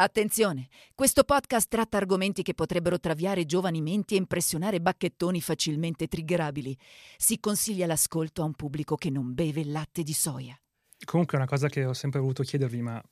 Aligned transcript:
Attenzione, 0.00 0.68
questo 0.94 1.24
podcast 1.24 1.68
tratta 1.68 1.96
argomenti 1.96 2.44
che 2.44 2.54
potrebbero 2.54 3.00
traviare 3.00 3.44
giovani 3.44 3.82
menti 3.82 4.14
e 4.14 4.18
impressionare 4.18 4.80
bacchettoni 4.80 5.40
facilmente 5.40 6.06
triggerabili. 6.06 6.78
Si 7.16 7.40
consiglia 7.40 7.84
l'ascolto 7.84 8.42
a 8.42 8.44
un 8.44 8.52
pubblico 8.52 8.94
che 8.94 9.10
non 9.10 9.34
beve 9.34 9.64
latte 9.64 10.04
di 10.04 10.12
soia. 10.12 10.56
Comunque 11.04 11.36
una 11.36 11.48
cosa 11.48 11.68
che 11.68 11.84
ho 11.84 11.94
sempre 11.94 12.20
voluto 12.20 12.44
chiedervi, 12.44 12.80
ma 12.80 13.02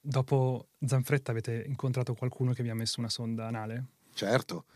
dopo 0.00 0.68
Zanfretta 0.86 1.32
avete 1.32 1.64
incontrato 1.66 2.14
qualcuno 2.14 2.52
che 2.52 2.62
vi 2.62 2.70
ha 2.70 2.76
messo 2.76 3.00
una 3.00 3.10
sonda 3.10 3.48
anale? 3.48 3.86
Certo. 4.14 4.66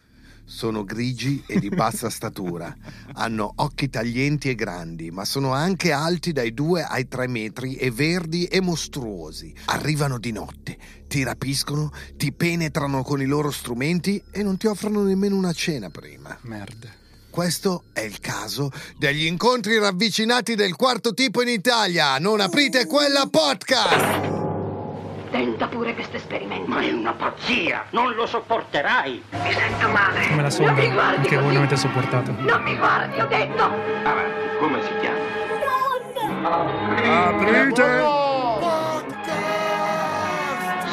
Sono 0.51 0.83
grigi 0.83 1.45
e 1.47 1.61
di 1.61 1.69
bassa 1.69 2.09
statura, 2.11 2.75
hanno 3.13 3.53
occhi 3.57 3.91
taglienti 3.91 4.49
e 4.49 4.55
grandi, 4.55 5.11
ma 5.11 5.27
sono 5.27 5.53
anche 5.53 5.93
alti 5.93 6.33
dai 6.33 6.55
2 6.55 6.85
ai 6.85 7.07
3 7.07 7.27
metri 7.27 7.77
e 7.77 7.91
verdi 7.91 8.47
e 8.47 8.63
mostruosi. 8.63 9.53
Arrivano 9.67 10.19
di 10.19 10.33
notte, 10.33 10.79
ti 11.07 11.23
rapiscono, 11.23 11.93
ti 12.17 12.33
penetrano 12.33 13.03
con 13.03 13.21
i 13.21 13.27
loro 13.27 13.51
strumenti 13.51 14.23
e 14.31 14.43
non 14.43 14.57
ti 14.57 14.67
offrono 14.67 15.03
nemmeno 15.03 15.37
una 15.37 15.53
cena 15.53 15.91
prima. 15.91 16.35
Merda. 16.43 16.89
Questo 17.29 17.85
è 17.93 18.01
il 18.01 18.19
caso 18.21 18.73
degli 18.97 19.27
incontri 19.27 19.79
ravvicinati 19.79 20.55
del 20.55 20.77
quarto 20.77 21.13
tipo 21.13 21.43
in 21.43 21.49
Italia. 21.49 22.19
Non 22.19 22.41
aprite 22.41 22.87
quella 22.87 23.29
podcast! 23.31 24.48
Tenta 25.31 25.67
pure 25.67 25.95
questo 25.95 26.17
esperimento. 26.17 26.69
Ma 26.71 26.81
è 26.81 26.91
una 26.91 27.13
pazzia! 27.13 27.85
Non 27.91 28.15
lo 28.15 28.27
sopporterai! 28.27 29.23
Mi 29.31 29.53
sento 29.53 29.89
male. 29.89 30.27
Come 30.29 30.43
la 30.43 30.51
sonda 30.51 30.73
Non 30.73 30.81
mi 30.81 30.91
guardi 30.91 31.29
che 31.29 31.37
voi 31.37 31.47
non 31.53 31.57
avete 31.57 31.77
sopportato. 31.77 32.35
Non 32.39 32.63
mi 32.63 32.77
guardi, 32.77 33.21
ho 33.21 33.27
detto. 33.27 33.63
Avanti, 33.63 34.57
come 34.59 34.83
si 34.83 34.91
chiama? 35.01 35.37
Aprite! 37.29 38.27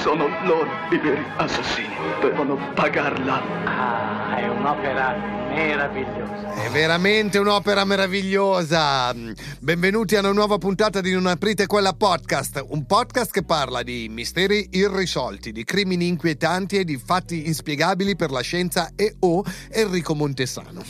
Sono 0.01 0.27
loro 0.43 0.69
i 0.89 0.97
veri 0.97 1.25
assassini. 1.37 1.95
Devono 2.19 2.57
pagarla. 2.73 3.41
Ah, 3.63 4.35
è 4.35 4.47
un'opera 4.47 5.15
meravigliosa. 5.55 6.53
È 6.53 6.69
veramente 6.69 7.37
un'opera 7.37 7.85
meravigliosa. 7.85 9.13
Benvenuti 9.59 10.15
a 10.15 10.19
una 10.19 10.33
nuova 10.33 10.57
puntata 10.57 10.99
di 10.99 11.11
Non 11.13 11.27
aprite 11.27 11.65
quella 11.65 11.93
podcast, 11.93 12.63
un 12.67 12.85
podcast 12.85 13.31
che 13.31 13.43
parla 13.43 13.81
di 13.81 14.07
misteri 14.09 14.67
irrisolti, 14.71 15.53
di 15.53 15.63
crimini 15.63 16.07
inquietanti 16.07 16.77
e 16.77 16.83
di 16.83 16.97
fatti 16.97 17.47
inspiegabili 17.47 18.17
per 18.17 18.31
la 18.31 18.41
scienza 18.41 18.91
e 18.95 19.15
o 19.19 19.43
Enrico 19.71 20.13
Montesano. 20.13 20.83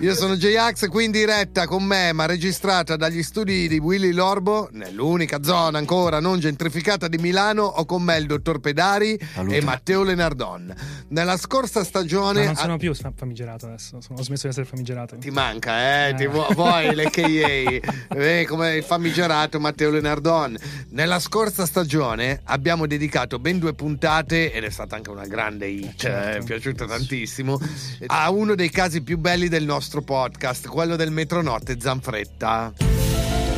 Io 0.00 0.14
sono 0.14 0.36
J-Ax, 0.36 0.88
qui 0.88 1.06
in 1.06 1.10
diretta 1.10 1.66
con 1.66 1.82
me, 1.82 2.12
ma 2.12 2.26
registrata 2.26 2.96
dagli 2.96 3.22
studi 3.22 3.68
di 3.68 3.78
Willy 3.78 4.12
Lorbo, 4.12 4.68
nell'unica 4.72 5.42
zona 5.42 5.78
ancora 5.78 6.20
non 6.20 6.40
gentrificata 6.40 7.08
di 7.08 7.16
Milano, 7.16 7.62
ho 7.62 7.86
con 7.86 8.02
me 8.02 8.18
il 8.18 8.26
dottor 8.26 8.60
Pedari 8.60 9.18
e 9.48 9.62
Matteo 9.62 10.02
Lenardon. 10.02 10.74
Nella 11.08 11.38
scorsa 11.38 11.84
stagione... 11.84 12.40
Ma 12.40 12.46
non 12.46 12.56
sono 12.56 12.76
più 12.76 12.94
fa- 12.94 13.12
famigerato 13.14 13.66
adesso, 13.66 14.00
sono- 14.00 14.09
ho 14.16 14.22
smesso 14.22 14.42
di 14.44 14.48
essere 14.48 14.66
famigerato. 14.66 15.16
Ti 15.16 15.30
manca, 15.30 16.08
eh? 16.08 16.14
Ti 16.14 16.24
Eh. 16.24 16.26
vu- 16.26 16.52
vuoi 16.54 16.94
le 16.94 17.10
KA? 17.10 17.98
Eh, 18.20 18.44
come 18.48 18.74
il 18.76 18.82
famigerato 18.82 19.60
Matteo 19.60 19.90
Lenardon. 19.90 20.56
Nella 20.90 21.18
scorsa 21.20 21.64
stagione 21.64 22.40
abbiamo 22.44 22.86
dedicato 22.86 23.38
ben 23.38 23.58
due 23.58 23.72
puntate, 23.72 24.52
ed 24.52 24.64
è 24.64 24.70
stata 24.70 24.96
anche 24.96 25.10
una 25.10 25.26
grande 25.26 25.66
hit, 25.66 25.94
certo. 25.96 26.36
eh, 26.38 26.40
è 26.40 26.44
piaciuta 26.44 26.86
tantissimo, 26.86 27.58
a 28.06 28.30
uno 28.30 28.54
dei 28.54 28.68
casi 28.70 29.02
più 29.02 29.16
belli 29.18 29.48
del 29.48 29.64
nostro 29.64 30.02
podcast, 30.02 30.66
quello 30.68 30.96
del 30.96 31.10
metronotte 31.12 31.76
Zanfretta. 31.80 32.72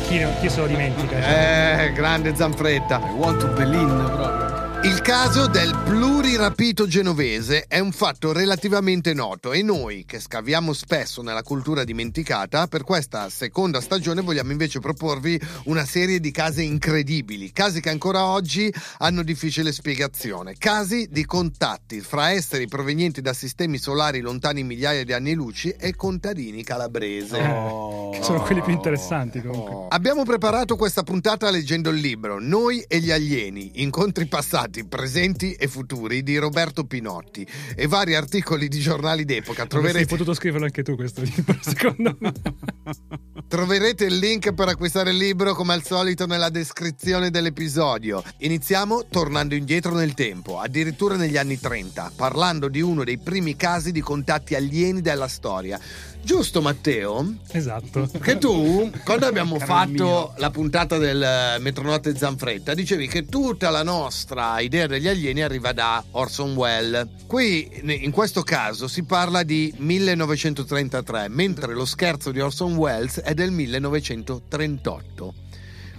Chi, 0.07 0.23
chi 0.41 0.49
se 0.49 0.59
lo 0.59 0.67
dimentica? 0.67 1.19
cioè? 1.21 1.85
Eh, 1.89 1.93
grande 1.93 2.35
Zanfretta. 2.35 2.97
Want 3.15 3.39
to 3.39 3.47
Berlin 3.47 3.87
proprio. 3.87 4.52
Il 4.85 4.99
caso 4.99 5.47
del 5.47 5.73
plurirapito 5.85 6.85
genovese 6.87 7.67
è 7.69 7.79
un 7.79 7.93
fatto 7.93 8.33
relativamente 8.33 9.13
noto 9.13 9.53
e 9.53 9.63
noi, 9.63 10.03
che 10.05 10.19
scaviamo 10.19 10.73
spesso 10.73 11.21
nella 11.21 11.41
cultura 11.41 11.85
dimenticata, 11.85 12.67
per 12.67 12.83
questa 12.83 13.29
seconda 13.29 13.79
stagione 13.79 14.19
vogliamo 14.19 14.51
invece 14.51 14.79
proporvi 14.79 15.39
una 15.65 15.85
serie 15.85 16.19
di 16.19 16.31
casi 16.31 16.65
incredibili, 16.65 17.53
casi 17.53 17.79
che 17.79 17.91
ancora 17.91 18.25
oggi 18.25 18.73
hanno 18.97 19.23
difficile 19.23 19.71
spiegazione, 19.71 20.55
casi 20.57 21.07
di 21.09 21.23
contatti 21.23 22.01
fra 22.01 22.31
esseri 22.31 22.67
provenienti 22.67 23.21
da 23.21 23.31
sistemi 23.31 23.77
solari 23.77 24.19
lontani 24.19 24.63
migliaia 24.63 25.05
di 25.05 25.13
anni 25.13 25.33
luci 25.33 25.69
e 25.69 25.95
contadini 25.95 26.61
calabresi. 26.61 27.35
Eh, 27.35 28.09
che 28.11 28.19
sono 28.21 28.41
quelli 28.41 28.61
più 28.61 28.73
interessanti 28.73 29.41
comunque. 29.41 29.85
Abbiamo 29.95 30.23
preparato 30.23 30.75
questa 30.75 31.03
puntata 31.03 31.49
leggendo 31.49 31.89
il 31.89 32.01
libro 32.01 32.37
Noi 32.41 32.83
e 32.85 32.99
gli 32.99 33.11
alieni, 33.11 33.81
incontri 33.81 34.25
passati, 34.25 34.71
presenti 34.87 35.53
e 35.53 35.67
futuri 35.67 36.23
di 36.23 36.37
Roberto 36.37 36.85
Pinotti 36.85 37.47
e 37.75 37.85
vari 37.87 38.15
articoli 38.15 38.67
di 38.67 38.79
giornali 38.79 39.23
d'epoca. 39.25 39.67
Troverete, 39.67 40.05
potuto 40.07 40.33
scriverlo 40.33 40.65
anche 40.65 40.81
tu 40.81 40.95
questo 40.95 41.21
libro, 41.21 41.57
secondo 41.61 42.17
me. 42.19 42.33
troverete 43.47 44.05
il 44.05 44.17
link 44.17 44.51
per 44.53 44.69
acquistare 44.69 45.11
il 45.11 45.17
libro 45.17 45.53
come 45.53 45.73
al 45.73 45.83
solito 45.83 46.25
nella 46.25 46.49
descrizione 46.49 47.29
dell'episodio. 47.29 48.23
Iniziamo 48.39 49.05
tornando 49.09 49.53
indietro 49.53 49.93
nel 49.93 50.15
tempo, 50.15 50.59
addirittura 50.59 51.15
negli 51.15 51.37
anni 51.37 51.59
30, 51.59 52.13
parlando 52.15 52.67
di 52.67 52.81
uno 52.81 53.03
dei 53.03 53.19
primi 53.19 53.55
casi 53.55 53.91
di 53.91 54.01
contatti 54.01 54.55
alieni 54.55 55.01
della 55.01 55.27
storia. 55.27 55.79
Giusto 56.23 56.61
Matteo? 56.61 57.35
Esatto. 57.51 58.09
Che 58.21 58.37
tu, 58.37 58.89
quando 59.03 59.25
abbiamo 59.25 59.59
fatto 59.59 59.91
mio. 59.91 60.33
la 60.37 60.49
puntata 60.49 60.97
del 60.97 61.21
eh, 61.21 61.59
Metronotte 61.59 62.15
Zanfretta, 62.15 62.73
dicevi 62.73 63.07
che 63.07 63.25
tutta 63.25 63.69
la 63.69 63.83
nostra 63.83 64.59
idea 64.61 64.87
degli 64.87 65.07
alieni 65.07 65.41
arriva 65.41 65.73
da 65.73 66.01
Orson 66.11 66.55
Welles. 66.55 67.07
Qui, 67.27 67.81
in 67.83 68.11
questo 68.11 68.41
caso, 68.41 68.87
si 68.87 69.03
parla 69.03 69.43
di 69.43 69.73
1933, 69.75 71.27
mentre 71.27 71.73
lo 71.73 71.85
scherzo 71.85 72.31
di 72.31 72.39
Orson 72.39 72.75
Welles 72.75 73.19
è 73.19 73.33
del 73.33 73.51
1938. 73.51 75.42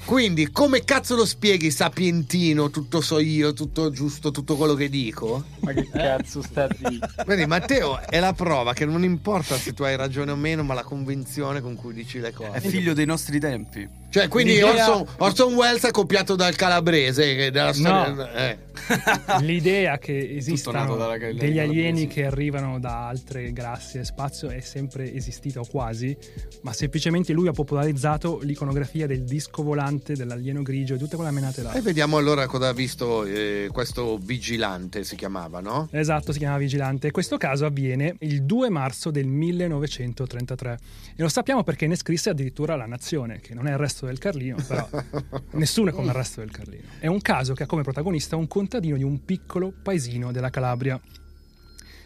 Quindi, 0.04 0.50
come 0.50 0.84
cazzo 0.84 1.16
lo 1.16 1.24
spieghi, 1.24 1.70
sapientino, 1.70 2.70
tutto 2.70 3.00
so 3.00 3.18
io, 3.18 3.52
tutto 3.52 3.90
giusto, 3.90 4.30
tutto 4.30 4.56
quello 4.56 4.74
che 4.74 4.88
dico? 4.88 5.44
Ma 5.60 5.72
che 5.72 5.88
cazzo 5.90 6.42
sta 6.42 6.66
di? 6.66 7.00
Vedi, 7.26 7.46
Matteo 7.46 8.00
è 8.00 8.20
la 8.20 8.32
prova 8.34 8.74
che 8.74 8.84
non 8.84 9.02
importa 9.02 9.56
se 9.56 9.72
tu 9.72 9.82
hai 9.82 9.96
ragione 9.96 10.30
o 10.32 10.36
meno, 10.36 10.62
ma 10.62 10.74
la 10.74 10.82
convinzione 10.82 11.60
con 11.60 11.74
cui 11.74 11.94
dici 11.94 12.20
le 12.20 12.32
cose. 12.32 12.50
È 12.52 12.60
figlio 12.60 12.92
dei 12.92 13.06
nostri 13.06 13.40
tempi. 13.40 13.88
Cioè, 14.10 14.28
quindi 14.28 14.52
L'idea- 14.52 14.90
Orson, 14.90 15.06
Orson 15.18 15.54
Welles 15.54 15.82
è 15.86 15.90
copiato 15.90 16.36
dal 16.36 16.54
calabrese 16.54 17.34
che 17.34 17.50
della 17.50 17.72
storia. 17.72 18.08
No. 18.12 18.28
eh. 18.28 18.58
L'idea 19.40 19.98
che 19.98 20.36
esistano 20.36 20.94
dalla- 20.96 21.16
degli 21.16 21.54
dalla 21.56 21.62
alieni 21.62 22.06
che 22.06 22.24
arrivano 22.26 22.78
da 22.78 23.08
altre 23.08 23.52
galassie 23.52 24.00
e 24.00 24.04
spazio 24.04 24.50
è 24.50 24.60
sempre 24.60 25.12
esistita 25.12 25.60
o 25.60 25.66
quasi, 25.68 26.16
ma 26.62 26.72
semplicemente 26.72 27.32
lui 27.32 27.48
ha 27.48 27.52
popolarizzato 27.52 28.38
l'iconografia 28.42 29.06
del 29.08 29.24
disco 29.24 29.62
volante, 29.64 29.92
dell'alieno 30.02 30.62
grigio 30.62 30.94
e 30.94 30.98
tutte 30.98 31.16
quelle 31.16 31.30
menate 31.30 31.62
là. 31.62 31.72
E 31.72 31.80
vediamo 31.80 32.16
allora 32.16 32.46
cosa 32.46 32.68
ha 32.68 32.72
visto 32.72 33.24
eh, 33.24 33.68
questo 33.72 34.18
vigilante, 34.18 35.04
si 35.04 35.16
chiamava, 35.16 35.60
no? 35.60 35.88
Esatto, 35.90 36.32
si 36.32 36.38
chiama 36.38 36.58
Vigilante. 36.58 37.10
Questo 37.10 37.36
caso 37.36 37.66
avviene 37.66 38.16
il 38.20 38.42
2 38.42 38.70
marzo 38.70 39.10
del 39.10 39.26
1933 39.26 40.78
e 41.16 41.22
lo 41.22 41.28
sappiamo 41.28 41.62
perché 41.62 41.86
ne 41.86 41.96
scrisse 41.96 42.30
addirittura 42.30 42.76
La 42.76 42.86
Nazione, 42.86 43.40
che 43.40 43.54
non 43.54 43.66
è 43.66 43.70
il 43.70 43.78
resto 43.78 44.06
del 44.06 44.18
Carlino, 44.18 44.56
però 44.66 44.88
nessuno 45.52 45.90
è 45.90 45.92
come 45.92 46.08
il 46.08 46.14
resto 46.14 46.40
del 46.40 46.50
Carlino. 46.50 46.84
È 46.98 47.06
un 47.06 47.20
caso 47.20 47.54
che 47.54 47.62
ha 47.62 47.66
come 47.66 47.82
protagonista 47.82 48.36
un 48.36 48.48
contadino 48.48 48.96
di 48.96 49.04
un 49.04 49.24
piccolo 49.24 49.72
paesino 49.82 50.32
della 50.32 50.50
Calabria. 50.50 51.00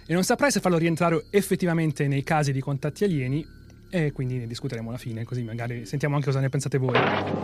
E 0.07 0.15
non 0.15 0.25
saprai 0.25 0.51
se 0.51 0.61
farlo 0.61 0.79
rientrare 0.79 1.27
effettivamente 1.31 2.09
nei 2.09 2.23
casi 2.23 2.53
di 2.53 2.61
contatti 2.61 3.05
alieni 3.05 3.57
e 3.91 4.13
quindi 4.13 4.39
ne 4.39 4.47
discuteremo 4.47 4.89
alla 4.89 4.99
fine, 4.99 5.25
così 5.25 5.43
magari 5.43 5.85
sentiamo 5.87 6.15
anche 6.15 6.27
cosa 6.27 6.41
ne 6.41 6.49
pensate 6.49 6.79
voi. 6.79 6.97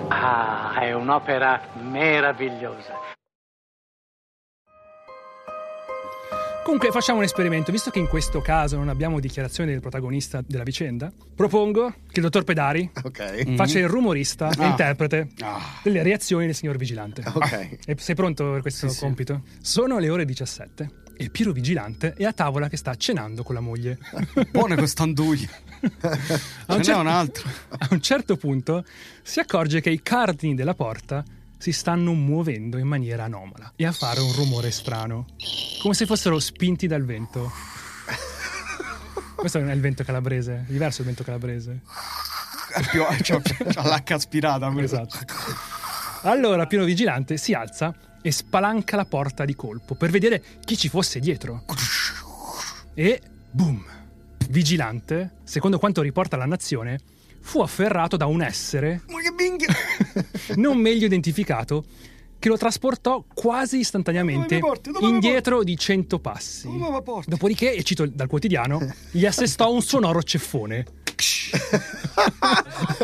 Ah, 0.09 0.79
è 0.81 0.93
un'opera 0.93 1.61
meravigliosa. 1.83 3.13
Comunque 6.65 6.91
facciamo 6.93 7.19
un 7.19 7.25
esperimento, 7.25 7.71
visto 7.71 7.91
che 7.91 7.99
in 7.99 8.09
questo 8.09 8.41
caso 8.41 8.79
non 8.79 8.89
abbiamo 8.89 9.21
dichiarazione 9.21 9.71
del 9.71 9.81
protagonista 9.81 10.43
della 10.47 10.63
vicenda, 10.63 11.13
propongo 11.35 11.91
che 11.91 12.21
il 12.21 12.23
dottor 12.23 12.45
Pedari 12.45 12.91
Ok. 13.03 13.55
faccia 13.55 13.79
il 13.81 13.87
rumorista 13.87 14.49
e 14.49 14.65
Ah. 14.65 14.69
interprete 14.69 15.29
Ah. 15.43 15.61
delle 15.83 16.03
reazioni 16.03 16.47
del 16.47 16.55
signor 16.55 16.79
vigilante. 16.79 17.23
Ok. 17.35 17.79
E 17.85 17.97
sei 17.99 18.15
pronto 18.15 18.51
per 18.53 18.63
questo 18.63 18.89
Sì, 18.89 18.95
sì. 18.95 19.01
compito? 19.01 19.43
Sono 19.61 19.99
le 19.99 20.09
ore 20.09 20.25
17 20.25 20.89
e 21.17 21.31
Piero 21.31 21.53
Vigilante 21.53 22.15
è 22.15 22.25
a 22.25 22.33
tavola 22.33 22.69
che 22.69 22.77
sta 22.77 22.95
cenando 22.97 23.43
con 23.43 23.55
la 23.55 23.61
moglie. 23.61 23.99
Buone 24.51 24.77
quest'anduia. 24.77 25.49
A 26.67 26.75
un, 26.75 26.83
cer- 26.83 26.97
un 26.97 27.07
altro. 27.07 27.49
a 27.77 27.89
un 27.91 28.01
certo 28.01 28.37
punto 28.37 28.85
si 29.23 29.39
accorge 29.39 29.81
che 29.81 29.91
i 29.91 30.03
cardini 30.03 30.55
della 30.55 30.75
porta 30.75 31.23
si 31.59 31.73
stanno 31.73 32.13
muovendo 32.15 32.79
in 32.79 32.87
maniera 32.87 33.25
anomala 33.25 33.73
e 33.77 33.85
a 33.85 33.93
fare 33.93 34.21
un 34.21 34.33
rumore 34.33 34.71
strano, 34.71 35.27
come 35.81 35.95
se 35.95 36.07
fossero 36.07 36.39
spinti 36.39 36.87
dal 36.87 37.05
vento. 37.05 37.53
Questo 39.37 39.59
non 39.59 39.69
è 39.69 39.75
il 39.75 39.81
vento 39.81 40.05
calabrese, 40.05 40.65
è 40.67 40.73
diverso 40.73 41.03
il 41.03 41.07
vento 41.07 41.23
calabrese. 41.23 41.81
C'ha, 43.23 43.41
c'ha 43.41 43.83
l'H 43.83 44.13
aspirata. 44.13 44.67
quello. 44.71 44.87
Esatto. 44.87 45.19
Allora 46.23 46.67
Piero 46.67 46.85
Vigilante 46.85 47.37
si 47.37 47.53
alza 47.53 47.95
e 48.27 48.33
spalanca 48.33 48.97
la 48.97 49.05
porta 49.05 49.45
di 49.45 49.55
colpo 49.55 49.95
per 49.95 50.11
vedere 50.11 50.43
chi 50.65 50.79
ci 50.79 50.89
fosse 50.89 51.21
dietro. 51.21 51.63
E 52.95 53.21
boom! 53.51 53.85
Vigilante, 54.49 55.35
secondo 55.45 55.79
quanto 55.79 56.01
riporta 56.01 56.39
la 56.39 56.47
nazione, 56.47 56.99
fu 57.41 57.61
afferrato 57.61 58.17
da 58.17 58.25
un 58.25 58.41
essere 58.41 59.03
non 60.57 60.79
meglio 60.79 61.05
identificato 61.05 61.85
che 62.39 62.49
lo 62.49 62.57
trasportò 62.57 63.23
quasi 63.35 63.79
istantaneamente 63.79 64.59
porti? 64.59 64.91
Indietro 65.01 65.63
di 65.63 65.77
100 65.77 66.19
passi. 66.19 66.69
Dopodiché, 67.31 67.75
e 67.75 67.83
cito 67.83 68.07
dal 68.07 68.29
quotidiano, 68.29 68.81
gli 69.11 69.27
assestò 69.27 69.71
un 69.71 69.83
sonoro 69.83 70.23
ceffone. 70.23 70.85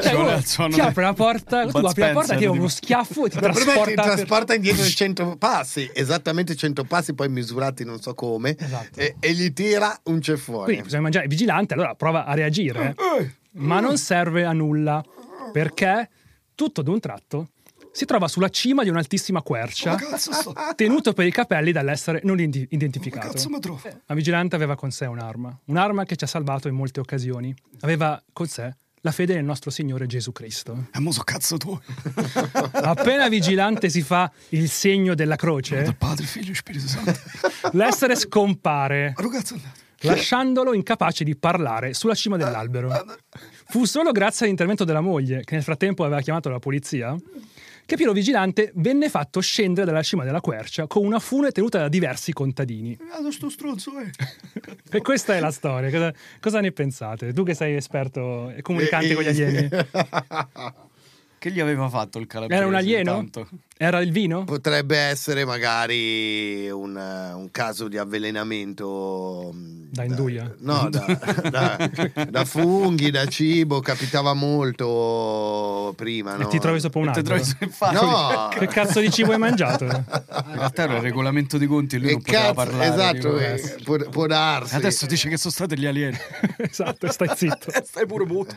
Cioè, 0.02 0.14
uno 0.14 0.40
ti 0.68 0.80
apre 0.80 1.02
la 1.02 1.12
porta, 1.12 1.66
tu 1.66 1.76
apri 1.78 2.00
la 2.02 2.10
porta, 2.12 2.36
ti 2.36 2.44
dà 2.44 2.50
uno 2.50 2.68
schiaffo 2.68 3.26
e 3.26 3.30
ti 3.30 3.36
Ma 3.40 3.48
prima 3.50 3.54
ti 3.54 3.64
trasporta. 3.64 4.02
per- 4.02 4.12
trasporta 4.14 4.54
indietro 4.54 4.82
di 4.84 4.90
100 4.90 5.36
passi, 5.36 5.90
esattamente 5.92 6.54
100 6.54 6.84
passi, 6.84 7.14
poi 7.14 7.28
misurati 7.28 7.84
non 7.84 8.00
so 8.00 8.14
come, 8.14 8.56
Esatto. 8.58 8.98
e, 9.00 9.16
e 9.20 9.32
gli 9.32 9.52
tira 9.52 9.98
un 10.04 10.20
ceffone. 10.20 10.64
Quindi 10.64 10.82
bisogna 10.82 11.02
mangiare 11.02 11.26
vigilante, 11.26 11.74
allora 11.74 11.94
prova 11.94 12.24
a 12.24 12.34
reagire. 12.34 12.94
eh. 13.18 13.30
Ma 13.52 13.80
non 13.80 13.98
serve 13.98 14.44
a 14.44 14.52
nulla, 14.52 15.02
perché 15.52 16.08
tutto 16.54 16.82
d'un 16.82 17.00
tratto 17.00 17.48
si 18.00 18.06
trova 18.06 18.28
sulla 18.28 18.48
cima 18.48 18.82
di 18.82 18.88
un'altissima 18.88 19.42
quercia, 19.42 19.94
cazzo 19.94 20.32
sto? 20.32 20.54
tenuto 20.74 21.12
per 21.12 21.26
i 21.26 21.30
capelli 21.30 21.70
dall'essere 21.70 22.22
non 22.24 22.40
identificato. 22.40 23.28
cazzo 23.28 23.50
mi 23.50 23.60
trovo? 23.60 23.78
La 24.06 24.14
vigilante 24.14 24.56
aveva 24.56 24.74
con 24.74 24.90
sé 24.90 25.04
un'arma, 25.04 25.54
un'arma 25.66 26.06
che 26.06 26.16
ci 26.16 26.24
ha 26.24 26.26
salvato 26.26 26.66
in 26.68 26.76
molte 26.76 27.00
occasioni. 27.00 27.54
Aveva 27.80 28.22
con 28.32 28.46
sé 28.46 28.74
la 29.02 29.12
fede 29.12 29.34
nel 29.34 29.44
nostro 29.44 29.70
Signore 29.70 30.06
Gesù 30.06 30.32
Cristo. 30.32 30.86
E 30.94 30.98
mo 30.98 31.12
so 31.12 31.22
cazzo 31.24 31.58
tu. 31.58 31.78
Appena 32.72 33.28
vigilante 33.28 33.90
si 33.90 34.00
fa 34.00 34.32
il 34.50 34.70
segno 34.70 35.14
della 35.14 35.36
Del 35.36 35.38
croce, 35.38 35.94
Padre, 35.98 36.24
Figlio 36.24 36.52
e 36.52 36.54
Spirito 36.54 36.88
Santo. 36.88 37.20
l'essere 37.76 38.16
scompare, 38.16 39.12
cazzo 39.14 39.60
lasciandolo 40.00 40.72
incapace 40.72 41.22
di 41.22 41.36
parlare 41.36 41.92
sulla 41.92 42.14
cima 42.14 42.38
dell'albero. 42.38 42.90
Fu 43.66 43.84
solo 43.84 44.10
grazie 44.10 44.46
all'intervento 44.46 44.84
della 44.84 45.02
moglie, 45.02 45.44
che 45.44 45.54
nel 45.54 45.62
frattempo 45.62 46.02
aveva 46.02 46.22
chiamato 46.22 46.48
la 46.48 46.58
polizia, 46.58 47.14
che 47.90 47.96
Piero 47.96 48.12
Vigilante 48.12 48.70
venne 48.76 49.08
fatto 49.08 49.40
scendere 49.40 49.84
dalla 49.84 50.04
cima 50.04 50.22
della 50.22 50.40
quercia 50.40 50.86
con 50.86 51.04
una 51.04 51.18
fune 51.18 51.50
tenuta 51.50 51.80
da 51.80 51.88
diversi 51.88 52.32
contadini. 52.32 52.94
Guarda 52.94 53.32
sto 53.32 53.48
stronzo, 53.48 53.98
eh. 53.98 54.10
E 54.92 55.00
questa 55.00 55.34
è 55.34 55.40
la 55.40 55.50
storia. 55.50 55.90
Cosa, 55.90 56.14
cosa 56.38 56.60
ne 56.60 56.70
pensate? 56.70 57.32
Tu 57.32 57.42
che 57.42 57.54
sei 57.54 57.74
esperto 57.74 58.50
e 58.50 58.62
comunicante 58.62 59.12
con 59.14 59.24
gli 59.24 59.26
alieni. 59.26 59.68
Che 61.40 61.50
gli 61.50 61.58
aveva 61.58 61.88
fatto 61.88 62.18
il 62.18 62.26
calabrese? 62.26 62.60
Era 62.60 62.68
un 62.68 62.74
alieno? 62.76 63.12
intanto? 63.12 63.48
Era 63.82 64.00
il 64.00 64.12
vino? 64.12 64.44
Potrebbe 64.44 64.98
essere 64.98 65.46
magari 65.46 66.68
un, 66.68 66.94
un 66.96 67.48
caso 67.50 67.88
di 67.88 67.96
avvelenamento 67.96 69.52
mh, 69.54 69.88
Da 69.90 70.04
induia? 70.04 70.54
no, 70.58 70.88
da, 70.92 71.18
da- 71.48 71.90
da 72.28 72.44
funghi, 72.44 73.10
da 73.10 73.24
cibo, 73.24 73.80
capitava 73.80 74.34
molto 74.34 75.94
prima. 75.96 76.34
E 76.34 76.38
No? 76.42 76.48
ti 76.48 76.58
trovi 76.58 76.78
sopra 76.78 77.00
un 77.00 77.08
albero? 77.08 77.24
trovi 77.40 77.50
infatti. 77.60 77.94
No, 77.94 78.48
Che 78.50 78.66
cazzo 78.66 79.00
di 79.00 79.10
cibo 79.10 79.32
hai 79.32 79.38
mangiato? 79.38 79.84
In 79.84 80.04
realtà 80.52 80.82
era 80.82 80.96
il 80.96 81.00
regolamento 81.02 81.56
di 81.56 81.64
conti 81.64 81.96
e 81.96 82.00
lui 82.00 82.08
che 82.08 82.12
non 82.12 82.22
poteva 82.22 82.42
cazzo, 82.42 82.54
parlare. 82.54 82.86
esatto, 82.92 83.38
eh, 83.38 83.76
può, 83.82 83.96
può 84.10 84.26
darsi. 84.26 84.74
Adesso 84.74 85.06
dice 85.06 85.30
che 85.30 85.38
sono 85.38 85.54
stati 85.54 85.78
gli 85.78 85.86
alieni. 85.86 86.18
esatto, 86.58 87.10
stai 87.10 87.30
zitto. 87.34 87.70
Stai 87.82 88.04
pure 88.04 88.26
muto. 88.26 88.54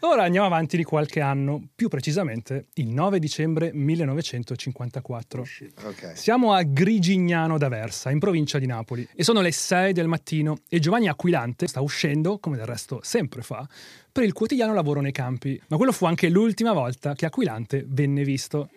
Ora 0.00 0.24
andiamo 0.24 0.46
avanti 0.46 0.76
di 0.76 0.82
qualche 0.82 1.20
anno, 1.20 1.62
più 1.74 1.88
precisamente 1.88 2.66
il 2.74 2.88
9 2.88 3.20
dicembre 3.20 3.70
1954. 3.92 5.44
Ok. 5.84 6.12
Siamo 6.16 6.52
a 6.52 6.62
Grigignano 6.62 7.58
d'Aversa, 7.58 8.10
in 8.10 8.18
provincia 8.18 8.58
di 8.58 8.66
Napoli, 8.66 9.06
e 9.14 9.22
sono 9.22 9.40
le 9.40 9.52
6 9.52 9.92
del 9.92 10.08
mattino 10.08 10.58
e 10.68 10.78
Giovanni 10.78 11.08
Aquilante 11.08 11.66
sta 11.66 11.80
uscendo, 11.80 12.38
come 12.38 12.56
del 12.56 12.66
resto 12.66 13.00
sempre 13.02 13.42
fa, 13.42 13.68
per 14.10 14.24
il 14.24 14.32
quotidiano 14.32 14.74
lavoro 14.74 15.00
nei 15.00 15.12
campi. 15.12 15.60
Ma 15.68 15.76
quello 15.76 15.92
fu 15.92 16.06
anche 16.06 16.28
l'ultima 16.28 16.72
volta 16.72 17.14
che 17.14 17.26
Aquilante 17.26 17.84
venne 17.86 18.24
visto. 18.24 18.70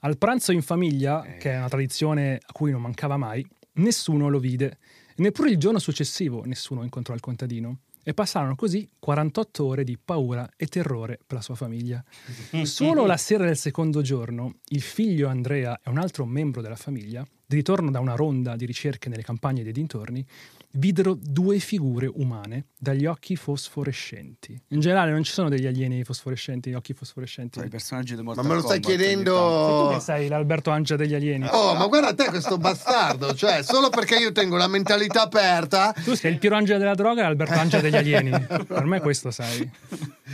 Al 0.00 0.18
pranzo 0.18 0.52
in 0.52 0.62
famiglia, 0.62 1.22
che 1.38 1.52
è 1.52 1.56
una 1.56 1.68
tradizione 1.68 2.40
a 2.44 2.52
cui 2.52 2.70
non 2.70 2.80
mancava 2.80 3.16
mai, 3.16 3.46
nessuno 3.74 4.28
lo 4.28 4.38
vide. 4.38 4.78
Neppure 5.16 5.50
il 5.50 5.58
giorno 5.58 5.78
successivo 5.78 6.44
nessuno 6.44 6.82
incontrò 6.82 7.14
il 7.14 7.20
contadino. 7.20 7.78
E 8.08 8.14
passarono 8.14 8.54
così 8.54 8.88
48 9.00 9.64
ore 9.64 9.82
di 9.82 9.98
paura 9.98 10.48
e 10.56 10.68
terrore 10.68 11.18
per 11.26 11.38
la 11.38 11.42
sua 11.42 11.56
famiglia. 11.56 12.04
Solo 12.62 13.04
la 13.04 13.16
sera 13.16 13.44
del 13.44 13.56
secondo 13.56 14.00
giorno, 14.00 14.58
il 14.68 14.80
figlio 14.80 15.26
Andrea 15.26 15.80
e 15.82 15.90
un 15.90 15.98
altro 15.98 16.24
membro 16.24 16.62
della 16.62 16.76
famiglia, 16.76 17.26
di 17.46 17.56
ritorno 17.56 17.90
da 17.90 18.00
una 18.00 18.16
ronda 18.16 18.56
di 18.56 18.66
ricerche 18.66 19.08
nelle 19.08 19.22
campagne 19.22 19.62
dei 19.62 19.72
dintorni, 19.72 20.26
videro 20.72 21.16
due 21.18 21.58
figure 21.58 22.10
umane 22.12 22.66
dagli 22.78 23.06
occhi 23.06 23.36
fosforescenti. 23.36 24.60
In 24.68 24.80
generale 24.80 25.12
non 25.12 25.22
ci 25.22 25.32
sono 25.32 25.48
degli 25.48 25.66
alieni 25.66 26.02
fosforescenti, 26.02 26.72
occhi 26.74 26.92
fosforescenti. 26.92 27.60
I 27.60 27.68
personaggi 27.68 28.14
di 28.14 28.22
Ma 28.22 28.34
Mortal 28.34 28.46
me 28.46 28.54
lo 28.54 28.60
stai 28.60 28.80
Kombat 28.80 28.98
Sei 28.98 28.98
tu 28.98 29.04
chiedendo... 29.22 29.90
che 29.94 30.00
sei 30.00 30.28
l'Alberto 30.28 30.70
Ancia 30.70 30.96
degli 30.96 31.14
alieni. 31.14 31.46
Oh, 31.50 31.74
ma 31.74 31.86
guarda 31.86 32.14
te 32.14 32.28
questo 32.28 32.58
bastardo, 32.58 33.32
cioè 33.34 33.62
solo 33.62 33.90
perché 33.90 34.16
io 34.16 34.32
tengo 34.32 34.56
la 34.56 34.68
mentalità 34.68 35.22
aperta 35.22 35.92
Tu 35.92 36.14
sei 36.14 36.32
il 36.32 36.38
Piero 36.38 36.56
Angela 36.56 36.78
della 36.78 36.94
droga 36.94 37.20
e 37.20 37.24
l'Alberto 37.24 37.54
Ancia 37.54 37.80
degli 37.80 37.96
alieni. 37.96 38.30
Per 38.66 38.84
me 38.84 39.00
questo 39.00 39.30
sei. 39.30 39.70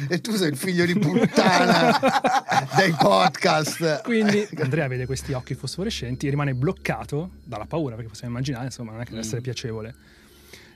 E 0.09 0.21
tu 0.21 0.33
sei 0.33 0.49
il 0.49 0.57
figlio 0.57 0.87
di 0.87 0.99
puttana 0.99 1.99
dei 2.77 2.93
podcast. 2.93 4.03
Quindi 4.03 4.47
Andrea 4.59 4.89
vede 4.89 5.07
questi 5.07 5.33
occhi 5.33 5.55
fosforescenti 5.55 6.27
e 6.27 6.31
rimane 6.31 6.55
bloccato 6.55 7.33
dalla 7.45 7.67
paura, 7.67 7.95
perché 7.95 8.09
possiamo 8.09 8.33
immaginare, 8.33 8.67
insomma, 8.67 8.93
non 8.93 9.01
è 9.01 9.05
che 9.05 9.11
deve 9.11 9.23
essere 9.23 9.41
piacevole. 9.41 9.95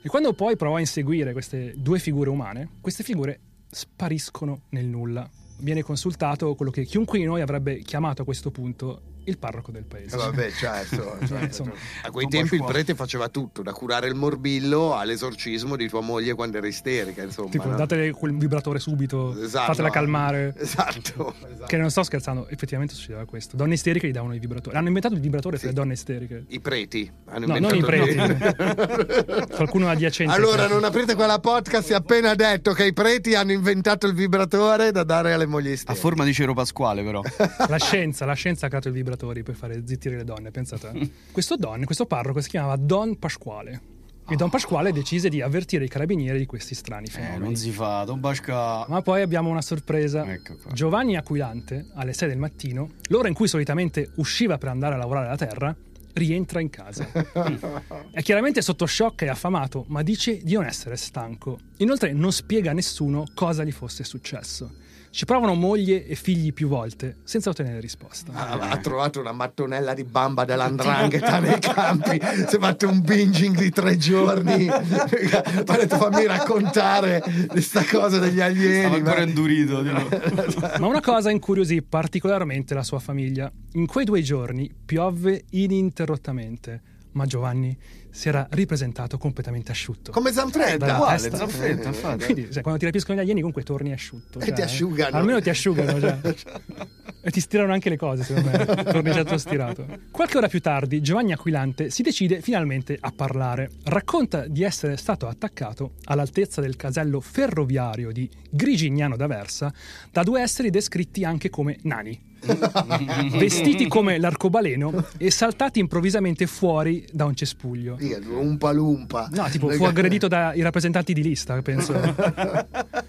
E 0.02 0.08
quando 0.08 0.34
poi 0.34 0.56
prova 0.56 0.76
a 0.76 0.80
inseguire 0.80 1.32
queste 1.32 1.72
due 1.76 1.98
figure 1.98 2.30
umane, 2.30 2.68
queste 2.80 3.02
figure 3.02 3.40
spariscono 3.70 4.62
nel 4.70 4.86
nulla. 4.86 5.28
Viene 5.58 5.82
consultato 5.82 6.54
quello 6.54 6.70
che 6.70 6.84
chiunque 6.84 7.18
di 7.18 7.24
noi 7.24 7.40
avrebbe 7.40 7.78
chiamato 7.78 8.22
a 8.22 8.24
questo 8.24 8.50
punto 8.50 9.14
il 9.26 9.38
parroco 9.38 9.70
del 9.70 9.84
paese. 9.84 10.14
Eh, 10.14 10.18
vabbè, 10.18 10.50
certo. 10.52 11.16
certo. 11.26 11.44
insomma, 11.44 11.72
a 12.02 12.10
quei 12.10 12.26
tempi 12.28 12.56
il 12.56 12.64
prete 12.64 12.94
faceva 12.94 13.28
tutto, 13.28 13.62
da 13.62 13.72
curare 13.72 14.08
il 14.08 14.14
morbillo 14.14 14.94
all'esorcismo 14.94 15.76
di 15.76 15.88
tua 15.88 16.00
moglie 16.00 16.34
quando 16.34 16.56
era 16.58 16.66
isterica, 16.66 17.22
insomma. 17.22 17.50
Tipo, 17.50 17.68
no? 17.68 17.76
datele 17.76 18.10
quel 18.12 18.36
vibratore 18.36 18.78
subito, 18.78 19.38
Esatto. 19.40 19.66
fatela 19.66 19.90
calmare. 19.90 20.54
Esatto. 20.56 21.34
esatto. 21.46 21.64
Che 21.66 21.76
non 21.76 21.90
sto 21.90 22.02
scherzando, 22.02 22.48
effettivamente 22.48 22.94
succedeva 22.94 23.24
questo. 23.24 23.56
Donne 23.56 23.74
isteriche 23.74 24.08
gli 24.08 24.12
davano 24.12 24.34
i 24.34 24.38
vibratori. 24.38 24.76
Hanno 24.76 24.88
inventato 24.88 25.14
il 25.14 25.20
vibratore 25.20 25.58
per 25.58 25.66
le 25.66 25.72
donne 25.72 25.92
isteriche. 25.94 26.44
I 26.48 26.60
preti 26.60 27.10
hanno 27.26 27.46
No, 27.46 27.58
non 27.58 27.74
i 27.74 27.82
preti. 27.82 28.14
Qualcuno 29.54 29.88
adiacente. 29.88 30.32
Allora, 30.32 30.66
non 30.66 30.84
aprite 30.84 31.14
quella 31.14 31.38
podcast, 31.38 31.86
si 31.86 31.92
è 31.92 31.96
appena 31.96 32.34
detto 32.34 32.72
che 32.72 32.84
i 32.86 32.92
preti 32.92 33.34
hanno 33.34 33.52
inventato 33.52 34.06
il 34.06 34.14
vibratore 34.14 34.92
da 34.92 35.04
dare 35.04 35.32
alle 35.32 35.46
mogli 35.46 35.68
A 35.68 35.72
isteriche. 35.72 36.00
forma 36.00 36.24
di 36.24 36.32
Cero 36.32 36.54
Pasquale, 36.54 37.02
però. 37.02 37.20
La 37.68 37.78
scienza, 37.78 38.24
la 38.24 38.34
scienza 38.34 38.66
ha 38.66 38.68
creato 38.68 38.88
i 38.88 38.92
vibratori 39.16 39.42
per 39.42 39.54
fare 39.54 39.82
zittire 39.86 40.16
le 40.16 40.24
donne, 40.24 40.50
pensate. 40.50 40.92
Questo 41.32 41.56
don, 41.56 41.84
questo 41.84 42.06
parroco 42.06 42.40
si 42.40 42.50
chiamava 42.50 42.76
Don 42.76 43.18
Pasquale. 43.18 43.80
E 44.28 44.34
Don 44.36 44.50
Pasquale 44.50 44.92
decise 44.92 45.28
di 45.28 45.40
avvertire 45.40 45.84
i 45.84 45.88
carabinieri 45.88 46.38
di 46.38 46.46
questi 46.46 46.74
strani 46.74 47.06
Eh, 47.06 47.10
fenomeni. 47.10 47.38
non 47.44 47.54
si 47.56 47.70
fa, 47.70 48.02
Don 48.04 48.18
Basca. 48.20 48.84
Ma 48.88 49.00
poi 49.00 49.22
abbiamo 49.22 49.48
una 49.50 49.62
sorpresa. 49.62 50.30
Ecco 50.30 50.56
qua. 50.56 50.72
Giovanni 50.72 51.16
Aquilante, 51.16 51.86
alle 51.94 52.12
6 52.12 52.28
del 52.28 52.38
mattino, 52.38 52.90
l'ora 53.08 53.28
in 53.28 53.34
cui 53.34 53.46
solitamente 53.48 54.10
usciva 54.16 54.58
per 54.58 54.68
andare 54.68 54.94
a 54.94 54.98
lavorare 54.98 55.28
la 55.28 55.36
terra, 55.36 55.76
rientra 56.14 56.60
in 56.60 56.70
casa. 56.70 57.06
È 58.10 58.20
chiaramente 58.22 58.62
sotto 58.62 58.84
shock 58.86 59.22
e 59.22 59.28
affamato, 59.28 59.84
ma 59.88 60.02
dice 60.02 60.38
di 60.42 60.54
non 60.54 60.64
essere 60.64 60.96
stanco. 60.96 61.58
Inoltre 61.78 62.12
non 62.12 62.32
spiega 62.32 62.70
a 62.72 62.74
nessuno 62.74 63.26
cosa 63.32 63.62
gli 63.62 63.72
fosse 63.72 64.02
successo. 64.02 64.72
Ci 65.16 65.24
provano 65.24 65.54
moglie 65.54 66.04
e 66.04 66.14
figli 66.14 66.52
più 66.52 66.68
volte, 66.68 67.20
senza 67.24 67.48
ottenere 67.48 67.80
risposta. 67.80 68.32
Ha, 68.34 68.68
ha 68.68 68.76
trovato 68.76 69.18
una 69.18 69.32
mattonella 69.32 69.94
di 69.94 70.04
bamba 70.04 70.44
dell'andrangheta 70.44 71.38
nei 71.40 71.58
campi. 71.58 72.20
Si 72.46 72.56
è 72.56 72.58
fatto 72.58 72.86
un 72.86 73.00
binging 73.00 73.56
di 73.56 73.70
tre 73.70 73.96
giorni. 73.96 74.68
ha 74.68 74.82
detto 74.82 75.96
fammi 75.96 76.26
raccontare 76.26 77.22
questa 77.48 77.82
cosa 77.90 78.18
degli 78.18 78.42
alieni. 78.42 78.80
Stava 78.80 78.96
ancora 78.96 79.20
ma- 79.20 79.22
indurito. 79.22 79.80
Ma 80.80 80.86
una 80.86 81.00
cosa 81.00 81.30
incuriosì 81.30 81.80
particolarmente 81.80 82.74
la 82.74 82.82
sua 82.82 82.98
famiglia. 82.98 83.50
In 83.72 83.86
quei 83.86 84.04
due 84.04 84.20
giorni 84.20 84.70
piovve 84.84 85.44
ininterrottamente, 85.48 86.82
ma 87.16 87.24
Giovanni 87.24 87.76
si 88.10 88.28
era 88.28 88.46
ripresentato 88.50 89.18
completamente 89.18 89.72
asciutto. 89.72 90.12
Come 90.12 90.32
Zanfredda. 90.32 90.86
Dalla 90.86 90.98
Uguale, 90.98 91.20
testa. 91.20 91.36
Zanfretta, 91.36 91.88
infatti. 91.88 92.24
Quindi, 92.24 92.52
sai, 92.52 92.62
quando 92.62 92.78
ti 92.78 92.86
rapiscono 92.86 93.16
gli 93.16 93.20
alieni, 93.20 93.40
comunque 93.40 93.62
torni 93.62 93.92
asciutto. 93.92 94.38
E 94.38 94.44
cioè, 94.44 94.54
ti 94.54 94.62
asciugano. 94.62 95.16
Almeno 95.16 95.40
ti 95.40 95.50
asciugano, 95.50 95.98
cioè. 95.98 96.18
E 97.26 97.32
ti 97.32 97.40
stirano 97.40 97.72
anche 97.72 97.88
le 97.88 97.96
cose, 97.96 98.22
secondo 98.22 98.50
me. 98.50 98.64
Torni 98.84 99.12
certo 99.12 99.36
stirato. 99.36 99.84
Qualche 100.12 100.36
ora 100.36 100.46
più 100.46 100.60
tardi, 100.60 101.00
Giovanni 101.00 101.32
Aquilante 101.32 101.90
si 101.90 102.02
decide 102.02 102.40
finalmente 102.40 102.96
a 103.00 103.10
parlare. 103.10 103.68
Racconta 103.82 104.46
di 104.46 104.62
essere 104.62 104.96
stato 104.96 105.26
attaccato 105.26 105.94
all'altezza 106.04 106.60
del 106.60 106.76
casello 106.76 107.18
ferroviario 107.20 108.12
di 108.12 108.30
Grigignano 108.48 109.16
d'Aversa 109.16 109.74
da 110.12 110.22
due 110.22 110.40
esseri 110.40 110.70
descritti 110.70 111.24
anche 111.24 111.50
come 111.50 111.78
nani. 111.82 112.25
vestiti 113.38 113.88
come 113.88 114.18
l'arcobaleno 114.18 114.92
e 115.16 115.30
saltati 115.30 115.80
improvvisamente 115.80 116.46
fuori 116.46 117.06
da 117.12 117.24
un 117.24 117.34
cespuglio. 117.34 117.98
Un 118.00 118.56
palumpa. 118.58 119.28
No, 119.32 119.48
tipo 119.48 119.68
fu 119.70 119.84
aggredito 119.84 120.28
dai 120.28 120.60
rappresentanti 120.62 121.12
di 121.12 121.22
lista, 121.22 121.60
penso. 121.62 121.94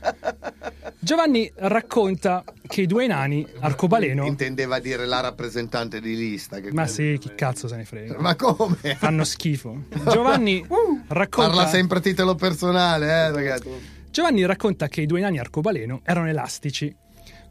Giovanni 0.99 1.49
racconta 1.55 2.43
che 2.67 2.81
i 2.81 2.85
due 2.85 3.07
nani, 3.07 3.47
arcobaleno, 3.59 4.25
Intendeva 4.25 4.79
dire 4.79 5.05
la 5.05 5.21
rappresentante 5.21 6.01
di 6.01 6.17
lista. 6.17 6.59
Ma 6.71 6.85
sì, 6.85 7.17
chi 7.17 7.31
cazzo 7.33 7.69
se 7.69 7.77
ne 7.77 7.85
frega. 7.85 8.19
Ma 8.19 8.35
come? 8.35 8.95
Fanno 8.97 9.23
schifo. 9.23 9.83
Giovanni 10.11 10.65
racconta 11.07 11.49
Parla 11.49 11.67
sempre 11.67 11.99
a 11.99 12.01
titolo 12.01 12.35
personale, 12.35 13.05
eh, 13.05 13.31
ragazzi. 13.31 13.69
Giovanni 14.11 14.45
racconta 14.45 14.89
che 14.89 14.99
i 14.99 15.05
due 15.05 15.21
nani 15.21 15.39
arcobaleno 15.39 16.01
erano 16.03 16.27
elastici. 16.27 16.93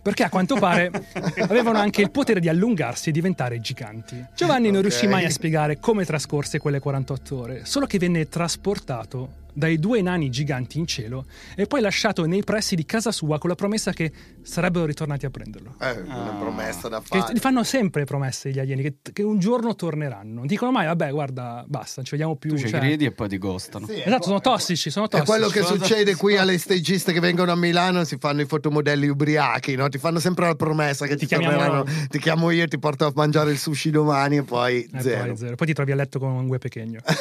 Perché 0.07 0.23
a 0.23 0.29
quanto 0.29 0.55
pare 0.55 0.89
avevano 1.49 1.79
anche 1.79 2.01
il 2.01 2.13
potere 2.13 2.39
di 2.39 2.49
allungarsi 2.49 3.09
e 3.09 3.13
diventare 3.13 3.61
giganti. 3.61 4.25
Giovanni 4.37 4.69
non 4.69 4.77
Ok. 4.77 4.83
riuscì 4.83 5.09
mai 5.09 5.25
a 5.25 5.31
spiegare 5.31 5.81
come 5.81 6.05
trascorse 6.05 6.61
quelle 6.61 6.79
48 6.79 7.37
ore, 7.37 7.65
solo 7.65 7.87
che 7.87 7.99
venne 7.99 8.29
trasportato 8.29 9.29
dai 9.57 9.79
due 9.79 10.03
nani 10.03 10.29
giganti 10.29 10.79
in 10.79 10.87
cielo 10.87 11.25
e 11.57 11.67
poi 11.67 11.81
lasciato 11.81 12.27
nei 12.27 12.45
pressi 12.45 12.75
di 12.77 12.85
casa 12.85 13.11
sua 13.11 13.39
con 13.39 13.49
la 13.49 13.57
promessa 13.57 13.93
che 13.93 14.13
sarebbero 14.43 14.85
ritornati 14.85 15.25
a 15.25 15.31
prenderlo. 15.31 15.77
Eh, 15.81 16.01
una 16.03 16.37
promessa 16.39 16.89
da 16.89 17.01
Che 17.01 17.19
fare. 17.21 17.33
gli 17.33 17.39
fanno 17.39 17.65
sempre 17.65 18.05
promesse 18.05 18.51
gli 18.51 18.59
alieni, 18.59 18.83
che, 18.83 18.97
che 19.15 19.23
un 19.23 19.39
giorno 19.39 19.75
torneranno. 19.75 20.45
Dicono 20.45 20.71
mai, 20.73 20.85
vabbè, 20.87 21.11
guarda, 21.11 21.65
basta, 21.67 21.95
non 21.97 22.05
ci 22.05 22.11
vediamo 22.11 22.37
più. 22.37 22.51
Tu 22.51 22.59
ci 22.59 22.69
cioè- 22.69 22.81
credi 22.81 23.07
e 23.07 23.13
poi 23.13 23.29
ti 23.29 23.39
costano. 23.39 23.87
Sì, 23.87 24.03
Esatto, 24.05 24.25
sono 24.25 24.41
tossici, 24.41 24.91
sono 24.91 25.07
È 25.07 25.09
tossici. 25.09 25.31
quello 25.31 25.49
che 25.49 25.63
Sono 25.63 25.77
succede 25.83 26.15
qui 26.17 26.37
alle 26.37 26.59
stagiste 26.59 27.13
che 27.15 27.21
vengono 27.21 27.51
a 27.53 27.57
Milano, 27.57 28.05
si 28.05 28.19
fanno 28.19 28.43
i 28.43 28.47
fotomodelli 28.47 29.09
ubriachi, 29.09 29.75
no? 29.75 29.89
Ti 29.89 29.97
fanno 29.99 30.19
sempre 30.19 30.47
la 30.47 30.55
promessa 30.55 31.07
che 31.07 31.15
Ti 31.15 31.21
ti, 31.21 31.27
chiamiamo 31.27 31.55
torneranno. 31.57 31.85
noi. 31.85 32.07
Ti 32.09 32.19
chiamo 32.19 32.51
io, 32.51 32.67
ti 32.69 32.79
porto 32.79 33.07
a 33.07 33.13
mangiare 33.15 33.51
il 33.53 33.59
sushi 33.59 33.91
domani 33.91 34.37
e 34.37 34.43
poi 34.43 34.89
Eh, 34.93 35.01
zero. 35.01 35.25
Poi, 35.29 35.37
zero. 35.37 35.55
Poi 35.57 35.67
ti 35.67 35.73
trovi 35.73 35.93
a 35.93 35.95
letto 35.95 36.19
con 36.19 36.31
un 36.33 36.47
gue 36.47 36.59
pechegno. 36.59 37.01
e 37.01 37.03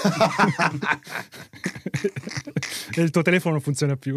il 2.95 3.09
tuo 3.09 3.21
telefono 3.21 3.53
non 3.53 3.63
funziona 3.63 3.95
più. 3.95 4.15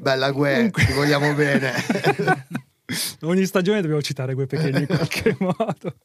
Bella 0.00 0.30
Gue, 0.30 0.70
ti 0.70 0.92
vogliamo 0.92 1.34
bene. 1.34 1.72
Ogni 3.22 3.46
stagione 3.46 3.80
dobbiamo 3.80 4.02
citare 4.02 4.34
Gue 4.34 4.46
pechegno 4.46 4.78
in 4.78 4.86
qualche 4.86 5.36
modo. 5.40 5.96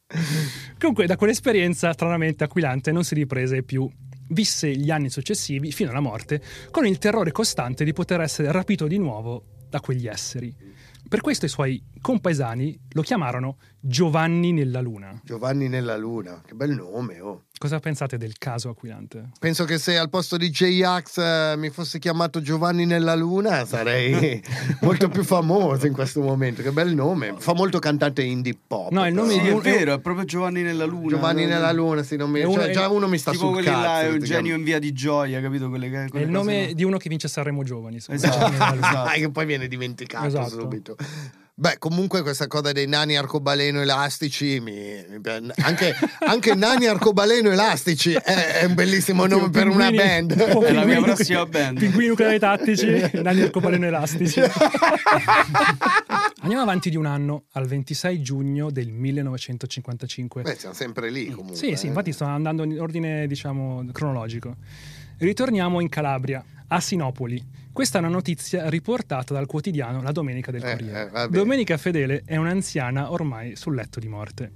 Comunque, 0.78 1.06
da 1.06 1.16
quell'esperienza 1.16 1.92
stranamente 1.94 2.44
aquilante 2.44 2.92
non 2.92 3.04
si 3.04 3.16
riprese 3.16 3.64
più. 3.64 3.90
Visse 4.30 4.70
gli 4.76 4.92
anni 4.92 5.10
successivi, 5.10 5.72
fino 5.72 5.90
alla 5.90 6.00
morte, 6.00 6.42
con 6.72 6.86
il 6.86 6.98
terrore 6.98 7.32
costante 7.32 7.84
di 7.84 7.94
poter 7.94 8.22
essere 8.22 8.52
rapito 8.52 8.88
di 8.88 8.98
nuovo 8.98 9.44
da 9.70 9.80
quegli 9.80 10.08
esseri. 10.08 10.56
Per 11.08 11.22
questo 11.22 11.46
i 11.46 11.50
suoi 11.50 11.84
compaesani 12.02 12.80
lo 12.92 13.02
chiamarono 13.02 13.58
Giovanni 13.80 14.52
nella 14.52 14.80
Luna. 14.80 15.20
Giovanni 15.24 15.68
nella 15.68 15.98
Luna, 15.98 16.42
che 16.46 16.54
bel 16.54 16.76
nome, 16.76 17.20
oh. 17.20 17.46
Cosa 17.60 17.80
pensate 17.80 18.18
del 18.18 18.38
caso 18.38 18.70
aquilante? 18.70 19.32
Penso 19.38 19.66
che 19.66 19.78
se 19.78 19.98
al 19.98 20.10
posto 20.10 20.38
di 20.38 20.50
J-Ax 20.50 21.18
eh, 21.18 21.54
mi 21.58 21.70
fosse 21.70 22.00
chiamato 22.00 22.40
Giovanni 22.42 22.86
nella 22.86 23.16
Luna 23.16 23.66
sarei 23.66 24.42
molto 24.80 25.10
più 25.10 25.26
famoso 25.26 25.86
in 25.86 25.92
questo 25.92 26.22
momento. 26.22 26.62
Che 26.62 26.72
bel 26.72 26.96
nome. 26.96 27.36
Fa 27.38 27.54
molto 27.54 27.80
cantante 27.80 28.24
indie 28.24 28.58
pop. 28.66 28.92
No, 28.92 29.06
il 29.06 29.14
nome. 29.14 29.34
Sì, 29.34 29.40
è 29.40 29.52
un- 29.52 29.60
vero, 29.60 29.94
è 29.96 30.00
proprio 30.00 30.24
Giovanni 30.24 30.62
nella 30.62 30.86
Luna. 30.86 31.10
Giovanni 31.10 31.44
No? 31.44 31.50
nella 31.50 31.74
Luna, 31.74 32.02
sì, 32.02 32.16
non 32.16 32.30
mi... 32.30 32.40
È 32.40 32.46
uno- 32.46 32.62
cioè, 32.62 32.72
già 32.72 32.88
uno 32.88 33.10
mi 33.10 33.18
sta 33.18 33.32
tipo 33.32 33.54
sul 33.54 33.62
cazzo. 33.62 33.82
là, 33.82 34.04
Eugenio 34.04 34.56
in 34.56 34.64
via 34.64 34.80
di 34.80 34.94
gioia, 34.94 35.42
capito? 35.42 35.68
Quelle, 35.68 35.90
quelle 35.90 36.08
È 36.14 36.20
il 36.20 36.30
nome 36.32 36.68
là. 36.68 36.74
di 36.74 36.84
uno 36.86 36.96
che 36.98 37.10
vince 37.10 37.28
Sanremo 37.28 37.64
Giovani. 37.64 37.98
Esatto, 37.98 38.46
esatto. 38.56 39.10
Ah, 39.10 39.12
che 39.16 39.30
poi 39.32 39.46
viene 39.46 39.68
dimenticato 39.68 40.28
Esatto. 40.28 40.48
subito. 40.62 40.96
Beh, 41.60 41.78
comunque 41.78 42.22
questa 42.22 42.48
cosa 42.48 42.72
dei 42.72 42.88
nani 42.88 43.18
arcobaleno 43.18 43.82
elastici, 43.82 44.62
mi, 44.62 45.04
mi 45.10 45.20
anche, 45.58 45.94
anche 46.20 46.56
nani 46.56 46.86
arcobaleno 46.86 47.52
elastici 47.52 48.14
è, 48.14 48.60
è 48.62 48.64
un 48.64 48.76
bellissimo 48.76 49.26
nome 49.26 49.50
per 49.50 49.68
una 49.68 49.92
band. 49.92 50.40
o 50.54 50.62
È 50.64 50.72
la 50.72 50.86
mia 50.86 51.02
prossima 51.02 51.46
band. 51.46 51.80
Pinguini 51.80 52.08
nucleari 52.08 52.40
tattici, 52.40 52.88
nani 53.22 53.42
arcobaleno 53.42 53.88
elastici. 53.88 54.40
Andiamo 56.40 56.64
avanti 56.64 56.90
di 56.90 56.96
un 56.96 57.06
anno, 57.06 57.44
al 57.52 57.68
26 57.68 58.22
giugno 58.22 58.72
del 58.72 58.94
1955. 58.94 60.44
Beh, 60.44 60.56
siamo 60.56 60.74
sempre 60.74 61.10
lì 61.10 61.30
comunque. 61.30 61.58
Sì, 61.58 61.76
sì, 61.76 61.88
infatti 61.88 62.14
sto 62.14 62.24
andando 62.24 62.64
in 62.64 62.80
ordine, 62.80 63.28
diciamo, 63.28 63.86
cronologico. 63.92 64.56
Ritorniamo 65.18 65.82
in 65.82 65.90
Calabria, 65.90 66.42
a 66.70 66.80
Sinopoli. 66.80 67.59
Questa 67.72 67.98
è 67.98 68.02
una 68.02 68.10
notizia 68.10 68.68
riportata 68.70 69.34
dal 69.34 69.46
quotidiano 69.46 70.02
La 70.02 70.12
Domenica 70.12 70.52
del 70.52 70.64
Eh, 70.64 70.72
Corriere. 70.72 71.02
eh, 71.02 71.10
vabbè. 71.10 71.38
Domenica 71.38 71.78
Fedele 71.78 72.24
è 72.26 72.36
un'anziana 72.36 73.12
ormai 73.12 73.56
sul 73.56 73.76
letto 73.76 74.00
di 74.00 74.08
morte. 74.08 74.52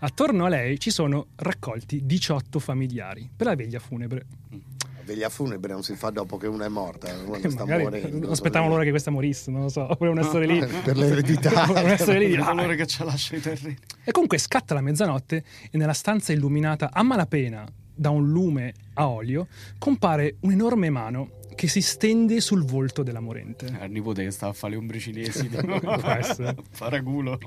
Attorno 0.00 0.44
a 0.44 0.48
lei 0.48 0.78
ci 0.78 0.90
sono 0.90 1.28
raccolti 1.36 2.02
18 2.04 2.58
familiari 2.58 3.28
per 3.34 3.46
la 3.46 3.54
veglia 3.56 3.78
funebre. 3.80 4.26
La 4.50 5.02
veglia 5.04 5.28
funebre 5.28 5.72
non 5.72 5.82
si 5.82 5.94
fa 5.96 6.10
dopo 6.10 6.36
che 6.36 6.46
una 6.46 6.66
è 6.66 6.68
morta, 6.68 7.12
uno 7.24 7.36
sta 7.38 7.64
Magari 7.64 7.82
morendo. 7.84 8.30
aspettavano 8.30 8.70
l'ora 8.70 8.84
che 8.84 8.90
questa 8.90 9.10
morisse, 9.10 9.50
non 9.50 9.62
lo 9.62 9.68
so, 9.68 9.86
volevano 9.98 10.20
essere 10.26 10.46
lì. 10.46 10.58
Per 10.84 10.96
l'eredità. 10.96 11.64
Volevano 11.64 11.94
essere 11.94 12.18
lì. 12.18 12.36
Colore 12.36 12.76
che 12.76 12.86
ci 12.86 13.02
lascia 13.02 13.36
i 13.36 13.40
terreni. 13.40 13.76
E 14.04 14.12
comunque 14.12 14.38
scatta 14.38 14.74
la 14.74 14.82
mezzanotte 14.82 15.42
e 15.70 15.76
nella 15.78 15.94
stanza 15.94 16.32
illuminata 16.32 16.90
a 16.92 17.02
malapena 17.02 17.66
da 17.98 18.10
un 18.10 18.28
lume 18.30 18.74
a 18.94 19.08
olio 19.08 19.48
compare 19.78 20.36
un'enorme 20.40 20.90
mano 20.90 21.30
che 21.56 21.66
si 21.66 21.80
stende 21.80 22.40
sul 22.40 22.64
volto 22.64 23.02
della 23.02 23.18
morente. 23.18 23.66
Il 23.82 23.90
nipote 23.90 24.22
che 24.22 24.30
sta 24.30 24.48
a 24.48 24.52
fare 24.52 24.74
le 24.74 24.78
ombre 24.78 25.00
cinesi. 25.00 25.48
Può 25.50 26.08
essere. 26.10 26.54
Paraculo. 26.78 27.38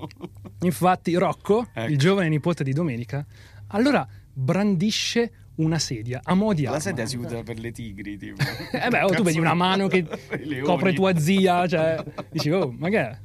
Infatti 0.61 1.13
Rocco, 1.15 1.67
Ecco. 1.73 1.89
il 1.89 1.97
giovane 1.97 2.27
nipote 2.27 2.65
di 2.65 2.73
Domenica, 2.73 3.25
allora 3.67 4.05
brandisce 4.33 5.31
una 5.55 5.77
sedia 5.79 6.21
a 6.23 6.33
mo' 6.33 6.53
di 6.53 6.65
arma. 6.65 6.77
La 6.77 6.81
sedia 6.81 7.05
si 7.05 7.17
usa 7.17 7.43
per 7.43 7.59
le 7.59 7.71
tigri, 7.71 8.17
tipo. 8.17 8.41
Eh 8.71 8.89
beh, 8.89 9.03
oh, 9.03 9.09
tu 9.09 9.23
vedi 9.23 9.39
una 9.39 9.53
mano 9.53 9.87
che 9.87 10.05
copre 10.63 10.93
tua 10.93 11.17
zia, 11.17 11.67
cioè, 11.67 12.03
dici, 12.31 12.49
oh, 12.49 12.73
ma 12.77 12.89
che 12.89 12.99
è? 12.99 13.17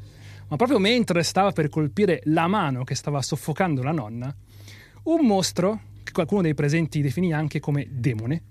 Ma 0.49 0.57
proprio 0.57 0.79
mentre 0.79 1.23
stava 1.23 1.53
per 1.53 1.69
colpire 1.69 2.21
la 2.25 2.47
mano 2.47 2.85
che 2.85 2.95
stava 2.95 3.23
soffocando 3.23 3.83
la 3.83 3.93
nonna, 3.93 4.35
un 5.05 5.27
mostro, 5.27 5.81
che 6.03 6.13
qualcuno 6.13 6.43
dei 6.43 6.55
presenti 6.55 7.01
definì 7.01 7.33
anche 7.33 7.61
come 7.61 7.87
demone, 7.91 8.43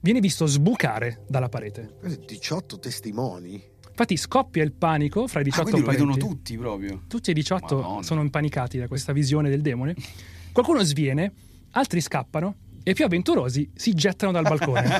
viene 0.00 0.20
visto 0.20 0.46
sbucare 0.46 1.24
dalla 1.28 1.48
parete. 1.48 1.96
18 2.26 2.78
testimoni? 2.78 3.62
Infatti 3.88 4.16
scoppia 4.16 4.62
il 4.62 4.72
panico 4.72 5.26
fra 5.26 5.40
i 5.40 5.42
Ah, 5.42 5.44
18 5.44 5.62
quindi 5.70 5.80
lo 5.86 5.92
vedono 5.92 6.10
parenti. 6.12 6.34
tutti 6.34 6.56
proprio. 6.58 7.02
Tutti 7.06 7.30
e 7.30 7.34
18 7.34 7.76
Madonna. 7.76 8.02
sono 8.02 8.22
impanicati 8.22 8.78
da 8.78 8.88
questa 8.88 9.12
visione 9.12 9.48
del 9.50 9.60
demone. 9.60 9.94
Qualcuno 10.52 10.82
sviene, 10.82 11.32
altri 11.72 12.00
scappano 12.00 12.54
e 12.90 12.92
i 12.92 12.94
più 12.94 13.04
avventurosi 13.04 13.70
si 13.72 13.94
gettano 13.94 14.32
dal 14.32 14.42
balcone. 14.42 14.82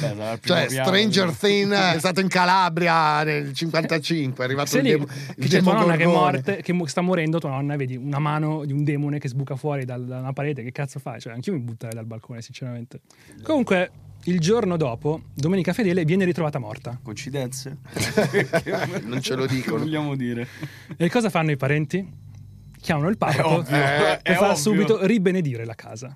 Vabbè, 0.00 0.38
Cioè, 0.42 0.66
piano, 0.66 0.86
Stranger. 0.88 1.32
Things 1.32 1.72
è 1.94 1.98
stato 1.98 2.20
in 2.20 2.28
Calabria 2.28 3.24
nel 3.24 3.52
55, 3.52 4.42
è 4.42 4.46
arrivato 4.46 4.68
Sei 4.68 4.80
il 4.80 4.86
lì, 4.86 4.92
demo, 4.92 5.06
che 5.06 5.34
il 5.36 5.48
c'è 5.48 5.60
tua 5.60 5.72
nonna 5.72 5.96
che 5.96 6.04
è 6.04 6.06
morte, 6.06 6.62
che 6.62 6.74
sta 6.86 7.00
morendo 7.00 7.38
tua 7.38 7.50
nonna, 7.50 7.74
e 7.74 7.76
vedi 7.76 7.96
una 7.96 8.20
mano 8.20 8.64
di 8.64 8.72
un 8.72 8.84
demone 8.84 9.18
che 9.18 9.28
sbuca 9.28 9.56
fuori 9.56 9.84
dal- 9.84 10.04
da 10.04 10.20
una 10.20 10.32
parete, 10.32 10.62
che 10.62 10.70
cazzo 10.70 11.00
fai? 11.00 11.20
Cioè, 11.20 11.32
anch'io 11.32 11.52
mi 11.52 11.58
butterei 11.58 11.94
dal 11.94 12.06
balcone, 12.06 12.40
sinceramente. 12.42 13.00
Comunque, 13.42 13.90
il 14.24 14.38
giorno 14.38 14.76
dopo, 14.76 15.22
Domenica 15.34 15.72
Fedele 15.72 16.04
viene 16.04 16.24
ritrovata 16.24 16.60
morta. 16.60 16.96
Coincidenze? 17.02 17.78
Non 19.02 19.20
ce 19.20 19.34
lo 19.34 19.46
dicono. 19.46 19.78
Che 19.78 19.82
vogliamo 19.84 20.14
dire? 20.14 20.46
E 20.96 21.10
cosa 21.10 21.28
fanno 21.28 21.50
i 21.50 21.56
parenti? 21.56 22.22
Chiamano 22.84 23.08
il 23.08 23.16
ovvio, 23.18 23.64
per 23.64 24.20
è 24.20 24.34
far 24.34 24.50
ovvio. 24.50 24.56
subito 24.56 25.06
ribenedire 25.06 25.64
la 25.64 25.74
casa. 25.74 26.14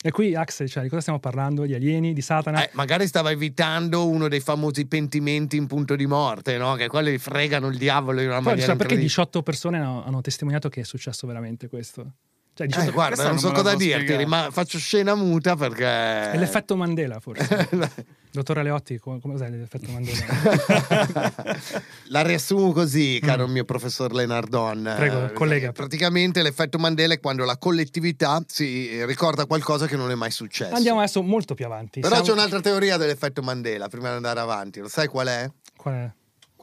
E 0.00 0.10
qui, 0.12 0.36
Axel, 0.36 0.68
cioè, 0.68 0.82
di 0.84 0.88
cosa 0.88 1.00
stiamo 1.00 1.18
parlando? 1.18 1.64
Di 1.64 1.74
alieni, 1.74 2.12
di 2.12 2.20
Satana? 2.20 2.62
Eh, 2.62 2.70
magari 2.74 3.08
stava 3.08 3.32
evitando 3.32 4.06
uno 4.06 4.28
dei 4.28 4.38
famosi 4.38 4.86
pentimenti 4.86 5.56
in 5.56 5.66
punto 5.66 5.96
di 5.96 6.06
morte, 6.06 6.56
no? 6.56 6.74
Che 6.74 6.86
quelli 6.86 7.18
fregano 7.18 7.66
il 7.66 7.78
diavolo 7.78 8.20
in 8.20 8.26
una 8.26 8.36
Poi, 8.36 8.44
maniera 8.44 8.66
chissà 8.66 8.76
perché 8.76 8.94
incredibile. 8.94 9.08
18 9.08 9.42
persone 9.42 9.78
hanno, 9.78 10.04
hanno 10.04 10.20
testimoniato 10.20 10.68
che 10.68 10.82
è 10.82 10.84
successo 10.84 11.26
veramente 11.26 11.68
questo. 11.68 12.12
Cioè, 12.54 12.68
18 12.68 12.88
Eh, 12.88 12.92
guarda, 12.92 13.26
non 13.26 13.38
so 13.40 13.50
cosa 13.50 13.70
so 13.70 13.76
dirti, 13.76 14.24
ma 14.26 14.48
faccio 14.52 14.78
scena 14.78 15.16
muta 15.16 15.56
perché... 15.56 15.84
È 16.30 16.36
l'effetto 16.38 16.76
Mandela, 16.76 17.18
forse. 17.18 17.68
Dottor 18.30 18.58
Aleotti, 18.58 18.98
come, 18.98 19.18
cos'è 19.20 19.48
l'effetto 19.48 19.90
Mandela? 19.90 20.24
La 22.08 22.22
riassumo 22.22 22.72
così, 22.72 23.18
caro 23.20 23.46
mio 23.48 23.64
professor 23.64 24.12
Lenardon. 24.12 24.78
Mm. 24.92 24.96
Prego, 24.96 25.24
Eh, 25.26 25.32
collega. 25.32 25.72
Praticamente 25.72 26.42
l'effetto 26.42 26.78
Mandela 26.78 27.14
è 27.14 27.20
quando 27.20 27.44
la 27.44 27.56
collettività 27.58 28.42
si 28.46 29.04
ricorda 29.04 29.46
qualcosa 29.46 29.86
che 29.86 29.96
non 29.96 30.10
è 30.10 30.14
mai 30.14 30.30
successo. 30.30 30.74
Andiamo 30.74 30.98
adesso 31.00 31.22
molto 31.22 31.54
più 31.54 31.64
avanti. 31.64 32.00
Però 32.00 32.14
Siamo- 32.14 32.28
c'è 32.28 32.32
un'altra 32.34 32.60
teoria 32.60 32.96
dell'effetto 32.96 33.42
Mandela, 33.42 33.88
prima 33.88 34.10
di 34.10 34.14
andare 34.16 34.38
avanti. 34.40 34.80
Lo 34.80 34.88
sai 34.88 35.08
qual 35.08 35.26
è? 35.26 35.50
Qual 35.76 35.94
è? 35.94 36.10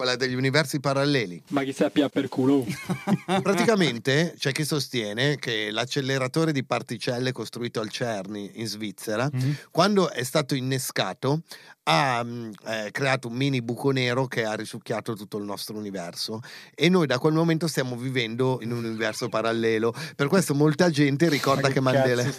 Quella 0.01 0.15
degli 0.15 0.33
universi 0.33 0.79
paralleli. 0.79 1.39
Ma 1.49 1.61
chi 1.63 1.73
sappia 1.73 2.09
per 2.09 2.27
culo. 2.27 2.65
Praticamente 3.43 4.33
c'è 4.37 4.51
chi 4.51 4.65
sostiene 4.65 5.37
che 5.37 5.69
l'acceleratore 5.69 6.51
di 6.51 6.63
particelle 6.63 7.31
costruito 7.31 7.79
al 7.79 7.89
CERN 7.89 8.49
in 8.53 8.65
Svizzera, 8.65 9.29
Mhm. 9.31 9.55
quando 9.69 10.09
è 10.09 10.23
stato 10.23 10.55
innescato, 10.55 11.41
ha 11.83 12.23
mm, 12.23 12.51
eh, 12.65 12.89
creato 12.91 13.27
un 13.27 13.33
mini 13.35 13.61
buco 13.61 13.91
nero 13.91 14.25
che 14.27 14.43
ha 14.43 14.53
risucchiato 14.53 15.13
tutto 15.13 15.37
il 15.37 15.43
nostro 15.45 15.75
universo 15.77 16.39
e 16.75 16.89
noi 16.89 17.05
da 17.07 17.17
quel 17.17 17.33
momento 17.33 17.67
stiamo 17.67 17.95
vivendo 17.95 18.59
in 18.61 18.71
un 18.71 18.83
universo 18.85 19.29
parallelo. 19.29 19.93
Per 20.15 20.27
questo 20.27 20.53
molta 20.55 20.89
gente 20.89 21.27
ricorda 21.29 21.69
che, 21.69 21.79
Mandela... 21.79 22.23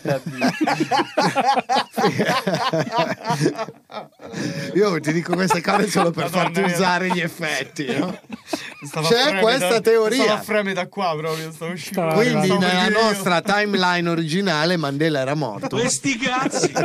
Io 4.74 5.00
ti 5.00 5.12
dico 5.12 5.34
queste 5.34 5.60
cose 5.60 5.88
solo 5.88 6.10
per 6.10 6.24
Madonna 6.24 6.42
farti 6.44 6.60
mia. 6.60 6.74
usare 6.74 7.08
gli 7.08 7.20
effetti, 7.20 7.51
no? 7.98 8.18
Stavo 8.86 9.06
a 9.06 9.10
C'è 9.10 9.38
questa 9.40 9.68
da- 9.68 9.80
teoria. 9.80 10.22
Stavo 10.22 10.38
a 10.38 10.42
freme 10.42 10.72
da 10.72 10.86
qua 10.88 11.14
proprio, 11.16 11.52
stavo 11.52 11.72
uscendo. 11.72 12.14
Quindi 12.14 12.46
Stavo 12.46 12.60
nella 12.60 12.86
io. 12.88 13.00
nostra 13.02 13.40
timeline 13.40 14.08
originale 14.08 14.76
Mandela 14.76 15.20
era 15.20 15.34
morto 15.34 15.76
Questi 15.78 16.16
cazzi! 16.18 16.72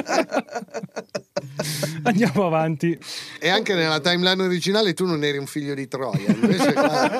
Andiamo 2.03 2.45
avanti. 2.45 2.97
e 3.39 3.49
anche 3.49 3.73
nella 3.73 3.99
timeline 3.99 4.41
originale 4.43 4.93
tu 4.93 5.05
non 5.05 5.23
eri 5.23 5.37
un 5.37 5.47
figlio 5.47 5.73
di 5.73 5.87
Troia. 5.87 6.29
Invece 6.29 6.73
qua- 6.73 7.11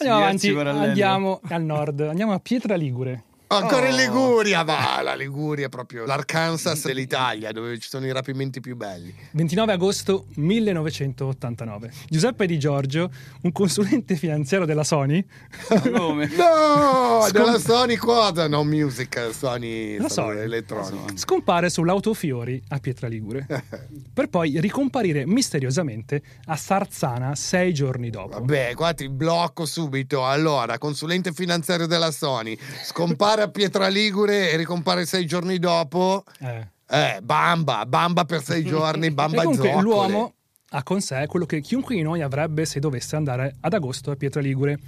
Andiamo 0.00 0.16
avanti, 0.22 0.48
andiamo 0.54 1.40
al 1.48 1.62
nord, 1.62 2.00
andiamo 2.02 2.32
a 2.32 2.38
Pietra 2.38 2.76
Ligure. 2.76 3.24
Ancora 3.50 3.88
in 3.88 3.94
Oh. 3.94 3.96
Liguria, 3.96 4.62
va, 4.62 5.00
la 5.02 5.14
Liguria 5.14 5.66
è 5.66 5.68
proprio 5.70 6.04
l'Arkansas 6.04 6.84
dell'Italia 6.84 7.50
dove 7.50 7.78
ci 7.78 7.88
sono 7.88 8.04
i 8.06 8.12
rapimenti 8.12 8.60
più 8.60 8.76
belli. 8.76 9.14
29 9.32 9.72
agosto 9.72 10.26
1989. 10.34 11.90
Giuseppe 12.08 12.46
Di 12.46 12.58
Giorgio, 12.58 13.10
un 13.42 13.52
consulente 13.52 14.16
finanziario 14.16 14.66
della 14.66 14.84
Sony, 14.84 15.24
Come? 15.92 16.26
No, 16.26 17.20
Scom- 17.22 17.30
della 17.32 17.58
Sony 17.58 17.96
cosa? 17.96 18.48
No, 18.48 18.64
music, 18.64 19.30
Sony, 19.32 19.96
La 19.96 20.08
Sony 20.08 20.32
Sony. 20.32 20.40
elettronica. 20.44 21.16
scompare 21.16 21.70
sull'Autofiori 21.70 22.62
a 22.68 22.78
Pietra 22.78 23.08
Ligure, 23.08 23.46
per 24.12 24.28
poi 24.28 24.60
ricomparire 24.60 25.26
misteriosamente 25.26 26.22
a 26.46 26.56
Sarzana 26.56 27.34
sei 27.34 27.72
giorni 27.72 28.10
dopo. 28.10 28.38
Vabbè, 28.38 28.74
qua 28.74 28.92
ti 28.92 29.08
blocco 29.08 29.64
subito. 29.64 30.26
Allora, 30.26 30.76
consulente 30.78 31.32
finanziario 31.32 31.86
della 31.86 32.10
Sony, 32.10 32.56
scompare 32.84 33.37
a 33.42 33.48
Pietra 33.48 33.88
Ligure 33.88 34.50
e 34.50 34.56
ricompare 34.56 35.06
sei 35.06 35.26
giorni 35.26 35.58
dopo. 35.58 36.24
Eh. 36.40 36.68
Eh, 36.90 37.20
bamba, 37.22 37.84
bamba 37.86 38.24
per 38.24 38.42
sei 38.42 38.64
giorni, 38.64 39.10
bamba 39.10 39.42
zoccole. 39.42 39.80
l'uomo 39.82 40.32
ha 40.70 40.82
con 40.82 41.00
sé 41.00 41.26
quello 41.26 41.46
che 41.46 41.60
chiunque 41.60 41.94
di 41.94 42.02
noi 42.02 42.20
avrebbe 42.20 42.64
se 42.64 42.80
dovesse 42.80 43.16
andare 43.16 43.56
ad 43.60 43.72
agosto 43.72 44.10
a 44.10 44.16
Pietra 44.16 44.40
Ligure. 44.40 44.78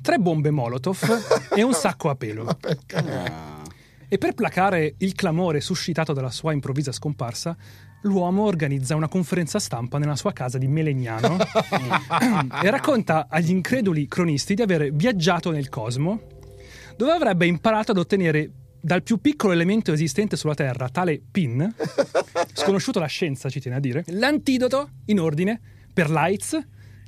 Tre 0.00 0.18
bombe 0.18 0.50
Molotov 0.50 0.98
e 1.54 1.62
un 1.62 1.72
sacco 1.74 2.10
a 2.10 2.14
pelo. 2.14 2.46
Ah. 2.94 3.62
E 4.08 4.18
per 4.18 4.34
placare 4.34 4.94
il 4.98 5.14
clamore 5.14 5.60
suscitato 5.60 6.12
dalla 6.12 6.30
sua 6.30 6.52
improvvisa 6.52 6.92
scomparsa, 6.92 7.56
l'uomo 8.02 8.44
organizza 8.44 8.94
una 8.94 9.08
conferenza 9.08 9.58
stampa 9.58 9.98
nella 9.98 10.14
sua 10.14 10.32
casa 10.32 10.58
di 10.58 10.68
Melegnano 10.68 11.36
e 12.62 12.70
racconta 12.70 13.26
agli 13.28 13.50
increduli 13.50 14.06
cronisti 14.06 14.54
di 14.54 14.62
aver 14.62 14.92
viaggiato 14.92 15.50
nel 15.50 15.68
cosmo, 15.68 16.20
dove 16.96 17.12
avrebbe 17.12 17.46
imparato 17.46 17.92
ad 17.92 17.98
ottenere 17.98 18.50
dal 18.80 19.02
più 19.02 19.20
piccolo 19.20 19.52
elemento 19.52 19.92
esistente 19.92 20.36
sulla 20.36 20.54
Terra, 20.54 20.88
tale 20.88 21.20
PIN, 21.30 21.74
sconosciuto 22.54 22.98
alla 22.98 23.08
scienza 23.08 23.48
ci 23.48 23.60
tiene 23.60 23.76
a 23.76 23.80
dire, 23.80 24.04
l'antidoto? 24.08 24.90
In 25.06 25.20
ordine 25.20 25.60
per 25.92 26.08
l'AIDS, 26.08 26.58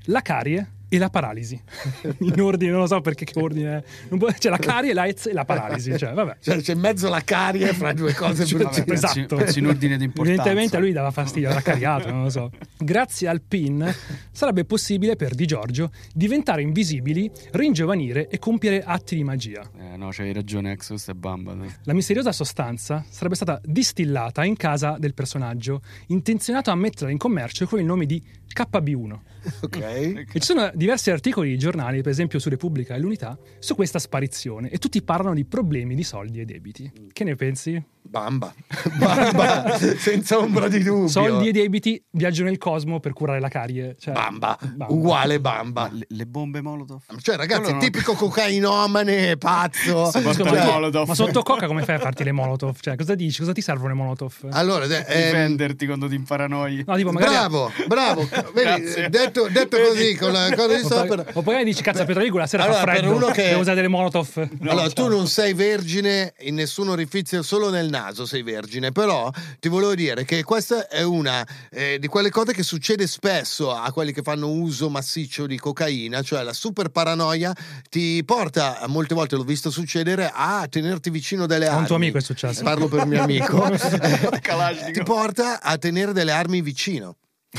la 0.06 0.20
carie 0.22 0.72
e 0.88 0.98
la 0.98 1.10
paralisi. 1.10 1.60
In 2.20 2.40
ordine, 2.40 2.70
non 2.70 2.80
lo 2.80 2.86
so 2.86 3.00
perché 3.00 3.24
che 3.24 3.38
ordine 3.40 3.84
è. 4.08 4.32
C'è 4.38 4.48
la 4.50 4.58
carie, 4.58 4.92
l'AIDS 4.92 5.26
e 5.26 5.32
la 5.32 5.44
paralisi, 5.44 5.96
cioè 5.98 6.12
vabbè. 6.12 6.36
Cioè, 6.40 6.60
c'è 6.60 6.72
in 6.74 6.80
mezzo 6.80 7.08
la 7.08 7.20
carie 7.22 7.72
fra 7.74 7.92
due 7.92 8.14
cose 8.14 8.44
Cioè, 8.44 8.58
precise. 8.62 8.84
pensi- 8.84 9.20
esatto. 9.20 9.36
pensi 9.36 9.58
in 9.58 9.66
ordine 9.66 9.96
di 9.96 10.04
importanza. 10.04 10.42
Evidentemente 10.42 10.76
a 10.76 10.80
lui 10.80 10.92
dava 10.92 11.10
fastidio, 11.10 11.50
era 11.50 11.60
cariato, 11.60 12.10
non 12.10 12.22
lo 12.24 12.30
so. 12.30 12.50
Grazie 12.78 13.28
al 13.28 13.40
PIN 13.42 13.94
sarebbe 14.30 14.64
possibile 14.64 15.16
per 15.16 15.34
Di 15.34 15.46
Giorgio 15.46 15.90
diventare 16.14 16.62
invisibili, 16.62 17.30
ringiovanire 17.52 18.28
e 18.28 18.38
compiere 18.38 18.82
atti 18.82 19.14
di 19.16 19.24
magia. 19.24 19.68
Eh, 19.78 19.96
no, 19.96 20.08
c'hai 20.10 20.32
ragione, 20.32 20.72
ex, 20.72 20.88
questa 20.88 21.12
è 21.12 21.14
bamba. 21.14 21.54
dai. 21.54 21.72
La 21.84 21.92
misteriosa 21.92 22.32
sostanza 22.32 23.04
sarebbe 23.08 23.34
stata 23.34 23.60
distillata 23.64 24.44
in 24.44 24.56
casa 24.56 24.96
del 24.98 25.14
personaggio, 25.14 25.82
intenzionato 26.08 26.70
a 26.70 26.74
metterla 26.74 27.10
in 27.10 27.18
commercio 27.18 27.66
con 27.66 27.78
il 27.78 27.84
nome 27.84 28.06
di 28.06 28.22
KB1. 28.54 29.18
Ok. 29.60 29.76
E 29.80 30.26
ci 30.32 30.40
sono 30.40 30.70
diversi 30.78 31.10
articoli 31.10 31.50
di 31.50 31.58
giornali, 31.58 32.00
per 32.02 32.12
esempio 32.12 32.38
su 32.38 32.48
Repubblica 32.48 32.94
e 32.94 33.00
l'Unità, 33.00 33.36
su 33.58 33.74
questa 33.74 33.98
sparizione 33.98 34.70
e 34.70 34.78
tutti 34.78 35.02
parlano 35.02 35.34
di 35.34 35.44
problemi 35.44 35.94
di 35.96 36.04
soldi 36.04 36.40
e 36.40 36.44
debiti. 36.44 36.90
Che 37.12 37.24
ne 37.24 37.34
pensi? 37.34 37.82
Bamba. 38.00 38.54
Bamba, 38.96 39.76
senza 39.98 40.38
ombra 40.38 40.68
di 40.68 40.82
dubbio. 40.82 41.08
Soldi 41.08 41.48
e 41.48 41.52
debiti, 41.52 42.02
viaggio 42.12 42.42
nel 42.42 42.56
cosmo 42.56 43.00
per 43.00 43.12
curare 43.12 43.38
la 43.38 43.48
carie. 43.48 43.96
Cioè, 43.98 44.14
Bamba. 44.14 44.56
uguale 44.88 45.40
bamba. 45.40 45.90
Le, 45.92 46.06
le 46.08 46.24
bombe 46.26 46.62
Molotov? 46.62 47.02
Cioè, 47.20 47.36
ragazzi, 47.36 47.60
Quello 47.60 47.76
non- 47.76 47.84
tipico 47.84 48.14
cocainomane, 48.14 49.36
pazzo. 49.36 50.06
Sì, 50.18 50.22
Cioè, 50.22 50.50
le 50.50 50.64
Molotov. 50.64 51.06
Ma 51.08 51.14
sotto 51.14 51.42
coca 51.42 51.66
come 51.66 51.82
fai 51.82 51.96
a 51.96 51.98
farti 51.98 52.24
le 52.24 52.32
molotov? 52.32 52.78
Cioè, 52.80 52.96
cosa 52.96 53.14
dici? 53.14 53.40
Cosa 53.40 53.52
ti 53.52 53.60
servono 53.60 53.88
le 53.88 53.94
molotov? 53.94 54.32
Allora, 54.52 54.86
de- 54.86 55.04
ehm, 55.06 55.24
Difenderti 55.26 55.86
quando 55.86 56.08
ti 56.08 56.14
imparanoia. 56.14 56.84
No, 56.86 56.96
tipo, 56.96 57.12
magari... 57.12 57.32
bravo, 57.32 57.70
bravo. 57.88 58.28
Vedi, 58.54 59.08
detto, 59.10 59.48
detto 59.50 59.76
così, 59.76 60.16
con 60.16 60.32
la 60.32 60.48
cosa 60.56 60.67
di 60.76 60.84
O 60.84 60.88
poi, 60.88 60.98
sopra. 61.08 61.22
o 61.22 61.32
poi 61.42 61.44
magari 61.44 61.64
dici, 61.64 61.82
cazzo, 61.82 62.02
a 62.02 62.04
Pietra 62.04 62.22
Ligure 62.22 62.42
la 62.42 62.48
sera 62.48 62.64
Allora, 62.64 62.78
fa 62.78 62.84
per 62.86 62.96
freddo, 62.98 63.14
uno 63.14 63.26
che- 63.28 63.42
devo 63.48 63.60
usare 63.60 63.76
delle 63.76 63.88
molotov. 63.88 64.48
allora, 64.68 64.90
tu 64.90 65.08
non 65.08 65.26
sei 65.28 65.52
vergine 65.54 66.34
in 66.40 66.54
nessun 66.54 66.88
orifizio, 66.88 67.42
solo 67.42 67.70
nel 67.70 67.88
naso 67.88 68.26
sei 68.26 68.42
vergine, 68.42 68.92
però 68.92 69.30
ti 69.60 69.68
volevo 69.68 69.94
dire 69.94 70.24
che 70.24 70.42
questa 70.44 70.88
è 70.88 71.02
una 71.02 71.46
eh, 71.70 71.98
di 71.98 72.06
quelle 72.06 72.30
cose 72.30 72.52
che 72.52 72.62
succede 72.62 73.06
spesso 73.06 73.72
a 73.74 73.90
quelli 73.92 74.12
che 74.12 74.22
fanno 74.22 74.48
uso 74.48 74.88
massiccio 74.90 75.46
di 75.46 75.58
cocaina, 75.58 76.22
cioè 76.22 76.42
la 76.42 76.52
super 76.52 76.88
paranoia 76.88 77.52
ti 77.88 78.22
porta, 78.24 78.84
molte 78.86 79.14
volte 79.14 79.36
l'ho 79.36 79.44
visto 79.44 79.70
succedere, 79.70 80.30
a 80.32 80.66
tenerti 80.68 81.10
vicino 81.10 81.46
delle 81.46 81.66
A 81.66 81.70
armi. 81.70 81.80
un 81.80 81.86
tuo 81.86 81.96
amico 81.96 82.18
è 82.18 82.20
successo. 82.20 82.62
Parlo 82.62 82.88
per 82.88 83.06
mio 83.06 83.22
amico. 83.24 83.66
Ti 84.92 85.02
porta 85.04 85.60
a 85.62 85.76
tenere 85.78 86.12
delle 86.12 86.32
armi 86.32 86.60
vicino. 86.60 87.16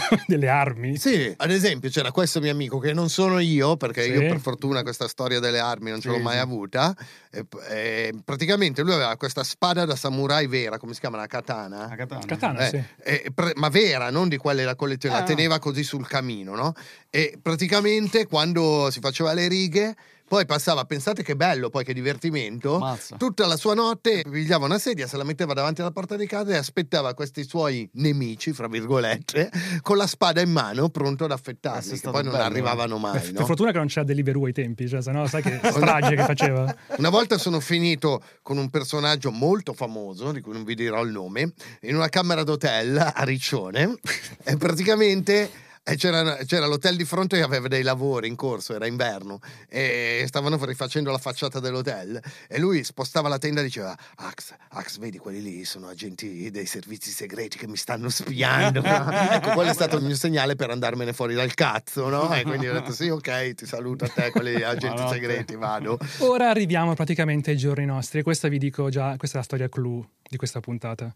delle 0.28 0.48
armi. 0.50 0.98
Sì, 0.98 1.34
ad 1.38 1.52
esempio 1.52 1.90
c'era 1.90 2.12
questo 2.12 2.40
mio 2.40 2.52
amico 2.52 2.80
che 2.80 2.94
non 2.94 3.10
sono 3.10 3.40
io, 3.40 3.78
perché 3.78 4.04
Sì. 4.04 4.12
io 4.12 4.20
per 4.22 4.40
fortuna 4.40 4.82
questa 4.84 5.08
storia 5.08 5.40
delle 5.40 5.60
armi 5.60 5.90
non 5.90 6.00
ce 6.02 6.10
l'ho 6.10 6.16
Sì, 6.18 6.22
mai 6.22 6.38
avuta. 6.40 6.96
E, 7.32 7.46
e 7.70 8.14
praticamente 8.26 8.82
lui 8.82 8.94
aveva 8.94 9.16
questa 9.18 9.44
spada 9.44 9.86
da 9.86 9.96
samurai 9.96 10.48
vera, 10.48 10.78
come 10.78 10.94
si 10.94 11.00
chiama? 11.00 11.18
La 11.18 11.28
katana. 11.28 11.88
La 11.88 11.96
katana. 11.96 12.26
Katana, 12.26 12.68
Eh, 12.68 12.70
sì. 12.70 12.84
e 13.04 13.32
pre- 13.34 13.54
ma 13.56 13.70
vera, 13.70 14.10
non 14.10 14.28
di 14.30 14.38
quelle 14.38 14.64
la 14.64 14.76
collezione, 14.76 15.16
la 15.16 15.22
Ah. 15.22 15.26
teneva 15.26 15.60
così 15.60 15.84
sul 15.84 16.08
camino, 16.08 16.56
no? 16.56 16.74
E 17.10 17.38
praticamente 17.42 18.26
quando 18.28 18.90
si 18.92 19.00
faceva 19.00 19.34
le 19.34 19.48
righe, 19.48 19.96
poi 20.30 20.46
passava, 20.46 20.86
pensate 20.86 21.24
che 21.24 21.36
bello, 21.36 21.72
poi 21.72 21.84
che 21.84 21.92
divertimento. 21.92 22.78
Mazza. 22.78 23.18
Tutta 23.18 23.48
la 23.48 23.58
sua 23.58 23.74
notte 23.74 24.24
pigliava 24.30 24.66
una 24.66 24.78
sedia, 24.78 25.08
se 25.08 25.18
la 25.18 25.24
metteva 25.24 25.54
davanti 25.54 25.82
alla 25.82 25.90
porta 25.90 26.16
di 26.16 26.28
casa 26.28 26.52
e 26.52 26.56
aspettava 26.56 27.16
questi 27.16 27.44
suoi 27.44 27.90
nemici, 27.94 28.54
fra 28.54 28.68
virgolette, 28.68 29.50
con 29.82 29.98
la 29.98 30.06
spada 30.06 30.40
in 30.40 30.52
mano, 30.52 30.90
pronto 30.90 31.24
ad 31.24 31.32
affettarli, 31.32 31.98
è 31.98 32.00
che 32.00 32.12
poi 32.12 32.24
non 32.24 32.34
bello, 32.34 32.44
arrivavano 32.44 33.00
mai, 33.00 33.20
per 33.20 33.34
no? 33.34 33.46
fortuna 33.46 33.72
che 33.72 33.80
non 33.80 33.88
c'era 33.88 34.06
Deliveroo 34.06 34.46
ai 34.46 34.54
tempi, 34.54 34.88
cioè, 34.88 35.02
sennò 35.02 35.26
sai 35.26 35.42
che 35.42 35.60
strage 35.66 36.16
che 36.16 36.24
faceva. 36.24 36.76
Una 36.98 37.10
volta 37.10 37.40
sono 37.40 37.60
finito 37.60 38.22
con 38.44 38.60
un 38.60 38.70
personaggio 38.70 39.32
molto 39.32 39.74
famoso, 39.74 40.32
di 40.32 40.42
cui 40.42 40.54
non 40.54 40.64
vi 40.64 40.76
dirò 40.76 41.02
il 41.02 41.10
nome, 41.10 41.54
in 41.82 41.96
una 41.96 42.10
camera 42.10 42.44
d'hotel 42.44 42.98
a 43.16 43.24
Riccione 43.24 43.98
e 44.46 44.58
praticamente 44.58 45.68
eh, 45.90 45.96
c'era, 45.96 46.36
c'era 46.46 46.66
l'hotel 46.66 46.96
di 46.96 47.06
fronte 47.06 47.38
che 47.38 47.44
aveva 47.44 47.68
dei 47.68 47.84
lavori 47.84 48.28
in 48.28 48.36
corso, 48.36 48.74
era 48.74 48.86
inverno, 48.86 49.40
e 49.68 50.24
stavano 50.28 50.64
rifacendo 50.64 51.12
la 51.12 51.18
facciata 51.18 51.60
dell'hotel 51.60 52.22
e 52.48 52.60
lui 52.60 52.84
spostava 52.84 53.28
la 53.28 53.38
tenda 53.38 53.62
e 53.62 53.64
diceva 53.64 53.98
Ax, 54.16 54.54
Ax, 54.70 54.98
vedi 55.00 55.18
quelli 55.18 55.42
lì 55.42 55.66
sono 55.66 55.88
agenti 55.88 56.50
dei 56.52 56.66
servizi 56.66 57.10
segreti 57.12 57.58
che 57.58 57.68
mi 57.68 57.78
stanno 57.78 58.10
spiando. 58.10 58.82
ecco, 58.84 59.52
quello 59.52 59.72
è 59.72 59.74
stato 59.74 59.98
il 59.98 60.04
mio 60.04 60.16
segnale 60.16 60.56
per 60.56 60.70
andarmene 60.70 61.14
fuori 61.14 61.34
dal 61.34 61.54
cazzo, 61.54 62.10
no? 62.10 62.34
E 62.34 62.44
quindi 62.44 62.68
ho 62.68 62.74
detto 62.74 62.92
sì, 62.92 63.10
ok, 63.10 63.54
ti 63.54 63.66
saluto 63.66 64.06
a 64.06 64.10
te, 64.10 64.32
quelli 64.32 64.62
agenti 64.64 65.08
segreti, 65.08 65.56
vado. 65.56 65.98
Ora 66.20 66.50
arriviamo 66.50 66.94
praticamente 66.94 67.52
ai 67.52 67.58
giorni 67.58 67.86
nostri 67.86 68.20
e 68.20 68.24
questa 68.24 68.48
vi 68.48 68.58
dico 68.58 68.90
già, 68.90 69.16
questa 69.18 69.38
è 69.38 69.40
la 69.40 69.46
storia 69.46 69.70
clou 69.70 70.06
di 70.30 70.38
questa 70.38 70.60
puntata. 70.60 71.14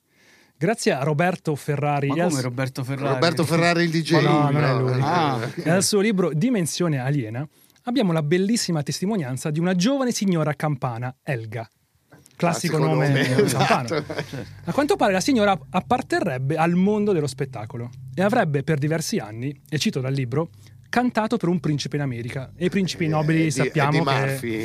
Grazie 0.64 0.94
a 0.94 1.04
Roberto 1.04 1.56
Ferrari 1.56 2.08
Ma 2.08 2.28
come 2.28 2.40
Roberto 2.40 2.86
Ferrari? 2.86 3.14
Roberto 3.16 3.44
Ferrari 3.44 3.84
il 3.84 3.90
DJ. 3.90 4.12
Ma 4.14 4.22
no, 4.22 4.50
non 4.50 4.64
è 4.64 4.74
lui. 4.80 5.02
Ah. 5.02 5.50
al 5.66 5.84
suo 5.84 6.00
libro 6.00 6.32
Dimensione 6.34 7.00
aliena 7.00 7.46
abbiamo 7.84 8.14
la 8.14 8.24
bellissima 8.24 8.82
testimonianza 8.82 9.52
di 9.52 9.60
una 9.60 9.76
giovane 9.76 10.12
signora 10.14 10.54
campana, 10.54 11.14
Elga. 11.22 11.70
classico, 12.38 12.78
Classico 12.78 12.78
nome, 12.78 13.08
nome, 13.10 13.24
campano. 13.46 13.96
esatto. 13.96 14.06
A 14.64 14.72
quanto 14.72 14.96
pare 14.96 15.12
la 15.12 15.20
signora 15.20 15.60
apparterrebbe 15.70 16.56
al 16.56 16.76
mondo 16.76 17.12
dello 17.12 17.28
spettacolo 17.28 17.90
e 18.16 18.22
avrebbe 18.22 18.64
per 18.64 18.78
diversi 18.78 19.18
anni, 19.18 19.54
e 19.68 19.78
cito 19.78 20.00
dal 20.00 20.14
libro, 20.14 20.48
cantato 20.88 21.36
per 21.36 21.50
un 21.50 21.60
principe 21.60 21.98
in 21.98 22.04
America. 22.04 22.54
E 22.56 22.66
i 22.68 22.70
principi 22.70 23.04
Eh, 23.04 23.10
nobili 23.10 23.44
di- 23.44 23.52
sappiamo 23.52 23.98
Eddie 23.98 24.14
che 24.14 24.20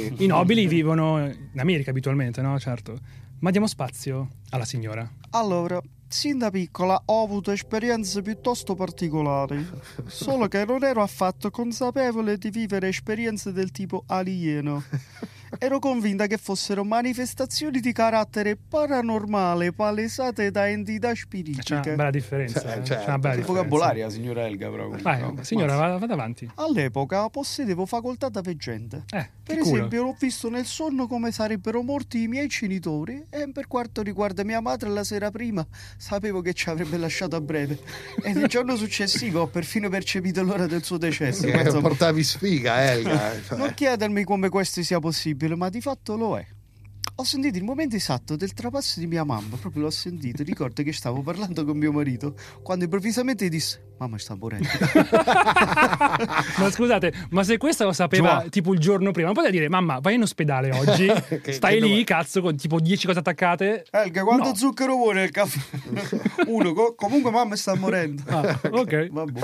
Murphy. 0.07 0.15
i 0.25 0.27
nobili 0.29 0.69
vivono 0.69 1.25
in 1.27 1.59
America 1.59 1.91
abitualmente, 1.91 2.41
no? 2.41 2.57
Certo. 2.61 2.97
Ma 3.41 3.51
diamo 3.51 3.67
spazio 3.67 4.29
alla 4.51 4.65
signora. 4.65 5.09
Allora, 5.31 5.79
sin 6.09 6.39
da 6.39 6.51
piccola 6.51 7.01
ho 7.05 7.23
avuto 7.23 7.51
esperienze 7.51 8.23
piuttosto 8.23 8.75
particolari, 8.75 9.65
solo 10.07 10.49
che 10.49 10.65
non 10.65 10.83
ero 10.83 11.03
affatto 11.03 11.51
consapevole 11.51 12.39
di 12.39 12.49
vivere 12.49 12.89
esperienze 12.89 13.53
del 13.53 13.71
tipo 13.71 14.05
alieno. 14.07 14.83
Ero 15.59 15.79
convinta 15.79 16.27
che 16.27 16.37
fossero 16.37 16.85
manifestazioni 16.85 17.81
di 17.81 17.93
carattere 17.93 18.57
paranormale 18.57 19.73
palesate 19.73 20.51
da 20.51 20.69
entità 20.69 21.09
C'è 21.11 21.17
spiritiche. 21.17 21.73
una 21.75 21.95
bella 21.97 22.11
differenza. 22.11 22.61
Cioè, 22.61 22.71
eh. 22.79 22.85
certo. 22.85 23.03
C'è 23.05 23.09
una 23.09 23.19
bella 23.19 23.35
Il 23.35 23.99
la 23.99 24.11
signora 24.11 24.47
Elga, 24.47 24.69
però. 24.69 24.89
Vai, 25.01 25.21
No, 25.21 25.37
signora, 25.43 25.77
vada, 25.77 25.99
vada 25.99 26.13
avanti. 26.15 26.51
All'epoca 26.57 27.29
possedevo 27.29 27.87
facoltà 27.87 28.29
da 28.29 28.41
veggente. 28.41 29.05
Eh, 29.11 29.29
Per 29.43 29.57
che 29.57 29.63
culo. 29.63 29.77
esempio, 29.77 30.05
ho 30.07 30.17
visto 30.19 30.51
nel 30.51 30.67
sonno 30.67 31.07
come 31.07 31.33
sarebbero 31.33 31.83
morti 31.83 32.23
i 32.23 32.29
miei 32.29 32.47
genitori 32.49 33.25
e 33.31 33.51
per 33.53 33.67
quanto 33.67 34.03
riguarda 34.03 34.45
mia 34.45 34.61
madre 34.61 34.89
la 34.91 35.05
sera 35.05 35.31
prima 35.31 35.67
sapevo 35.97 36.41
che 36.41 36.53
ci 36.53 36.69
avrebbe 36.69 36.97
lasciato 36.97 37.37
a 37.37 37.41
breve 37.41 37.79
e 38.23 38.33
nel 38.33 38.47
giorno 38.47 38.77
successivo 38.77 39.41
ho 39.43 39.47
perfino 39.47 39.89
percepito 39.89 40.43
l'ora 40.43 40.67
del 40.67 40.83
suo 40.85 40.99
decesso. 40.99 41.47
Che 41.47 41.79
portavi 41.81 42.23
sfiga, 42.23 42.83
Elga. 42.93 43.41
cioè. 43.47 43.57
non 43.57 43.73
chiedermi 43.75 44.25
come 44.25 44.49
questo 44.49 44.83
sia 44.83 44.99
possibile, 44.99 45.38
ma 45.57 45.69
di 45.69 45.81
fatto 45.81 46.17
lo 46.17 46.37
è. 46.39 46.47
Ho 47.21 47.25
sentito 47.25 47.59
il 47.59 47.65
momento 47.65 47.97
esatto 47.97 48.37
del 48.37 48.53
trapasso 48.53 49.01
di 49.01 49.09
mia 49.09 49.25
mamma, 49.25 49.57
proprio 49.57 49.83
l'ho 49.83 49.91
sentito. 49.91 50.45
Ricordo 50.45 50.85
che 50.85 50.93
stavo 50.93 51.21
parlando 51.21 51.65
con 51.65 51.77
mio 51.77 51.91
marito 51.91 52.35
quando 52.63 52.85
improvvisamente 52.85 53.49
disse: 53.49 53.95
Mamma 53.99 54.19
sta 54.19 54.37
morendo. 54.37 54.69
ma 56.59 56.71
scusate, 56.71 57.13
ma 57.31 57.43
se 57.43 57.57
questo 57.57 57.85
lo 57.85 57.93
sapeva 57.93 58.43
Già. 58.43 58.49
tipo 58.49 58.73
il 58.73 58.79
giorno 58.79 59.11
prima, 59.11 59.27
non 59.27 59.35
poteva 59.35 59.53
dire 59.53 59.69
mamma 59.69 59.99
vai 59.99 60.15
in 60.15 60.23
ospedale 60.23 60.71
oggi, 60.71 61.07
Che- 61.43 61.53
stai 61.53 61.75
che 61.79 61.85
lì 61.85 61.91
dove- 61.91 62.05
cazzo 62.05 62.41
con 62.41 62.57
tipo 62.57 62.79
10 62.79 63.07
cose 63.07 63.19
attaccate. 63.19 63.85
Elga, 63.91 64.23
quanto 64.23 64.49
No. 64.51 64.55
zucchero 64.55 64.95
vuoi 64.95 65.15
nel 65.15 65.31
caffè? 65.33 65.59
Uno, 66.47 66.73
co- 66.73 66.95
comunque 66.95 67.33
mamma 67.33 67.57
sta 67.57 67.75
morendo. 67.75 68.23
Ah, 68.27 68.61
ok. 68.71 69.09
Vabbè. 69.11 69.41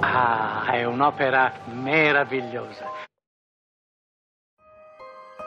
Ah, 0.00 0.70
è 0.72 0.84
un'opera 0.84 1.60
meravigliosa. 1.74 2.86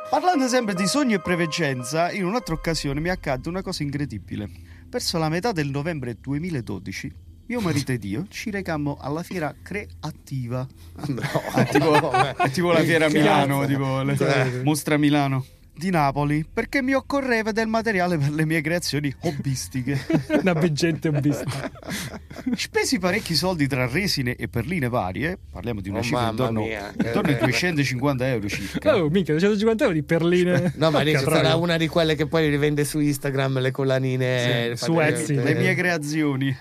Parlando 0.10 0.48
sempre 0.48 0.74
di 0.76 0.88
sogni 0.88 1.14
e 1.14 1.20
preveggenza, 1.20 2.12
in 2.12 2.26
un'altra 2.26 2.54
occasione 2.54 3.00
mi 3.00 3.10
accadde 3.10 3.50
una 3.50 3.62
cosa 3.62 3.84
incredibile. 3.84 4.50
Verso 4.88 5.18
la 5.18 5.30
metà 5.30 5.52
del 5.52 5.70
novembre 5.70 6.16
2012, 6.20 7.12
mio 7.48 7.60
marito 7.60 7.92
ed 7.92 8.04
io 8.04 8.26
ci 8.30 8.50
recammo 8.50 8.98
alla 9.00 9.24
fiera 9.24 9.54
creativa. 9.62 10.66
No, 11.08 11.22
È 11.56 11.68
tipo, 11.68 11.92
vabbè. 11.92 12.36
è 12.44 12.50
tipo 12.52 12.72
la 12.72 12.82
fiera 12.82 13.06
a 13.08 13.10
Milano, 13.10 13.66
tipo 13.66 14.02
le- 14.04 14.16
Eh. 14.60 14.64
Mostra 14.64 14.98
Milano 14.98 15.46
di 15.78 15.90
Napoli, 15.90 16.46
perché 16.52 16.82
mi 16.82 16.94
occorreva 16.94 17.52
del 17.52 17.68
materiale 17.68 18.18
per 18.18 18.32
le 18.32 18.46
mie 18.46 18.62
creazioni 18.62 19.14
hobbistiche. 19.22 20.00
Una 20.42 20.54
veggente 20.54 21.10
hobbista. 21.10 21.72
Spesi 22.56 23.00
parecchi 23.00 23.36
soldi 23.36 23.68
tra 23.68 23.88
resine 23.88 24.36
e 24.36 24.48
perline 24.48 24.88
varie, 24.90 25.38
parliamo 25.52 25.82
di 25.82 25.90
una 25.90 26.00
Oh, 26.00 26.04
cifra 26.04 26.30
intorno, 26.30 26.62
intorno 26.66 27.30
ai 27.30 27.38
250 27.38 28.28
euro 28.28 28.48
circa. 28.48 28.96
Oh, 28.96 29.10
minchia, 29.10 29.34
250 29.34 29.84
euro 29.84 29.96
di 29.96 30.04
perline. 30.04 30.74
No, 30.78 30.92
ma 30.92 31.04
Che 31.04 31.18
sarà 31.18 31.56
una 31.56 31.78
di 31.78 31.88
quelle 31.88 32.16
che 32.16 32.28
poi 32.28 32.50
rivende 32.50 32.84
su 32.86 33.00
Instagram 33.00 33.60
le 33.60 33.72
collanine. 33.72 34.74
Sì, 34.76 34.86
su 34.86 34.94
fate- 34.94 35.08
Etsy. 35.10 35.36
le 35.36 35.54
mie 35.56 35.74
creazioni. 35.76 36.58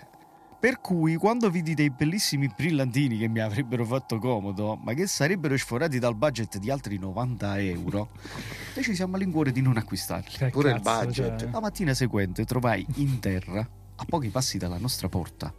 Per 0.65 0.81
cui 0.81 1.17
quando 1.17 1.51
vidi 1.51 1.75
dei 1.75 1.91
bellissimi 1.91 2.49
brillantini 2.49 3.19
che 3.19 3.29
mi 3.29 3.41
avrebbero 3.41 3.85
fatto 3.85 4.17
comodo, 4.17 4.77
ma 4.83 4.95
che 4.95 5.07
sarebbero 5.07 5.55
sforati 5.59 5.99
dal 5.99 6.17
budget 6.17 6.57
di 6.57 6.71
altri 6.71 6.97
90 6.97 7.61
euro, 7.61 8.09
decisi 8.73 9.03
a 9.03 9.07
malincuore 9.07 9.53
di 9.53 9.61
non 9.61 9.77
acquistarli. 9.77 10.31
Che 10.39 10.49
Pure 10.49 10.71
il 10.71 10.81
cazzo, 10.81 11.05
budget. 11.05 11.41
cioè. 11.41 11.51
La 11.51 11.61
mattina 11.61 11.93
seguente 11.93 12.47
trovai 12.47 12.83
in 12.95 13.21
terra, 13.21 13.61
a 13.61 14.05
pochi 14.07 14.31
passi 14.31 14.57
dalla 14.57 14.79
nostra 14.79 15.11
porta, 15.11 15.53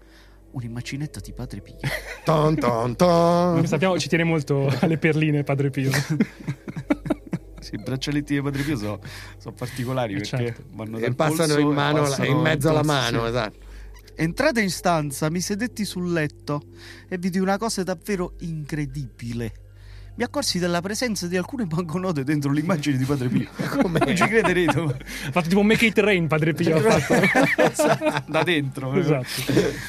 un'immacinetta 0.53 1.19
di 1.19 1.33
Padre 1.33 1.61
Pio. 1.61 1.75
Ton, 2.25 2.55
ton, 2.55 2.95
ton. 2.95 3.53
Come 3.57 3.67
sappiamo 3.67 3.99
ci 3.99 4.07
tiene 4.09 4.23
molto 4.23 4.75
alle 4.79 4.97
perline 4.97 5.43
Padre 5.43 5.69
Pio. 5.69 5.91
Sì, 7.65 7.73
i 7.73 7.81
braccialetti 7.81 8.35
di 8.35 8.41
Padre 8.43 8.61
Pio 8.61 8.77
sono 8.77 9.53
particolari 9.55 10.13
Eh, 10.13 10.17
perché 10.17 10.37
certo. 10.37 10.63
vanno 10.73 10.97
E 10.97 11.01
dal 11.01 11.15
passano 11.15 11.53
polso 11.53 11.59
in 11.59 11.71
e 11.71 11.73
mano, 11.73 12.01
passano 12.01 12.25
in 12.25 12.37
mezzo 12.37 12.69
alla 12.69 12.83
mano, 12.83 13.21
sì. 13.21 13.27
esatto. 13.27 13.64
Entrata 14.17 14.62
in 14.62 14.69
stanza, 14.69 15.30
mi 15.30 15.41
sedetti 15.41 15.84
sul 15.84 16.12
letto 16.12 16.62
e 17.10 17.17
vidi 17.17 17.38
una 17.38 17.58
cosa 17.58 17.84
davvero 17.84 18.36
incredibile. 18.39 19.64
Mi 20.17 20.23
accorsi 20.23 20.60
della 20.60 20.80
presenza 20.80 21.28
di 21.28 21.36
alcune 21.36 21.65
banconote 21.65 22.23
dentro 22.23 22.49
l'immagine 22.54 22.95
di 22.95 23.04
Padre 23.04 23.28
Pio. 23.28 23.49
Come? 23.82 23.99
Non 23.99 24.15
ci 24.15 24.23
crederete. 24.25 24.80
Ha 24.80 25.32
fatto 25.32 25.49
tipo 25.49 25.60
un 25.60 25.65
make 25.67 25.86
it 25.88 25.97
rain 25.97 26.28
Padre 26.28 26.54
Pio. 26.54 26.78
ha 26.78 26.99
fatto. 26.99 28.23
da 28.32 28.41
dentro. 28.43 28.93
esatto. 28.93 29.25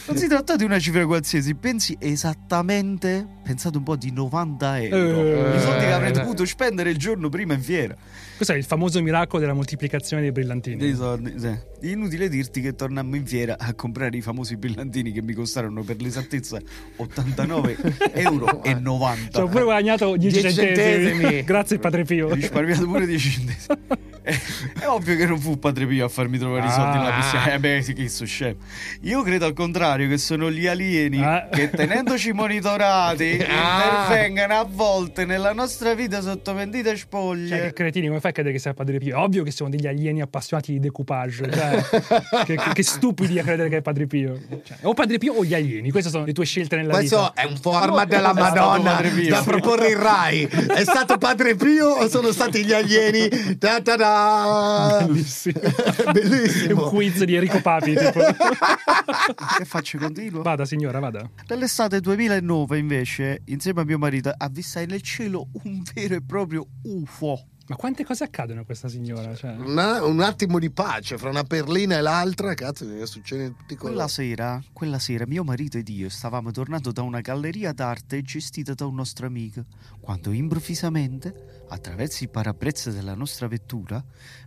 Non 0.07 0.17
si 0.17 0.27
tratta 0.27 0.57
di 0.57 0.65
una 0.65 0.81
cifra 0.81 1.07
qualsiasi, 1.07 1.55
pensi 1.55 1.97
esattamente, 2.01 3.25
pensate 3.45 3.77
un 3.77 3.85
po' 3.85 3.95
di 3.95 4.11
90 4.11 4.81
euro. 4.81 5.21
Eh. 5.53 5.57
I 5.59 5.61
soldi 5.61 5.85
che 5.85 5.93
avrei 5.93 6.11
Eh. 6.11 6.12
dovuto 6.15 6.45
spendere 6.45 6.91
il 6.91 6.97
giorno 6.99 7.29
prima 7.29 7.55
in 7.55 7.62
fiera. 7.62 7.95
Questo 8.35 8.53
è 8.53 8.57
il 8.59 8.65
famoso 8.65 9.01
miracolo 9.01 9.41
della 9.41 9.55
moltiplicazione 9.55 10.23
dei 10.23 10.33
brillantini. 10.33 10.77
Dei 10.77 10.95
soldi, 10.95 11.35
sì. 11.39 11.57
Inutile 11.91 12.29
dirti 12.29 12.61
che 12.61 12.75
tornammo 12.75 13.15
in 13.15 13.25
fiera 13.27 13.57
a 13.59 13.73
comprare 13.75 14.17
i 14.17 14.21
famosi 14.23 14.57
brillantini 14.57 15.12
che 15.12 15.23
mi 15.23 15.35
costarono 15.35 15.83
per 15.83 16.01
l'esattezza 16.01 16.59
89 16.97 17.77
euro 18.15 18.62
e 18.65 18.75
90. 18.75 19.31
Ci 19.31 19.41
ho 19.41 19.47
pure 19.47 19.62
guadagnato 19.65 20.15
10, 20.16 20.33
10 20.33 20.55
centesimi. 20.55 20.74
centesimi. 20.76 21.42
Grazie 21.46 21.79
Padre 21.79 22.05
Pio. 22.05 22.29
Ho 22.29 22.35
risparmiato 22.35 22.87
pure 22.87 23.07
10 23.07 23.31
centesimi. 23.31 24.14
È, 24.81 24.87
ovvio 24.87 25.17
che 25.17 25.25
non 25.27 25.39
fu 25.39 25.57
Padre 25.59 25.87
Pio 25.87 26.05
a 26.05 26.09
farmi 26.09 26.37
trovare 26.39 26.67
i 26.67 26.71
soldi 26.71 26.99
nella 26.99 27.15
Ah. 27.15 27.21
piscina. 27.21 27.53
Eh 27.53 27.59
beh, 27.61 27.83
sì, 27.83 27.93
che 27.93 28.09
so 28.09 28.25
scemo. 28.27 28.57
Io 29.03 29.23
credo 29.23 29.47
al 29.47 29.53
contrario 29.53 30.09
che 30.09 30.19
sono 30.19 30.51
gli 30.51 30.67
alieni 30.67 31.23
Ah. 31.23 31.49
che 31.51 31.71
tenendoci 31.71 32.33
monitorati 32.33 33.39
Ah. 33.49 34.05
intervengano 34.09 34.55
a 34.59 34.67
volte 34.69 35.25
nella 35.25 35.53
nostra 35.53 35.95
vita 35.95 36.21
sotto 36.21 36.55
Cioè, 36.57 36.97
spoglie. 36.97 37.61
che 37.61 37.73
cretini, 37.73 38.09
come 38.09 38.21
fai 38.21 38.31
a 38.31 38.35
credere 38.35 38.55
che 38.55 38.61
sia 38.61 38.75
Padre 38.75 38.99
Pio? 38.99 39.17
È 39.17 39.19
ovvio 39.21 39.43
che 39.45 39.51
siamo 39.53 39.71
degli 39.71 39.87
alieni 39.87 40.21
appassionati 40.21 40.73
di 40.73 40.81
decoupage. 40.81 41.49
Cioè, 41.51 41.85
che, 42.45 42.59
che- 42.73 42.83
stupidi 42.83 43.39
a 43.39 43.43
credere 43.45 43.69
che 43.69 43.77
è 43.79 43.83
Padre 43.83 44.07
Pio. 44.07 44.41
Cioè, 44.65 44.79
o 44.83 44.95
Padre 44.95 45.19
Pio 45.19 45.35
o 45.35 45.45
gli 45.45 45.55
alieni. 45.55 45.91
Queste 45.91 46.11
sono 46.11 46.25
le 46.25 46.33
tue 46.33 46.45
scelte 46.45 46.77
nella 46.77 46.95
Questo 46.95 47.33
vita. 47.35 47.43
è 47.43 47.45
un 47.47 47.57
format 47.57 48.09
della 48.09 48.31
È 48.31 48.35
stato 48.35 48.55
Madonna 48.61 49.01
da 49.29 49.43
proporre 49.43 49.91
in 49.91 49.99
Rai. 50.03 50.43
È 50.45 50.83
stato 50.83 51.17
Padre 51.19 51.55
Pio 51.55 51.87
o 51.89 52.09
sono 52.09 52.33
stati 52.33 52.65
gli 52.65 52.73
alieni? 52.73 53.29
Ta 53.59 53.81
ta 53.81 53.97
da. 54.16 55.05
Bellissimo. 55.07 55.61
È 55.61 56.11
Bellissimo. 56.12 56.85
un 56.85 56.88
quiz 56.90 57.24
di 57.24 57.35
Enrico 57.35 57.61
Papi. 57.61 57.94
Che 57.94 59.64
faccio? 59.64 59.98
Continuo? 59.98 60.42
Vada, 60.42 60.64
signora, 60.64 60.98
vada. 60.98 61.29
Nell'estate 61.48 62.00
2009, 62.00 62.79
invece, 62.79 63.42
insieme 63.46 63.83
a 63.83 63.85
mio 63.85 63.98
marito, 63.98 64.33
avvistai 64.37 64.87
nel 64.87 65.02
cielo 65.02 65.48
un 65.64 65.83
vero 65.94 66.14
e 66.14 66.22
proprio 66.22 66.66
UFO. 66.83 67.46
Ma 67.68 67.74
quante 67.76 68.05
cose 68.05 68.22
accadono 68.22 68.61
a 68.61 68.64
questa 68.64 68.88
signora? 68.88 69.35
Cioè, 69.35 69.57
Una- 69.57 70.05
un 70.05 70.20
attimo 70.20 70.59
di 70.61 70.70
pace 70.70 71.18
fra 71.18 71.31
una 71.31 71.42
perlina 71.42 71.96
e 71.96 72.00
l'altra, 72.00 72.55
cazzo, 72.55 72.87
che 72.87 73.07
succede 73.07 73.55
tutti 73.57 73.72
i 73.72 73.76
Quella 73.76 73.94
colori. 74.07 74.12
sera, 74.12 74.62
quella 74.72 74.98
sera, 75.00 75.26
mio 75.26 75.42
marito 75.42 75.76
ed 75.76 75.88
io 75.88 76.09
stavamo 76.09 76.52
tornando 76.52 76.92
da 76.92 77.02
una 77.02 77.20
galleria 77.20 77.72
d'arte 77.72 78.22
gestita 78.22 78.74
da 78.74 78.87
un 78.87 78.94
nostro 78.94 79.26
amico, 79.26 79.64
quando 80.00 80.31
improvvisamente, 80.31 81.64
attraverso 81.68 82.22
i 82.22 82.29
parabrezza 82.29 82.90
della 82.92 83.14
nostra 83.14 83.48
vettura, 83.48 84.02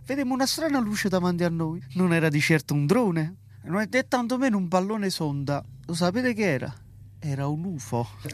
vedemmo 0.06 0.32
una 0.32 0.46
strana 0.46 0.80
luce 0.80 1.08
davanti 1.10 1.44
a 1.44 1.50
noi. 1.50 1.82
Non 1.94 2.14
era 2.14 2.30
di 2.30 2.40
certo 2.40 2.72
un 2.72 2.86
drone, 2.86 3.34
non 3.64 3.80
è 3.82 3.88
né 3.90 4.08
tantomeno 4.08 4.56
un 4.56 4.68
pallone 4.68 5.10
sonda. 5.10 5.62
Lo 5.86 5.94
sapete 5.94 6.32
che 6.32 6.50
era? 6.50 6.74
Era 7.22 7.46
un 7.48 7.64
UFO. 7.64 8.08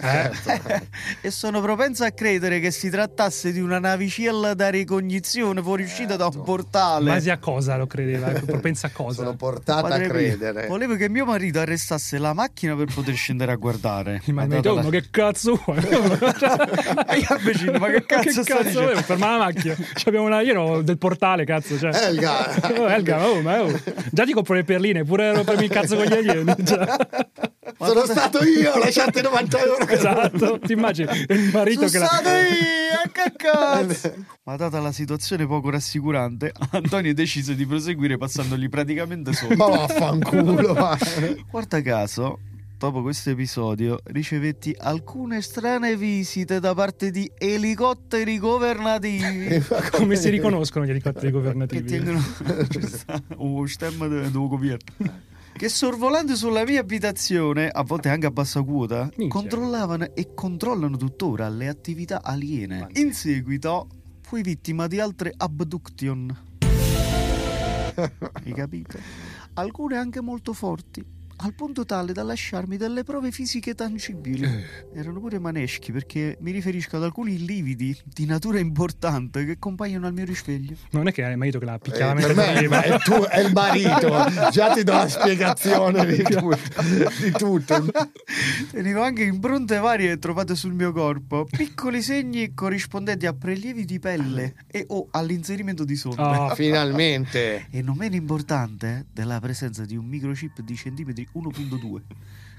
e 1.20 1.30
sono 1.32 1.60
propenso 1.60 2.04
a 2.04 2.10
credere 2.10 2.60
che 2.60 2.70
si 2.70 2.88
trattasse 2.88 3.50
di 3.50 3.58
una 3.58 3.80
navicella 3.80 4.54
da 4.54 4.68
ricognizione 4.68 5.60
fuoriuscita 5.60 6.14
da 6.14 6.26
un 6.26 6.42
portale. 6.44 7.10
base 7.10 7.32
a 7.32 7.38
cosa 7.38 7.76
lo 7.76 7.88
credeva? 7.88 8.28
Propensa 8.28 8.86
a 8.86 8.90
cosa? 8.90 9.22
Sono 9.24 9.34
portata 9.34 9.86
a 9.86 9.88
Padre 9.88 10.04
Pio, 10.04 10.12
credere. 10.12 10.66
Volevo 10.68 10.94
che 10.94 11.08
mio 11.08 11.24
marito 11.24 11.58
arrestasse 11.58 12.18
la 12.18 12.32
macchina 12.32 12.76
per 12.76 12.86
poter 12.94 13.14
scendere 13.16 13.50
a 13.50 13.56
guardare. 13.56 14.22
Ma, 14.26 14.42
Ha 14.42 14.46
ma, 14.46 14.54
dato 14.54 14.74
la- 14.76 14.82
ma 14.84 14.90
che 14.90 15.04
cazzo 15.10 15.60
vuoi? 15.64 15.78
E 15.78 17.16
io 17.18 17.36
vicino, 17.44 17.78
ma 17.78 17.88
che 17.88 18.06
cazzo 18.06 18.42
sta 18.42 18.58
dicendo? 18.62 18.80
vuoi? 18.82 19.02
Ferma 19.02 19.30
la 19.32 19.38
macchina. 19.38 19.74
Ci 19.74 20.08
abbiamo 20.08 20.26
una... 20.26 20.42
Io 20.42 20.50
ero 20.52 20.82
del 20.82 20.98
portale, 20.98 21.44
cazzo. 21.44 21.76
Cioè. 21.76 21.90
Elga. 21.92 22.54
Oh, 22.78 22.88
Elga, 22.88 23.26
oh, 23.26 23.40
ma 23.40 23.62
oh. 23.62 23.80
Già 24.12 24.24
ti 24.24 24.32
compro 24.32 24.54
le 24.54 24.62
perline, 24.62 25.02
pure 25.02 25.34
rompermi 25.34 25.64
il 25.64 25.70
cazzo 25.70 25.96
con 25.96 26.04
gli 26.04 26.12
alieni. 26.12 26.54
Cioè. 26.64 26.86
Sono 27.78 28.04
stato 28.04 28.42
io, 28.42 28.78
lasciate 28.78 29.20
90 29.22 29.58
euro. 29.62 29.86
Esatto, 29.88 30.58
ti 30.58 30.72
immagini 30.72 31.08
il 31.28 31.50
marito 31.52 31.88
Sono 31.88 31.90
che 31.90 31.98
la... 31.98 32.06
stato 32.06 32.28
io, 32.28 33.10
che 33.12 33.32
cazzo! 33.36 34.14
Ma 34.44 34.56
data 34.56 34.80
la 34.80 34.92
situazione 34.92 35.46
poco 35.46 35.70
rassicurante, 35.70 36.52
Antonio 36.70 37.12
decise 37.12 37.54
di 37.54 37.66
proseguire 37.66 38.16
passandogli 38.16 38.68
praticamente 38.68 39.32
sopra. 39.32 39.56
Ma 39.56 39.66
vaffanculo. 39.68 40.72
va. 40.72 40.96
Guarda 41.50 41.82
caso, 41.82 42.38
dopo 42.78 43.02
questo 43.02 43.30
episodio 43.30 43.98
ricevetti 44.04 44.74
alcune 44.78 45.42
strane 45.42 45.96
visite 45.96 46.60
da 46.60 46.74
parte 46.74 47.10
di 47.10 47.30
elicotteri 47.36 48.38
governativi 48.38 49.62
Come 49.92 50.16
si 50.16 50.28
riconoscono 50.30 50.84
gli 50.86 50.90
elicotteri 50.90 51.26
che 51.26 51.32
governativi? 51.32 51.84
tengono 51.84 52.22
un 53.36 53.68
stemma 53.68 54.06
del 54.06 54.30
governo. 54.30 55.34
Che 55.56 55.70
sorvolando 55.70 56.36
sulla 56.36 56.64
mia 56.64 56.80
abitazione, 56.80 57.70
a 57.70 57.82
volte 57.82 58.10
anche 58.10 58.26
a 58.26 58.30
bassa 58.30 58.62
quota, 58.62 59.08
Minchia. 59.16 59.28
controllavano 59.40 60.14
e 60.14 60.34
controllano 60.34 60.98
tuttora 60.98 61.48
le 61.48 61.68
attività 61.68 62.22
aliene. 62.22 62.80
Minchia. 62.80 63.02
In 63.02 63.14
seguito 63.14 63.88
fui 64.20 64.42
vittima 64.42 64.86
di 64.86 65.00
altre 65.00 65.32
abduction. 65.34 66.44
Hai 67.96 68.52
capito? 68.52 68.98
Alcune 69.54 69.96
anche 69.96 70.20
molto 70.20 70.52
forti, 70.52 71.02
al 71.38 71.54
punto 71.54 71.84
tale 71.84 72.12
da 72.12 72.22
lasciarmi 72.22 72.76
delle 72.76 73.04
prove 73.04 73.30
fisiche 73.30 73.74
tangibili. 73.74 74.48
Erano 74.94 75.20
pure 75.20 75.38
maneschi 75.38 75.92
perché 75.92 76.36
mi 76.40 76.50
riferisco 76.50 76.96
ad 76.96 77.02
alcuni 77.04 77.44
lividi 77.44 77.96
di 78.04 78.24
natura 78.24 78.58
importante 78.58 79.44
che 79.44 79.58
compaiono 79.58 80.06
al 80.06 80.12
mio 80.12 80.24
risveglio. 80.24 80.76
Non 80.90 81.08
è 81.08 81.12
che 81.12 81.22
è 81.24 81.30
il 81.30 81.36
marito 81.36 81.58
che 81.58 81.64
la 81.66 81.74
Eh, 81.74 81.78
picchiava 81.78 82.14
per 82.14 82.34
mentre 82.34 82.46
me 82.46 82.52
dormiva. 82.52 82.82
è, 82.82 82.98
tu, 83.00 83.12
è 83.22 83.40
il 83.40 83.52
marito, 83.52 84.24
già 84.50 84.72
ti 84.72 84.82
do 84.82 84.92
la 84.92 85.08
spiegazione 85.08 86.06
di 86.06 86.22
tutto. 86.22 86.56
Di 87.22 87.30
tutto. 87.32 87.84
Tenevo 88.70 89.02
anche 89.02 89.22
impronte 89.24 89.78
varie 89.78 90.18
trovate 90.18 90.54
sul 90.54 90.72
mio 90.72 90.92
corpo, 90.92 91.44
piccoli 91.44 92.02
segni 92.02 92.54
corrispondenti 92.54 93.26
a 93.26 93.32
prelievi 93.34 93.84
di 93.84 93.98
pelle 93.98 94.54
e 94.66 94.84
o 94.88 95.08
all'inserimento 95.10 95.84
di 95.84 95.96
sonde. 95.96 96.22
Oh, 96.22 96.54
Finalmente. 96.54 97.66
E 97.70 97.82
non 97.82 97.96
meno 97.96 98.14
importante 98.14 99.06
della 99.12 99.38
presenza 99.40 99.84
di 99.84 99.96
un 99.96 100.06
microchip 100.06 100.60
di 100.60 100.74
centimetri 100.76 101.25
1.2 101.34 102.02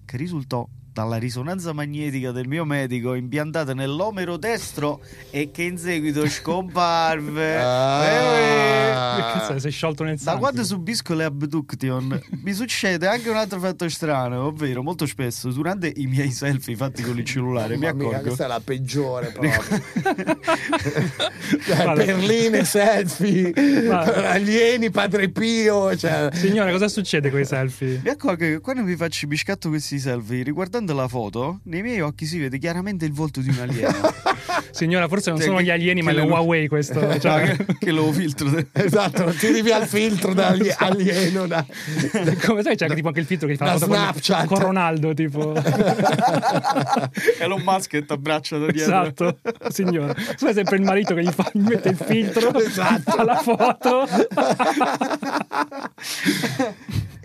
che 0.05 0.17
risultò 0.17 0.67
dalla 0.97 1.17
risonanza 1.17 1.73
magnetica 1.73 2.31
del 2.31 2.47
mio 2.47 2.65
medico 2.65 3.13
impiantata 3.13 3.75
nell'omero 3.75 4.35
destro 4.35 4.99
e 5.29 5.51
che 5.51 5.61
in 5.61 5.77
seguito 5.77 6.27
scomparve. 6.27 7.55
Ah. 7.67 8.03
Eh, 8.07 8.87
che 9.15 9.21
cazzo, 9.21 9.59
sei 9.59 9.71
sciolto 9.71 10.03
nel 10.03 10.15
Da 10.15 10.21
sangue. 10.21 10.41
quando 10.41 10.63
subisco 10.63 11.13
le 11.13 11.23
abduction 11.25 12.19
mi 12.43 12.53
succede 12.53 13.07
anche 13.07 13.29
un 13.29 13.35
altro 13.35 13.59
fatto 13.59 13.87
strano, 13.89 14.45
ovvero 14.45 14.81
molto 14.81 15.05
spesso 15.05 15.51
durante 15.51 15.91
i 15.95 16.07
miei 16.07 16.31
selfie 16.31 16.75
fatti 16.75 17.01
con 17.03 17.17
il 17.17 17.25
cellulare 17.25 17.77
mi 17.77 17.85
accorgo 17.85 18.19
questa 18.21 18.45
è 18.45 18.47
la 18.47 18.61
peggiore 18.63 19.31
proprio. 19.37 19.61
Cioè, 21.65 21.83
Vale. 21.85 22.05
perline, 22.05 22.63
selfie, 22.65 23.51
Vale. 23.87 24.27
alieni, 24.27 24.89
padre 24.89 25.29
Pio. 25.29 25.95
Cioè. 25.95 26.29
Signore, 26.33 26.71
cosa 26.71 26.87
succede 26.87 27.29
con 27.29 27.39
i 27.39 27.45
selfie? 27.45 28.01
Mi 28.03 28.09
accorgo 28.09 28.37
che 28.45 28.59
quando 28.59 28.83
mi 28.83 28.95
faccio 28.95 29.27
mi 29.27 29.35
scatto 29.37 29.69
questi 29.69 29.99
selfie, 29.99 30.43
riguardando 30.43 30.86
la 30.93 31.07
foto, 31.07 31.59
nei 31.63 31.81
miei 31.81 32.01
occhi 32.01 32.25
si 32.25 32.37
vede 32.39 32.57
chiaramente 32.59 33.05
il 33.05 33.13
volto 33.13 33.39
di 33.41 33.49
un 33.49 33.59
alieno. 33.59 33.95
Signora, 34.71 35.07
forse 35.07 35.29
non 35.29 35.39
Cioè, 35.39 35.47
sono 35.47 35.59
che- 35.59 35.65
gli 35.65 35.69
alieni, 35.71 36.01
ma 36.01 36.11
le 36.11 36.21
le- 36.23 36.29
Huawei 36.29 36.67
questo. 36.67 36.99
Cioè, 37.19 37.19
Cioè, 37.19 37.55
che, 37.79 37.91
lo 37.91 38.11
filtro. 38.11 38.47
Esatto, 38.73 39.25
tiri 39.31 39.61
via 39.61 39.79
il 39.81 39.87
filtro 39.87 40.33
da 40.33 40.47
ali- 40.47 40.73
alieno. 40.77 41.47
Da... 41.47 41.65
come 42.45 42.61
sai, 42.63 42.75
c'è 42.75 42.83
anche 42.85 42.95
tipo 42.95 43.07
anche 43.07 43.19
il 43.21 43.25
filtro 43.25 43.47
che 43.47 43.55
fa 43.55 43.65
Da 43.65 43.71
la 43.73 43.77
foto 43.79 43.91
con- 43.91 43.97
Snapchat. 43.99 44.45
con 44.45 44.59
Ronaldo, 44.59 45.13
tipo. 45.13 45.53
Elon 47.39 47.61
Musk 47.63 47.89
che 47.89 48.05
ti 48.05 48.13
abbraccia 48.13 48.57
da 48.57 48.71
dietro. 48.71 48.99
esatto, 49.01 49.37
signora. 49.69 50.13
Sai 50.35 50.53
sempre 50.53 50.75
il 50.77 50.83
marito 50.83 51.13
che 51.15 51.23
gli, 51.23 51.31
fa, 51.31 51.49
gli 51.53 51.61
mette 51.61 51.89
il 51.89 51.97
filtro 51.97 52.53
Esatto. 52.59 53.15
alla 53.15 53.35
foto. 53.37 54.07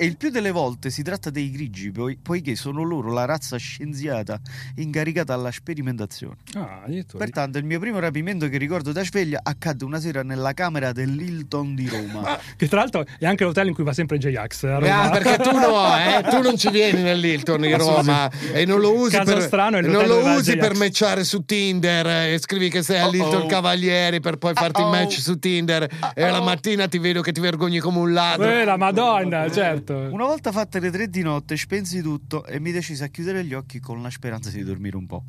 E 0.03 0.07
il 0.07 0.17
più 0.17 0.31
delle 0.31 0.51
volte 0.51 0.91
si 0.91 1.05
tratta 1.05 1.31
dei 1.31 1.49
grigi, 1.53 1.93
poi- 1.93 2.19
poiché 2.21 2.57
sono 2.57 2.83
loro 2.83 3.13
la 3.13 3.25
razza 3.25 3.57
scienziata 3.57 4.41
incaricata 4.79 5.33
alla 5.33 5.53
sperimentazione. 5.53 6.39
Ah. 6.55 6.83
Pertanto 7.17 7.59
il 7.59 7.65
mio 7.65 7.79
primo 7.79 8.01
rapimento 8.01 8.49
che 8.49 8.59
ricordo 8.59 8.91
da 8.91 9.05
sveglia 9.05 9.39
accadde 9.45 9.85
una 9.85 10.01
sera 10.01 10.25
nella 10.25 10.55
camera 10.55 10.91
dell'Hilton 10.91 11.77
di 11.77 11.89
Roma. 11.89 12.37
Che 12.57 12.67
tra 12.67 12.81
l'altro 12.81 13.05
è 13.17 13.27
anche 13.27 13.45
l'hotel 13.45 13.69
in 13.69 13.75
cui 13.75 13.85
va 13.85 13.93
sempre 13.93 14.19
J-Ax. 14.19 14.65
Roma. 14.65 15.03
Ah, 15.03 15.11
perché 15.11 15.37
tu 15.41 15.57
no, 15.57 15.97
eh? 15.97 16.29
tu 16.29 16.43
non 16.43 16.57
ci 16.57 16.71
vieni 16.71 17.01
nell'Hilton 17.01 17.61
di 17.61 17.73
Roma 17.73 18.29
e 18.53 18.65
non 18.67 18.81
lo 18.81 18.99
usi, 18.99 19.17
Caso 19.17 19.35
per, 19.35 19.43
strano 19.43 19.81
non 19.83 20.09
lo 20.09 20.35
usi 20.35 20.57
per 20.57 20.75
matchare 20.75 21.23
su 21.23 21.45
Tinder 21.45 22.05
eh, 22.09 22.33
e 22.35 22.39
scrivi 22.41 22.71
che 22.71 22.83
sei 22.83 22.99
all'Hilton 22.99 23.43
Uh-oh. 23.43 23.47
Cavalieri 23.47 24.19
per 24.19 24.39
poi 24.39 24.53
farti 24.53 24.81
il 24.81 24.87
Uh-oh. 24.89 24.97
match 24.97 25.21
su 25.21 25.39
Tinder 25.39 25.89
e 26.13 26.29
la 26.29 26.41
mattina 26.41 26.89
ti 26.89 26.99
vedo 26.99 27.21
che 27.21 27.31
ti 27.31 27.39
vergogni 27.39 27.79
come 27.79 27.99
un 27.99 28.13
ladro. 28.13 28.51
Eh, 28.51 28.65
la 28.65 28.77
madonna, 28.77 29.49
certo. 29.49 29.91
Una 29.93 30.25
volta 30.27 30.53
fatte 30.53 30.81
le 30.81 30.91
tre 30.91 31.09
di 31.09 31.23
notte, 31.23 31.57
spensi 31.57 32.01
tutto 32.03 32.45
e 32.45 32.61
mi 32.61 32.73
decisi 32.73 33.03
a 33.03 33.09
chiudere 33.09 33.45
gli 33.45 33.55
occhi 33.55 33.81
con 33.81 34.03
la 34.03 34.11
speranza 34.11 34.51
di 34.51 34.63
dormire 34.63 34.97
un 34.97 35.07
po'. 35.07 35.25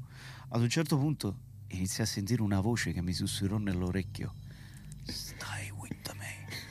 Ad 0.49 0.61
un 0.61 0.69
certo 0.69 0.97
punto 0.97 1.35
iniziai 1.67 2.05
a 2.05 2.09
sentire 2.09 2.41
una 2.41 2.59
voce 2.59 2.91
che 2.91 3.01
mi 3.01 3.13
sussurrò 3.13 3.57
nell'orecchio. 3.57 4.33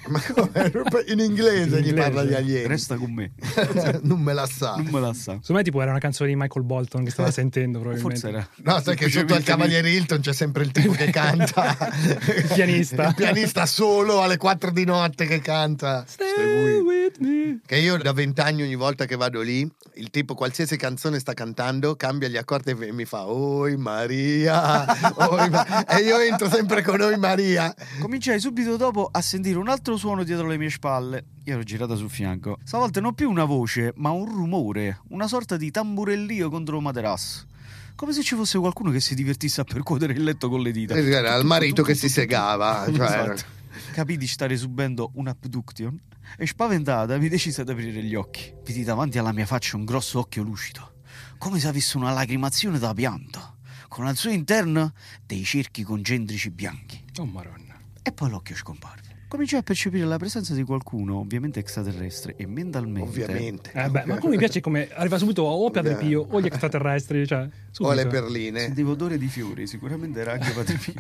Ma 0.09 0.21
come? 0.21 0.73
In 1.07 1.19
inglese 1.21 1.79
In 1.79 1.85
gli 1.85 1.89
inglese. 1.89 1.95
parla 1.95 2.25
di 2.25 2.35
alieni. 2.35 2.67
Resta 2.67 2.97
con 2.97 3.13
me. 3.13 3.33
non 4.03 4.21
me 4.21 4.33
la 4.33 4.47
sa. 4.47 4.75
Non 4.77 4.89
me 4.91 5.01
la 5.01 5.13
sa. 5.13 5.33
Secondo 5.33 5.55
me 5.55 5.63
tipo 5.63 5.81
era 5.81 5.91
una 5.91 6.01
canzone 6.01 6.31
di 6.31 6.37
Michael 6.37 6.65
Bolton 6.65 7.05
che 7.05 7.11
stava 7.11 7.31
sentendo 7.31 7.79
probabilmente. 7.81 8.21
Forse 8.21 8.37
era. 8.37 8.49
No, 8.73 8.81
sai 8.81 8.97
che 8.97 9.09
sotto 9.09 9.35
al 9.35 9.43
Cavaliere 9.43 9.91
Hilton 9.91 10.21
c'è 10.21 10.33
sempre 10.33 10.65
il 10.65 10.73
tipo 10.73 10.93
che 10.93 11.11
canta. 11.11 11.77
Il 12.37 12.51
pianista. 12.53 13.09
Il 13.09 13.15
pianista 13.15 13.67
solo 13.67 14.23
alle 14.23 14.37
4 14.37 14.71
di 14.71 14.85
notte 14.85 15.27
che 15.27 15.41
canta. 15.41 16.05
Stay 16.07 16.79
with 16.81 17.19
me. 17.19 17.61
Che 17.65 17.77
io 17.77 17.97
da 17.99 18.13
vent'anni 18.13 18.63
ogni 18.63 18.75
volta 18.77 19.05
che 19.05 19.17
vado 19.17 19.41
lì, 19.41 19.69
il 19.95 20.11
tipo 20.11 20.35
qualsiasi 20.35 20.77
canzone 20.77 21.19
sta 21.19 21.35
cantando, 21.35 21.97
cambia 21.97 22.29
gli 22.29 22.37
accordi 22.37 22.71
e 22.71 22.93
mi 22.93 23.05
fa 23.05 23.27
Oi 23.27 23.77
Maria, 23.77 24.85
oi 25.17 25.51
Ma-" 25.51 25.85
e 25.87 26.01
io 26.03 26.19
entro 26.19 26.49
sempre 26.49 26.83
con 26.83 27.01
Oi 27.01 27.17
Maria. 27.19 27.75
Cominciai 28.01 28.41
subito 28.41 28.77
dopo 28.77 29.09
a 29.11 29.21
sentire 29.21 29.59
un 29.59 29.69
altro 29.69 29.92
suono 29.97 30.25
dietro 30.25 30.47
le 30.47 30.57
mie 30.59 30.71
spalle. 30.71 31.25
Io 31.45 31.55
ero 31.55 31.63
girata 31.63 31.95
sul 31.95 32.11
fianco. 32.11 32.59
Stavolta 32.65 33.01
non 33.01 33.15
più 33.15 33.31
una 33.31 33.45
voce, 33.45 33.93
ma 33.97 34.11
un 34.11 34.27
rumore, 34.27 35.01
una 35.09 35.27
sorta 35.27 35.57
di 35.57 35.71
tamburellio 35.71 36.49
contro 36.51 36.77
un 36.77 36.83
materasso. 36.83 37.47
Come 37.95 38.13
se 38.13 38.23
ci 38.23 38.35
fosse 38.35 38.59
qualcuno 38.59 38.91
che 38.91 39.01
si 39.01 39.15
divertisse 39.15 39.61
a 39.61 39.65
percuotere 39.65 40.13
il 40.13 40.23
letto 40.25 40.49
con 40.49 40.61
le 40.61 40.73
dita. 40.73 40.95
Era 40.97 41.35
il 41.37 41.45
marito 41.45 41.83
che 41.83 41.95
si 41.95 42.09
segava. 42.09 42.85
Cioè, 42.87 43.05
Esatto. 43.05 43.61
Capì 43.93 44.17
di 44.17 44.27
stare 44.27 44.57
subendo 44.57 45.11
un 45.15 45.29
abduction 45.29 45.99
e 46.37 46.47
spaventata 46.47 47.19
mi 47.19 47.29
decise 47.29 47.61
ad 47.63 47.69
aprire 47.69 48.03
gli 48.03 48.15
occhi. 48.15 48.53
Vidi 48.65 48.85
davanti 48.85 49.19
alla 49.19 49.33
mia 49.33 49.47
faccia 49.47 49.77
un 49.77 49.85
grosso 49.85 50.19
occhio 50.19 50.43
lucido, 50.43 50.95
come 51.39 51.59
se 51.59 51.69
avesse 51.69 51.97
una 51.97 52.13
lacrimazione 52.13 52.79
da 52.79 52.93
pianto, 52.95 53.57
con 53.89 54.07
al 54.07 54.17
suo 54.17 54.31
interno 54.31 54.93
dei 55.27 55.45
cerchi 55.45 55.83
concentrici 55.83 56.51
bianchi. 56.51 57.05
Oh 57.19 57.27
maronna. 57.27 57.79
E 58.03 58.13
poi 58.13 58.31
l'occhio 58.31 58.57
scomparve. 58.57 59.02
Cominciai 59.33 59.61
a 59.61 59.63
percepire 59.63 60.05
la 60.05 60.19
presenza 60.19 60.53
di 60.53 60.63
qualcuno, 60.63 61.17
ovviamente 61.17 61.59
extraterrestre, 61.59 62.35
e 62.37 62.47
mentalmente. 62.47 63.09
ovviamente. 63.09 63.71
Eh 63.73 63.89
beh, 63.89 64.05
ma 64.05 64.19
come 64.19 64.33
mi 64.33 64.37
piace 64.37 64.61
come 64.61 64.91
arriva 64.93 65.17
subito 65.17 65.41
o 65.41 65.71
Padre 65.71 65.95
Pio 65.95 66.27
o 66.29 66.39
gli 66.39 66.45
extraterrestri, 66.45 67.27
cioè 67.27 67.49
O 67.79 67.95
le 67.95 68.07
perline. 68.09 68.61
Sentivo 68.61 68.91
odore 68.91 69.17
di 69.17 69.29
fiori, 69.29 69.67
sicuramente 69.67 70.21
era 70.21 70.33
anche 70.33 70.51
Padre 70.51 70.77
Pio. 70.77 70.93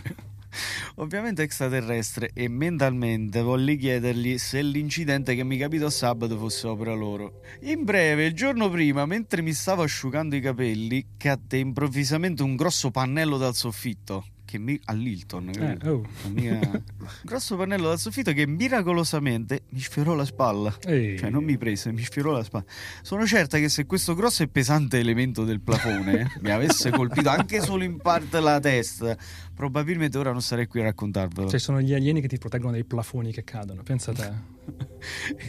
Ovviamente 0.96 1.42
extraterrestre 1.42 2.30
e 2.32 2.48
mentalmente 2.48 3.42
volli 3.42 3.76
chiedergli 3.76 4.38
se 4.38 4.62
l'incidente 4.62 5.34
che 5.34 5.44
mi 5.44 5.58
capitò 5.58 5.90
sabato 5.90 6.38
fosse 6.38 6.68
opera 6.68 6.94
loro. 6.94 7.42
In 7.64 7.84
breve, 7.84 8.24
il 8.24 8.32
giorno 8.32 8.70
prima, 8.70 9.04
mentre 9.04 9.42
mi 9.42 9.52
stavo 9.52 9.82
asciugando 9.82 10.34
i 10.36 10.40
capelli, 10.40 11.04
cadde 11.18 11.58
improvvisamente 11.58 12.42
un 12.42 12.56
grosso 12.56 12.90
pannello 12.90 13.36
dal 13.36 13.54
soffitto. 13.54 14.24
Che 14.52 14.58
mi... 14.58 14.78
all'Hilton. 14.84 15.48
Eh, 15.48 15.88
oh. 15.88 16.04
Mia- 16.28 16.60
grosso 17.24 17.56
pannello 17.56 17.88
dal 17.88 17.98
soffitto 17.98 18.34
che 18.34 18.46
miracolosamente 18.46 19.62
mi 19.70 19.80
sfiorò 19.80 20.14
la 20.14 20.26
spalla. 20.26 20.76
Ehi. 20.84 21.16
Cioè, 21.16 21.30
non 21.30 21.42
mi 21.42 21.56
prese, 21.56 21.90
mi 21.90 22.02
sfiorò 22.02 22.32
la 22.32 22.44
spalla. 22.44 22.66
Sono 23.00 23.24
certa 23.24 23.56
che 23.56 23.70
se 23.70 23.86
questo 23.86 24.14
grosso 24.14 24.42
e 24.42 24.48
pesante 24.48 24.98
elemento 24.98 25.44
del 25.44 25.62
plafone 25.62 26.36
mi 26.42 26.50
avesse 26.50 26.90
colpito 26.92 27.30
anche 27.30 27.62
solo 27.62 27.82
in 27.82 27.96
parte 27.96 28.40
la 28.40 28.60
testa, 28.60 29.16
probabilmente 29.54 30.18
ora 30.18 30.32
non 30.32 30.42
sarei 30.42 30.66
qui 30.66 30.80
a 30.80 30.84
raccontarvelo. 30.84 31.48
Cioè 31.48 31.58
sono 31.58 31.80
gli 31.80 31.94
alieni 31.94 32.20
che 32.20 32.28
ti 32.28 32.36
proteggono 32.36 32.72
dai 32.72 32.84
plafoni 32.84 33.32
che 33.32 33.44
cadono, 33.44 33.82
pensa 33.82 34.10
a 34.10 34.14
te. 34.14 34.32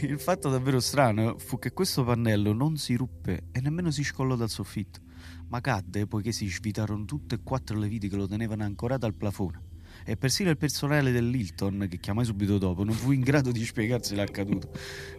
Il 0.00 0.18
fatto 0.18 0.48
davvero 0.48 0.80
strano 0.80 1.36
fu 1.36 1.58
che 1.58 1.74
questo 1.74 2.04
pannello 2.04 2.54
non 2.54 2.78
si 2.78 2.94
ruppe 2.94 3.48
e 3.52 3.60
nemmeno 3.60 3.90
si 3.90 4.02
scollò 4.02 4.34
dal 4.34 4.48
soffitto, 4.48 5.00
ma 5.48 5.60
cadde 5.60 6.06
poiché 6.06 6.32
si 6.32 6.48
svitarono 6.48 7.04
tutte 7.04 7.36
e 7.36 7.40
quattro 7.42 7.78
le 7.78 7.88
viti 7.88 8.08
che 8.08 8.16
lo 8.16 8.26
tenevano 8.26 8.64
ancorato 8.64 9.06
al 9.06 9.14
plafone. 9.14 9.60
E 10.06 10.16
persino 10.16 10.50
il 10.50 10.56
personale 10.58 11.12
dell'Hilton, 11.12 11.86
che 11.88 11.98
chiamai 11.98 12.24
subito 12.24 12.58
dopo, 12.58 12.82
non 12.84 12.94
fu 12.94 13.12
in 13.12 13.20
grado 13.20 13.52
di 13.52 13.64
spiegarsi 13.64 14.14
l'accaduto. 14.14 14.70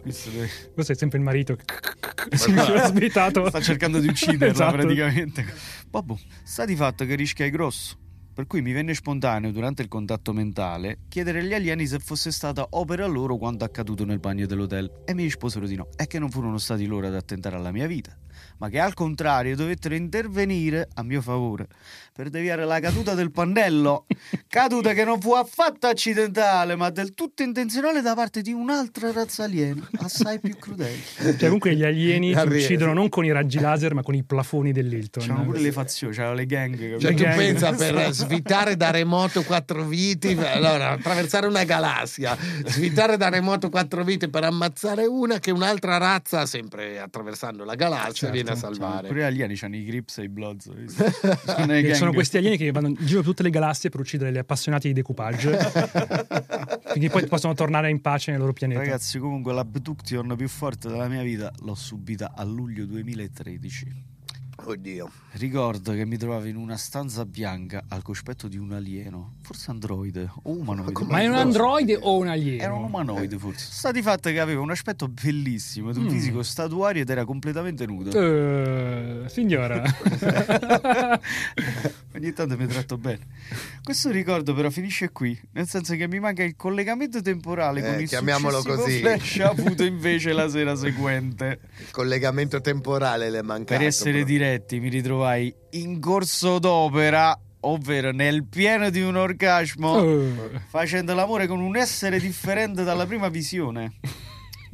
Visto 0.04 0.30
che- 0.30 0.70
Questo 0.74 0.92
è 0.92 0.94
sempre 0.94 1.18
il 1.18 1.24
marito. 1.24 1.56
che-. 1.56 1.64
Si 2.36 2.50
è 2.52 2.86
svitato. 2.86 3.48
Sta 3.48 3.60
cercando 3.60 3.98
di 4.00 4.08
ucciderla 4.08 4.46
Esatto. 4.52 4.72
praticamente. 4.76 5.44
Vabbè, 5.90 6.14
sta 6.42 6.64
di 6.64 6.76
fatto 6.76 7.04
che 7.04 7.14
rischia 7.14 7.46
è 7.46 7.50
grosso. 7.50 7.96
Per 8.34 8.46
cui 8.46 8.60
mi 8.60 8.72
venne 8.72 8.92
spontaneo, 8.94 9.50
durante 9.50 9.80
il 9.80 9.88
contatto 9.88 10.32
mentale, 10.34 10.98
chiedere 11.08 11.38
agli 11.40 11.54
alieni 11.54 11.86
se 11.86 11.98
fosse 11.98 12.30
stata 12.30 12.66
opera 12.70 13.06
loro 13.06 13.38
quanto 13.38 13.64
accaduto 13.64 14.04
nel 14.04 14.18
bagno 14.18 14.44
dell'hotel. 14.44 15.02
E 15.06 15.14
mi 15.14 15.22
risposero 15.22 15.66
di 15.66 15.74
no. 15.74 15.88
E 15.96 16.06
che 16.06 16.18
non 16.18 16.30
furono 16.30 16.58
stati 16.58 16.84
loro 16.84 17.06
ad 17.06 17.14
attentare 17.14 17.56
alla 17.56 17.72
mia 17.72 17.86
vita, 17.86 18.14
ma 18.58 18.68
che 18.68 18.78
al 18.78 18.94
contrario 18.94 19.56
dovettero 19.56 19.94
intervenire 19.94 20.88
a 20.94 21.02
mio 21.02 21.20
favore 21.20 21.68
per 22.16 22.30
deviare 22.30 22.64
la 22.64 22.80
caduta 22.80 23.12
del 23.12 23.30
pannello. 23.30 24.06
Caduta 24.48 24.94
che 24.94 25.04
non 25.04 25.20
fu 25.20 25.32
affatto 25.32 25.86
accidentale, 25.86 26.74
ma 26.74 26.88
del 26.88 27.12
tutto 27.12 27.42
intenzionale 27.42 28.00
da 28.00 28.14
parte 28.14 28.40
di 28.40 28.52
un'altra 28.52 29.12
razza 29.12 29.44
aliena, 29.44 29.86
assai 29.98 30.40
più 30.40 30.56
crudele. 30.56 30.96
Cioè, 31.18 31.36
comunque 31.36 31.74
gli 31.74 31.84
alieni 31.84 32.32
Arriva, 32.32 32.56
uccidono 32.56 32.94
non 32.94 33.10
con 33.10 33.26
i 33.26 33.32
raggi 33.32 33.60
laser, 33.60 33.92
ma 33.92 34.02
con 34.02 34.14
i 34.14 34.22
plafoni 34.22 34.72
dell'Hilton. 34.72 35.24
C'erano 35.24 35.44
pure 35.44 35.60
le 35.60 35.72
fazioni, 35.72 36.14
c'erano 36.14 36.34
le 36.34 36.46
gang. 36.46 36.74
capito? 36.74 37.00
Cioè, 37.00 37.14
tu 37.14 37.22
gang. 37.22 37.36
pensa 37.36 37.72
per 37.72 38.08
svitare 38.14 38.76
da 38.76 38.90
remoto 38.90 39.42
quattro 39.42 39.84
viti, 39.84 40.28
allora 40.28 40.92
attraversare 40.92 41.46
una 41.46 41.64
galassia, 41.64 42.34
svitare 42.64 43.18
da 43.18 43.28
remoto 43.28 43.68
quattro 43.68 44.02
viti 44.04 44.28
per 44.28 44.44
ammazzare 44.44 45.04
una 45.04 45.38
che 45.38 45.50
un'altra 45.50 45.98
razza, 45.98 46.46
sempre 46.46 46.98
attraversando 46.98 47.62
la 47.64 47.74
galassia, 47.74 48.12
Certo, 48.12 48.32
viene 48.32 48.45
a 48.52 48.56
certo. 48.56 48.74
salvare. 48.74 49.08
Pure 49.08 49.20
gli 49.32 49.42
alieni 49.42 49.58
hanno 49.62 49.76
i 49.76 49.84
grips 49.84 50.18
e 50.18 50.24
i 50.24 50.28
bloods. 50.28 50.70
Sono, 51.46 51.94
sono 51.94 52.12
questi 52.12 52.36
alieni 52.36 52.56
che 52.56 52.70
vanno 52.70 52.88
in 52.88 52.96
giro 53.00 53.20
per 53.20 53.28
tutte 53.28 53.42
le 53.42 53.50
galassie 53.50 53.90
per 53.90 54.00
uccidere 54.00 54.32
gli 54.32 54.38
appassionati 54.38 54.88
di 54.88 54.94
decoupage. 54.94 55.56
Finché 56.92 57.08
poi 57.10 57.26
possono 57.26 57.54
tornare 57.54 57.90
in 57.90 58.00
pace 58.00 58.30
nel 58.30 58.40
loro 58.40 58.52
pianeta. 58.52 58.80
Ragazzi, 58.80 59.18
comunque 59.18 59.52
l'abduction 59.52 60.34
più 60.36 60.48
forte 60.48 60.88
della 60.88 61.08
mia 61.08 61.22
vita 61.22 61.52
l'ho 61.60 61.74
subita 61.74 62.32
a 62.34 62.44
luglio 62.44 62.84
2013. 62.84 64.14
Oddio. 64.68 65.08
Ricordo 65.32 65.92
che 65.92 66.04
mi 66.04 66.16
trovavo 66.16 66.46
in 66.46 66.56
una 66.56 66.76
stanza 66.76 67.24
bianca 67.24 67.84
al 67.88 68.02
cospetto 68.02 68.48
di 68.48 68.56
un 68.56 68.72
alieno, 68.72 69.34
forse 69.42 69.70
androide 69.70 70.28
o 70.42 70.50
umanoide. 70.50 71.04
Ma 71.04 71.20
è 71.20 71.28
un 71.28 71.34
androide 71.36 71.96
o 72.00 72.16
un 72.16 72.26
alieno? 72.26 72.62
Era 72.62 72.74
un 72.74 72.84
umanoide 72.84 73.38
forse. 73.38 73.66
Sta 73.70 73.92
di 73.92 74.02
fatto 74.02 74.28
che 74.30 74.40
aveva 74.40 74.60
un 74.62 74.70
aspetto 74.70 75.06
bellissimo, 75.08 75.92
di 75.92 75.98
un 75.98 76.06
Mm. 76.06 76.08
fisico 76.08 76.42
statuario 76.42 77.02
ed 77.02 77.10
era 77.10 77.24
completamente 77.24 77.86
nudo. 77.86 78.10
Eh, 78.10 79.28
signora. 79.28 79.82
Ogni 82.16 82.32
tanto 82.32 82.56
mi 82.56 82.66
tratto 82.66 82.96
bene. 82.96 83.26
Questo 83.84 84.10
ricordo 84.10 84.54
però 84.54 84.70
finisce 84.70 85.10
qui, 85.10 85.38
nel 85.52 85.68
senso 85.68 85.94
che 85.96 86.08
mi 86.08 86.18
manca 86.18 86.42
il 86.42 86.56
collegamento 86.56 87.20
temporale 87.20 87.80
Eh, 87.80 87.82
con 87.92 88.00
il 88.00 88.08
chiamiamolo 88.08 88.62
così. 88.62 89.00
flash 89.00 89.38
avuto 89.40 89.84
invece 89.84 90.32
la 90.32 90.48
sera 90.48 90.74
seguente. 90.76 91.60
Il 91.78 91.90
collegamento 91.90 92.60
temporale 92.60 93.30
le 93.30 93.38
è 93.38 93.42
mancato. 93.42 93.78
Per 93.78 93.86
essere 93.86 94.12
però. 94.12 94.24
Diretti, 94.56 94.80
mi 94.80 94.88
ritrovai 94.88 95.54
in 95.70 96.00
corso 96.00 96.58
d'opera, 96.58 97.38
ovvero 97.60 98.10
nel 98.12 98.44
pieno 98.46 98.90
di 98.90 99.02
un 99.02 99.16
orgasmo, 99.16 100.02
Eh. 100.02 100.60
facendo 100.68 101.14
l'amore 101.14 101.46
con 101.46 101.60
un 101.60 101.76
essere 101.76 102.18
differente 102.18 102.82
dalla 102.82 103.06
prima 103.06 103.28
visione. 103.28 103.92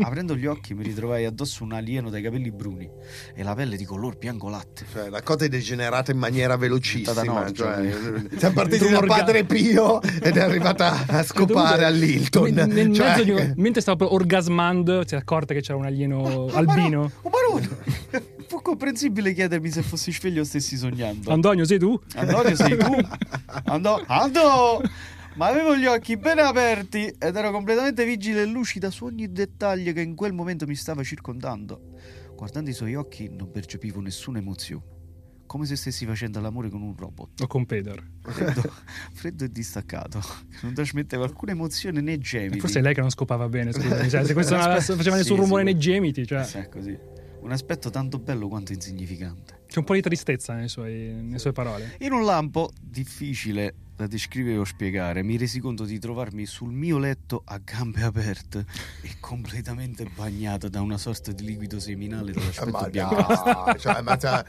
Aprendo 0.01 0.35
gli 0.35 0.47
occhi 0.47 0.73
mi 0.73 0.83
ritrovai 0.83 1.27
addosso 1.27 1.63
un 1.65 1.75
alieno 1.75 2.09
dai 2.09 2.23
capelli 2.23 2.51
bruni 2.51 2.89
e 3.35 3.43
la 3.43 3.55
pelle 3.55 3.77
di 3.77 3.85
color 3.85 4.17
bianco 4.17 4.49
latte. 4.49 4.85
Cioè, 4.91 5.11
la 5.11 5.23
cosa 5.23 5.45
è 5.45 5.49
degenerata 5.49 6.11
in 6.11 6.19
maniera 6.19 6.57
velocissima. 6.57 7.23
Nord, 7.23 7.55
cioè, 7.55 7.93
siamo 8.39 8.55
partiti 8.55 8.85
Dentro 8.85 9.07
da 9.07 9.15
Padre 9.15 9.45
Pio 9.45 10.01
ed 10.01 10.37
è 10.37 10.41
arrivata 10.41 11.05
a 11.07 11.23
scopare 11.23 11.85
all'Hilton. 11.85 12.51
Nel, 12.53 12.69
nel 12.69 12.93
Cioè, 12.95 13.23
di 13.23 13.33
mentre 13.57 13.83
stavo 13.83 13.99
proprio 13.99 14.19
orgasmando, 14.19 15.07
si 15.07 15.15
è 15.15 15.19
accorta 15.19 15.53
che 15.53 15.61
c'era 15.61 15.77
un 15.77 15.85
alieno 15.85 16.47
albino. 16.47 17.11
Un 17.21 17.31
barone! 17.31 18.31
Fu 18.53 18.61
comprensibile 18.61 19.33
chiedermi 19.33 19.71
se 19.71 19.81
fossi 19.81 20.13
sveglio 20.13 20.43
o 20.43 20.45
stessi 20.45 20.77
sognando. 20.77 21.33
Antonio, 21.33 21.65
sei 21.65 21.79
tu? 21.79 21.99
Antonio 22.17 22.55
sei 22.55 22.77
tu? 22.77 22.95
Andò. 23.65 24.05
Andò! 24.07 24.79
Ma 25.37 25.47
avevo 25.47 25.75
gli 25.75 25.87
occhi 25.87 26.19
ben 26.19 26.39
aperti 26.39 27.07
ed 27.19 27.35
ero 27.35 27.51
completamente 27.51 28.05
vigile 28.05 28.43
e 28.43 28.45
lucida 28.45 28.91
su 28.91 29.07
ogni 29.07 29.33
dettaglio 29.33 29.95
che 29.95 30.03
in 30.03 30.15
quel 30.15 30.35
momento 30.35 30.67
mi 30.67 30.75
stava 30.75 31.03
circondando. 31.03 31.95
Guardando 32.37 32.69
i 32.69 32.75
suoi 32.75 32.95
occhi 32.95 33.31
non 33.31 33.51
percepivo 33.51 34.03
nessuna 34.03 34.37
emozione. 34.37 34.85
Come 35.47 35.65
se 35.65 35.75
stessi 35.75 36.05
facendo 36.05 36.39
l'amore 36.39 36.69
con 36.69 36.83
un 36.83 36.95
robot. 36.95 37.41
O 37.41 37.47
con 37.47 37.65
Pedro. 37.65 38.03
Freddo, 38.21 38.71
freddo 39.15 39.45
e 39.45 39.51
distaccato. 39.51 40.21
Non 40.61 40.75
trasmetteva 40.75 41.25
alcuna 41.25 41.53
emozione 41.53 42.03
né 42.03 42.19
gemiti. 42.19 42.61
Forse 42.61 42.81
è 42.81 42.83
lei 42.83 42.93
che 42.93 43.01
non 43.01 43.09
scopava 43.09 43.49
bene, 43.49 43.73
scusami. 43.73 44.11
Cioè, 44.11 44.25
se 44.27 44.35
questo 44.35 44.57
faceva 44.57 45.17
nessun 45.17 45.37
sì, 45.37 45.43
rumore 45.43 45.63
sì. 45.63 45.73
nei 45.73 45.79
gemiti, 45.79 46.27
cioè, 46.27 46.45
Sì, 46.45 46.59
è 46.59 46.69
così. 46.69 47.12
Un 47.43 47.51
aspetto 47.51 47.91
tanto 47.91 48.19
bello 48.19 48.49
quanto 48.49 48.73
insignificante. 48.73 49.61
c'è 49.67 49.79
un 49.79 49.85
po' 49.85 49.95
di 49.95 50.01
tristezza 50.03 50.55
nei 50.55 50.69
suoi- 50.69 51.13
nelle 51.23 51.39
sue 51.39 51.53
parole. 51.53 51.97
In 52.01 52.13
un 52.13 52.25
lampo 52.25 52.71
difficile 52.81 53.75
da 54.03 54.09
descrivere 54.09 54.57
o 54.59 54.65
spiegare, 54.65 55.23
mi 55.23 55.37
resi 55.37 55.61
conto 55.61 55.85
di 55.85 55.99
trovarmi 56.01 56.45
sul 56.45 56.73
mio 56.73 56.99
letto 56.99 57.43
a 57.47 57.59
gambe 57.63 58.03
aperte 58.03 58.65
e 59.03 59.11
completamente 59.21 60.05
bagnato 60.13 60.69
da 60.69 60.81
una 60.81 60.99
sorta 60.99 61.31
di 61.31 61.45
liquido 61.45 61.79
seminale 61.79 62.33
dall'aspetto 62.33 62.89
bianco. 62.91 63.15
dai, 63.65 63.79
cioè, 63.79 64.01
ma 64.03 64.17
cioè, 64.19 64.45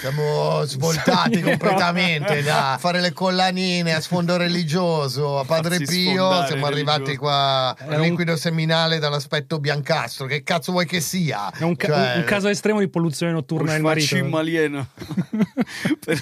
siamo 0.00 0.62
svoltati 0.66 1.40
completamente 1.40 2.42
da 2.42 2.76
fare 2.78 3.00
le 3.00 3.12
collanine 3.12 3.92
a 3.92 4.00
sfondo 4.00 4.36
religioso 4.36 5.40
a 5.40 5.44
Padre 5.44 5.78
Farsi 5.78 5.94
Pio 6.10 6.46
siamo 6.46 6.66
arrivati 6.66 6.98
religioso. 7.00 7.18
qua 7.18 7.76
Era 7.78 7.94
al 7.96 8.00
un- 8.02 8.06
liquido 8.08 8.36
seminale 8.36 8.98
dall'aspetto 9.00 9.58
biancastro 9.58 10.26
che 10.26 10.44
cazzo 10.44 10.70
vuoi 10.70 10.86
che 10.86 11.00
sia 11.00 11.50
È 11.50 11.64
un, 11.64 11.74
ca- 11.74 11.86
Cioè, 11.88 12.16
un 12.18 12.24
caso 12.24 12.46
estremo 12.48 12.78
di 12.78 12.88
polluzione 12.88 13.32
notturna 13.32 13.72
del 13.72 13.82
marito. 13.82 14.06
Sfacimmo 14.06 14.36
alieno. 14.38 14.86
per, 16.04 16.20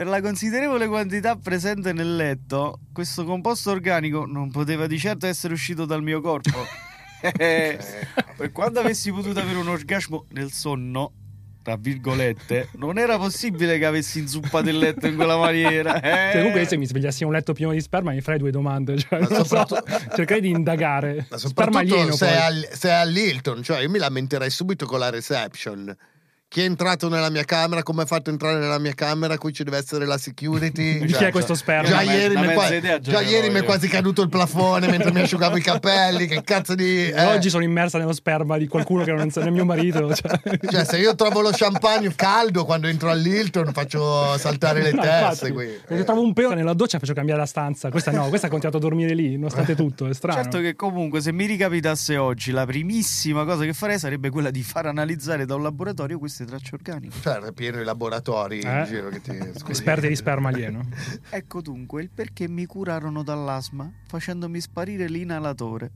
per 0.00 0.08
la 0.08 0.22
considerevole 0.22 0.86
quantità 0.86 1.36
presente 1.36 1.92
nel 1.92 2.16
letto, 2.16 2.78
questo 2.90 3.22
composto 3.24 3.70
organico 3.70 4.24
non 4.24 4.50
poteva 4.50 4.86
di 4.86 4.98
certo 4.98 5.26
essere 5.26 5.52
uscito 5.52 5.84
dal 5.84 6.02
mio 6.02 6.22
corpo. 6.22 6.48
Eh, 7.22 7.78
per 8.34 8.50
quanto 8.50 8.80
avessi 8.80 9.12
potuto 9.12 9.40
avere 9.40 9.58
un 9.58 9.68
orgasmo 9.68 10.24
nel 10.30 10.50
sonno, 10.50 11.12
tra 11.62 11.76
virgolette, 11.76 12.70
non 12.76 12.96
era 12.96 13.18
possibile 13.18 13.76
che 13.76 13.84
avessi 13.84 14.20
inzuppato 14.20 14.70
il 14.70 14.78
letto 14.78 15.06
in 15.06 15.16
quella 15.16 15.36
maniera. 15.36 16.00
eh. 16.00 16.30
Cioè, 16.32 16.36
comunque, 16.38 16.66
se 16.66 16.78
mi 16.78 16.86
svegliassi 16.86 17.22
in 17.24 17.28
un 17.28 17.34
letto 17.34 17.52
pieno 17.52 17.72
di 17.72 17.80
sperma, 17.82 18.12
mi 18.12 18.22
farei 18.22 18.38
due 18.38 18.50
domande. 18.50 18.96
Cioè, 18.96 19.18
non 19.18 19.28
so, 19.28 19.44
soprattutto- 19.44 19.84
cercherei 20.16 20.40
di 20.40 20.48
indagare. 20.48 21.26
ma 21.28 21.36
soprattutto 21.36 22.12
se 22.12 22.34
al- 22.38 22.68
se 22.72 22.88
è 22.88 22.92
all'Hilton 22.92 23.62
cioè 23.62 23.80
io 23.82 23.90
mi 23.90 23.98
lamenterei 23.98 24.48
subito 24.48 24.86
con 24.86 24.98
la 25.00 25.10
reception 25.10 25.94
chi 26.50 26.62
è 26.62 26.64
entrato 26.64 27.08
nella 27.08 27.30
mia 27.30 27.44
camera 27.44 27.84
come 27.84 28.02
ha 28.02 28.06
fatto 28.06 28.28
entrare 28.28 28.58
nella 28.58 28.80
mia 28.80 28.92
camera 28.92 29.38
qui 29.38 29.52
ci 29.52 29.62
deve 29.62 29.76
essere 29.76 30.04
la 30.04 30.18
security 30.18 30.98
Chi 31.06 31.12
Cioè, 31.12 31.28
è 31.28 31.30
questo 31.30 31.54
sperma? 31.54 31.88
Già 31.88 32.02
ieri, 32.02 32.34
me- 32.34 32.40
mi 32.40 32.46
una 32.46 32.50
è 32.50 32.54
qua- 32.54 32.62
mezza 32.64 32.74
idea 32.74 32.98
già 32.98 33.20
ieri 33.20 33.50
mi 33.50 33.60
è 33.60 33.62
quasi 33.62 33.86
caduto 33.86 34.20
il 34.22 34.28
plafone 34.28 34.88
mentre 34.88 35.12
mi 35.12 35.20
asciugavo 35.20 35.56
i 35.56 35.60
capelli. 35.60 36.26
Che 36.26 36.42
cazzo 36.42 36.74
di. 36.74 36.88
Eh. 37.20 37.24
Oggi 37.26 37.50
sono 37.50 37.62
immersa 37.62 37.98
nello 37.98 38.12
sperma 38.12 38.56
di 38.58 38.66
qualcuno 38.66 39.04
che 39.04 39.12
non 39.12 39.30
sa, 39.30 39.42
nel 39.42 39.52
mio 39.52 39.64
marito. 39.64 40.12
Cioè. 40.12 40.58
Cioè, 40.70 40.84
se 40.84 40.98
io 40.98 41.14
trovo 41.14 41.40
lo 41.40 41.50
champagne 41.52 42.12
caldo 42.14 42.64
quando 42.64 42.88
entro 42.88 43.10
all'Hilton, 43.10 43.72
faccio 43.72 44.36
saltare 44.38 44.82
le 44.82 44.92
No, 44.92 45.02
teste 45.02 45.48
infatti, 45.48 45.52
qui. 45.86 45.96
Se 45.98 46.04
trovo 46.04 46.22
un 46.22 46.32
pelo 46.32 46.54
nella 46.54 46.72
doccia 46.72 46.98
faccio 46.98 47.12
cambiare 47.12 47.38
la 47.40 47.46
stanza. 47.46 47.90
Questa 47.90 48.10
no, 48.10 48.28
questa 48.28 48.48
ha 48.48 48.50
continuato 48.50 48.78
a 48.78 48.80
dormire 48.88 49.14
lì, 49.14 49.34
nonostante 49.34 49.76
tutto. 49.76 50.06
È 50.06 50.14
strano. 50.14 50.42
Certo 50.42 50.58
che 50.58 50.74
comunque 50.74 51.20
se 51.20 51.32
mi 51.32 51.46
ricapitasse 51.46 52.16
oggi 52.16 52.50
la 52.50 52.66
primissima 52.66 53.44
cosa 53.44 53.64
che 53.64 53.72
farei 53.72 53.98
sarebbe 53.98 54.30
quella 54.30 54.50
di 54.50 54.62
far 54.62 54.86
analizzare 54.86 55.44
da 55.44 55.54
un 55.54 55.62
laboratorio 55.62 56.18
queste 56.40 56.44
tracce 56.46 56.74
organiche. 56.74 57.16
Cioè, 57.20 57.52
pieno 57.52 57.80
i 57.80 57.84
laboratori 57.84 58.60
in 58.60 58.66
Eh? 58.68 58.84
giro 58.86 59.08
che 59.08 59.20
ti. 59.20 59.30
scusi. 59.58 59.72
Esperti 59.72 60.08
di 60.08 60.16
sperma 60.16 60.48
alieno. 60.48 60.88
Ecco 61.30 61.60
dunque 61.60 62.02
il 62.02 62.10
perché 62.10 62.48
mi 62.48 62.66
curarono 62.66 63.22
dall'asma 63.22 63.90
facendomi 64.06 64.60
sparire 64.60 65.08
l'inalatore. 65.08 65.90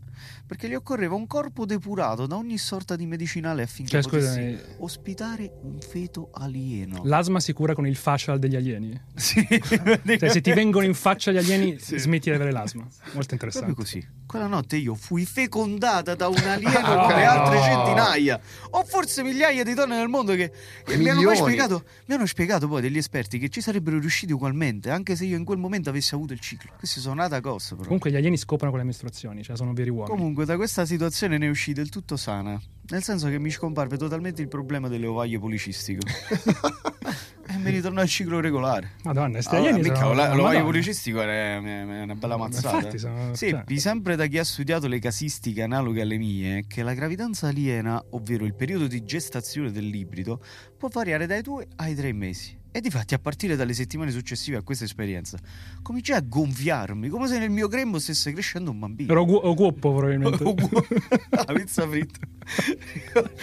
Perché 0.47 0.69
gli 0.69 0.75
occorreva 0.75 1.15
un 1.15 1.27
corpo 1.27 1.65
depurato 1.67 2.27
da 2.27 2.37
ogni 2.37 2.57
sorta 2.59 2.95
di 2.97 3.05
medicinale 3.07 3.63
affinché 3.63 4.01
Cioè, 4.01 4.03
potessi 4.03 4.27
scusami, 4.27 4.59
ospitare 4.79 5.53
un 5.63 5.81
feto 5.81 6.29
alieno. 6.33 7.01
l'asma 7.05 7.41
si 7.41 7.53
cura 7.53 7.75
con 7.75 7.87
il 7.87 7.97
facial 7.97 8.39
degli 8.39 8.55
alieni. 8.57 9.01
Sì, 9.15 9.45
Cioè, 9.49 10.29
se 10.29 10.41
ti 10.41 10.53
vengono 10.53 10.85
in 10.85 10.95
faccia 10.95 11.33
gli 11.33 11.39
alieni, 11.39 11.79
Sì. 11.79 11.99
smetti 11.99 12.29
di 12.31 12.35
avere 12.37 12.53
l'asma. 12.53 12.83
Molto 12.83 13.01
Proprio 13.11 13.33
interessante. 13.33 13.75
così. 13.75 14.07
Quella 14.27 14.47
notte 14.47 14.77
io 14.77 14.95
fui 14.95 15.25
fecondata 15.27 16.15
da 16.15 16.29
un 16.29 16.37
alieno 16.37 16.79
Ah, 16.79 17.07
come 17.09 17.25
altre 17.25 17.57
no. 17.59 17.63
centinaia 17.63 18.41
o 18.71 18.85
forse 18.85 19.23
migliaia 19.23 19.63
di 19.65 19.75
donne 19.75 19.97
nel 19.97 20.09
mondo 20.09 20.34
che, 20.35 20.53
che 20.85 20.97
mi 20.97 21.09
hanno 21.09 21.35
spiegato 21.35 21.85
mi 22.07 22.15
hanno 22.15 22.27
spiegato 22.27 22.69
poi 22.69 22.81
degli 22.81 22.99
esperti 22.99 23.39
che 23.39 23.49
ci 23.49 23.61
sarebbero 23.61 23.99
riusciti 23.99 24.33
ugualmente 24.33 24.91
anche 24.91 25.17
se 25.17 25.25
io 25.25 25.37
in 25.37 25.45
quel 25.45 25.59
momento 25.59 25.91
avessi 25.91 26.15
avuto 26.15 26.33
il 26.33 26.41
ciclo. 26.41 26.73
Questi 26.79 27.01
sono 27.01 27.15
nata 27.15 27.41
cosa 27.41 27.75
però. 27.75 27.85
Comunque 27.85 28.11
gli 28.11 28.17
alieni 28.17 28.37
scoprono 28.37 28.71
con 28.71 28.81
le 28.81 28.87
mestruazioni, 28.87 29.43
cioè 29.43 29.57
sono 29.57 29.73
veri 29.73 29.91
uomini. 29.91 30.17
Comunque 30.17 30.45
da 30.45 30.57
questa 30.57 30.85
situazione 30.85 31.39
ne 31.39 31.49
uscì 31.49 31.73
del 31.73 31.89
tutto 31.89 32.17
sana. 32.17 32.61
Nel 32.89 33.03
senso 33.03 33.29
che 33.29 33.39
mi 33.39 33.51
scomparve 33.51 33.97
totalmente 33.97 34.43
il 34.43 34.49
problema 34.49 34.89
dell'ovaio 34.89 35.41
policistico. 35.41 36.03
e 37.47 37.57
mi 37.59 37.71
ritornò 37.71 38.01
al 38.03 38.09
ciclo 38.09 38.41
regolare. 38.41 38.93
Madonna, 39.05 39.33
questi 39.33 39.55
Allora, 39.57 39.73
mica, 39.77 39.95
sono- 39.95 40.13
la- 40.13 40.27
l'ovaio 40.29 40.43
Madonna. 40.43 40.65
policistico 40.65 41.23
è 41.23 41.61
è 41.63 42.03
una 42.03 42.15
bella 42.15 42.37
mazzata. 42.37 42.77
Infatti 42.77 42.99
sono- 42.99 43.35
Sì, 43.35 43.49
cioè- 43.51 43.79
sempre 43.79 44.17
da 44.17 44.27
chi 44.27 44.39
ha 44.39 44.45
studiato 44.45 44.87
le 44.87 44.99
casistiche 44.99 45.63
analoghe 45.63 46.03
alle 46.03 46.19
mie, 46.19 46.65
che 46.67 46.83
la 46.83 46.93
gravidanza 46.95 47.49
aliena, 47.49 48.03
ovvero 48.11 48.45
il 48.45 48.55
periodo 48.55 48.87
di 48.87 49.03
gestazione 49.03 49.71
dell'ibrido, 49.73 50.43
può 50.77 50.89
variare 50.89 51.27
dai 51.27 51.41
due 51.41 51.67
ai 51.77 51.95
tre 51.95 52.13
mesi. 52.13 52.59
E 52.77 52.81
difatti, 52.81 53.15
a 53.15 53.21
partire 53.21 53.55
dalle 53.55 53.73
settimane 53.73 54.11
successive 54.11 54.57
a 54.57 54.63
questa 54.63 54.83
esperienza, 54.83 55.39
cominciai 55.81 56.17
a 56.19 56.25
gonfiarmi, 56.27 57.09
come 57.09 57.29
se 57.29 57.39
nel 57.39 57.49
mio 57.49 57.69
grembo 57.69 58.01
stesse 58.01 58.33
crescendo 58.33 58.73
un 58.73 58.81
bambino. 58.81 59.13
Ero 59.13 59.25
gu- 59.25 59.39
o 59.45 59.55
guoppo 59.55 59.95
probabilmente. 59.95 60.43
La 61.31 61.53
pizza 61.55 61.87
fritta. 61.87 62.19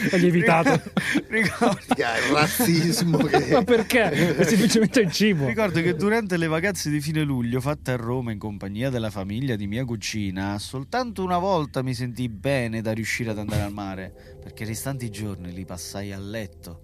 È 0.10 0.18
lievitato. 0.18 0.82
Ricordo, 1.30 1.78
il 1.96 2.34
razzismo. 2.34 3.18
che- 3.20 3.52
Ma 3.54 3.64
perché? 3.64 4.36
È 4.36 4.44
semplicemente 4.44 5.00
il 5.00 5.12
cibo. 5.14 5.48
ricordo 5.48 5.82
che 5.82 5.96
durante 5.96 6.36
le 6.36 6.48
vacanze 6.48 6.90
di 6.90 7.00
fine 7.00 7.24
luglio, 7.24 7.62
fatte 7.62 7.92
a 7.92 7.96
Roma 7.96 8.34
in 8.34 8.38
compagnia 8.38 8.90
della 8.90 9.10
famiglia 9.12 9.56
di 9.56 9.66
mia 9.66 9.86
cugina, 9.86 10.60
soltanto 10.60 11.24
una 11.24 11.38
volta 11.38 11.82
mi 11.82 11.94
sentii 11.94 12.28
bene 12.28 12.82
da 12.82 12.92
riuscire 12.92 13.30
ad 13.30 13.38
andare 13.38 13.62
al 13.62 13.72
mare, 13.72 14.14
perché 14.44 14.64
i 14.64 14.68
restanti 14.68 15.10
giorni 15.10 15.54
li 15.54 15.64
passai 15.64 16.12
a 16.12 16.20
letto 16.20 16.82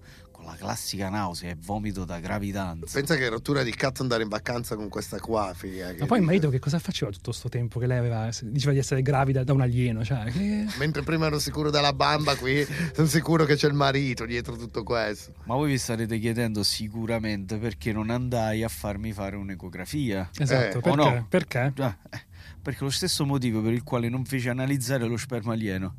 la 0.50 0.56
classica 0.56 1.08
nausea 1.08 1.50
e 1.50 1.56
vomito 1.58 2.04
da 2.04 2.18
gravidanza. 2.20 2.98
Pensa 2.98 3.16
che 3.16 3.28
rottura 3.28 3.62
di 3.62 3.70
cazzo 3.72 4.02
andare 4.02 4.22
in 4.22 4.28
vacanza 4.28 4.74
con 4.76 4.88
questa 4.88 5.18
qua, 5.20 5.52
figa. 5.54 5.92
che- 5.92 6.00
Ma 6.00 6.06
poi 6.06 6.18
il 6.18 6.24
marito 6.24 6.48
che 6.50 6.58
cosa 6.58 6.78
faceva 6.78 7.10
tutto 7.10 7.32
sto 7.32 7.48
tempo 7.48 7.78
che 7.78 7.86
lei 7.86 7.98
aveva, 7.98 8.28
diceva 8.42 8.72
di 8.72 8.78
essere 8.78 9.02
gravida 9.02 9.44
da 9.44 9.52
un 9.52 9.60
alieno? 9.60 10.04
Cioè, 10.04 10.24
che... 10.32 10.66
Mentre 10.78 11.02
prima 11.02 11.26
ero 11.26 11.38
sicuro 11.38 11.70
della 11.70 11.92
bamba, 11.92 12.34
qui 12.36 12.66
sono 12.94 13.06
sicuro 13.06 13.44
che 13.44 13.56
c'è 13.56 13.68
il 13.68 13.74
marito 13.74 14.24
dietro 14.24 14.56
tutto 14.56 14.82
questo. 14.82 15.32
Ma 15.44 15.54
voi 15.54 15.70
vi 15.70 15.78
starete 15.78 16.18
chiedendo 16.18 16.62
sicuramente 16.62 17.56
perché 17.58 17.92
non 17.92 18.10
andai 18.10 18.62
a 18.62 18.68
farmi 18.68 19.12
fare 19.12 19.36
un'ecografia. 19.36 20.30
Esatto, 20.36 20.78
Eh, 20.78 20.80
perché? 20.80 20.88
o 20.90 20.94
no? 20.94 21.26
Perché? 21.28 21.72
Ah, 21.78 21.98
eh, 22.10 22.20
perché 22.62 22.84
lo 22.84 22.90
stesso 22.90 23.24
motivo 23.24 23.60
per 23.62 23.72
il 23.72 23.82
quale 23.82 24.08
non 24.08 24.24
feci 24.24 24.48
analizzare 24.48 25.06
lo 25.06 25.16
sperma 25.16 25.52
alieno. 25.52 25.94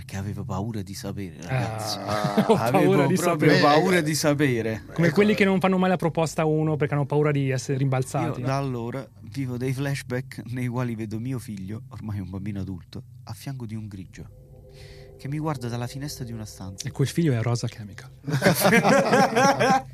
Perché 0.00 0.16
avevo 0.16 0.44
paura 0.44 0.80
di 0.80 0.94
sapere, 0.94 1.36
ragazzi. 1.42 1.98
Ah, 1.98 2.46
ho 2.48 2.54
avevo 2.54 2.84
paura 2.92 3.06
di 3.06 3.14
proprio 3.16 3.50
sapere. 3.50 3.60
paura 3.60 4.00
di 4.00 4.14
sapere. 4.14 4.82
Come 4.94 5.10
quelli 5.10 5.34
che 5.34 5.44
non 5.44 5.60
fanno 5.60 5.76
mai 5.76 5.90
la 5.90 5.96
proposta 5.96 6.40
a 6.40 6.46
uno 6.46 6.76
perché 6.76 6.94
hanno 6.94 7.04
paura 7.04 7.30
di 7.30 7.50
essere 7.50 7.74
Io 7.74 7.80
rimbalzati. 7.80 8.40
da 8.40 8.56
allora 8.56 9.06
vivo 9.24 9.58
dei 9.58 9.74
flashback 9.74 10.44
nei 10.46 10.68
quali 10.68 10.94
vedo 10.94 11.18
mio 11.18 11.38
figlio, 11.38 11.82
ormai 11.88 12.18
un 12.18 12.30
bambino 12.30 12.60
adulto, 12.60 13.02
a 13.24 13.34
fianco 13.34 13.66
di 13.66 13.74
un 13.74 13.88
grigio 13.88 14.26
che 15.18 15.28
mi 15.28 15.36
guarda 15.38 15.68
dalla 15.68 15.86
finestra 15.86 16.24
di 16.24 16.32
una 16.32 16.46
stanza. 16.46 16.88
E 16.88 16.92
quel 16.92 17.06
figlio 17.06 17.34
è 17.34 17.42
Rosa 17.42 17.68
Chemical. 17.68 18.08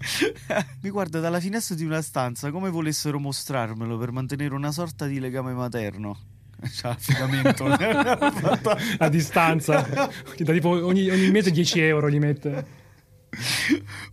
mi 0.82 0.90
guarda 0.90 1.18
dalla 1.18 1.40
finestra 1.40 1.74
di 1.74 1.84
una 1.84 2.00
stanza 2.00 2.52
come 2.52 2.70
volessero 2.70 3.18
mostrarmelo 3.18 3.98
per 3.98 4.12
mantenere 4.12 4.54
una 4.54 4.70
sorta 4.70 5.06
di 5.06 5.18
legame 5.18 5.52
materno. 5.52 6.16
C'ha 6.70 6.90
affidamento. 6.90 7.64
A 8.98 9.08
distanza. 9.08 10.10
Tipo 10.34 10.68
ogni, 10.68 11.08
ogni 11.08 11.30
mese 11.30 11.50
10 11.50 11.80
euro 11.80 12.10
gli 12.10 12.18
mette. 12.18 12.84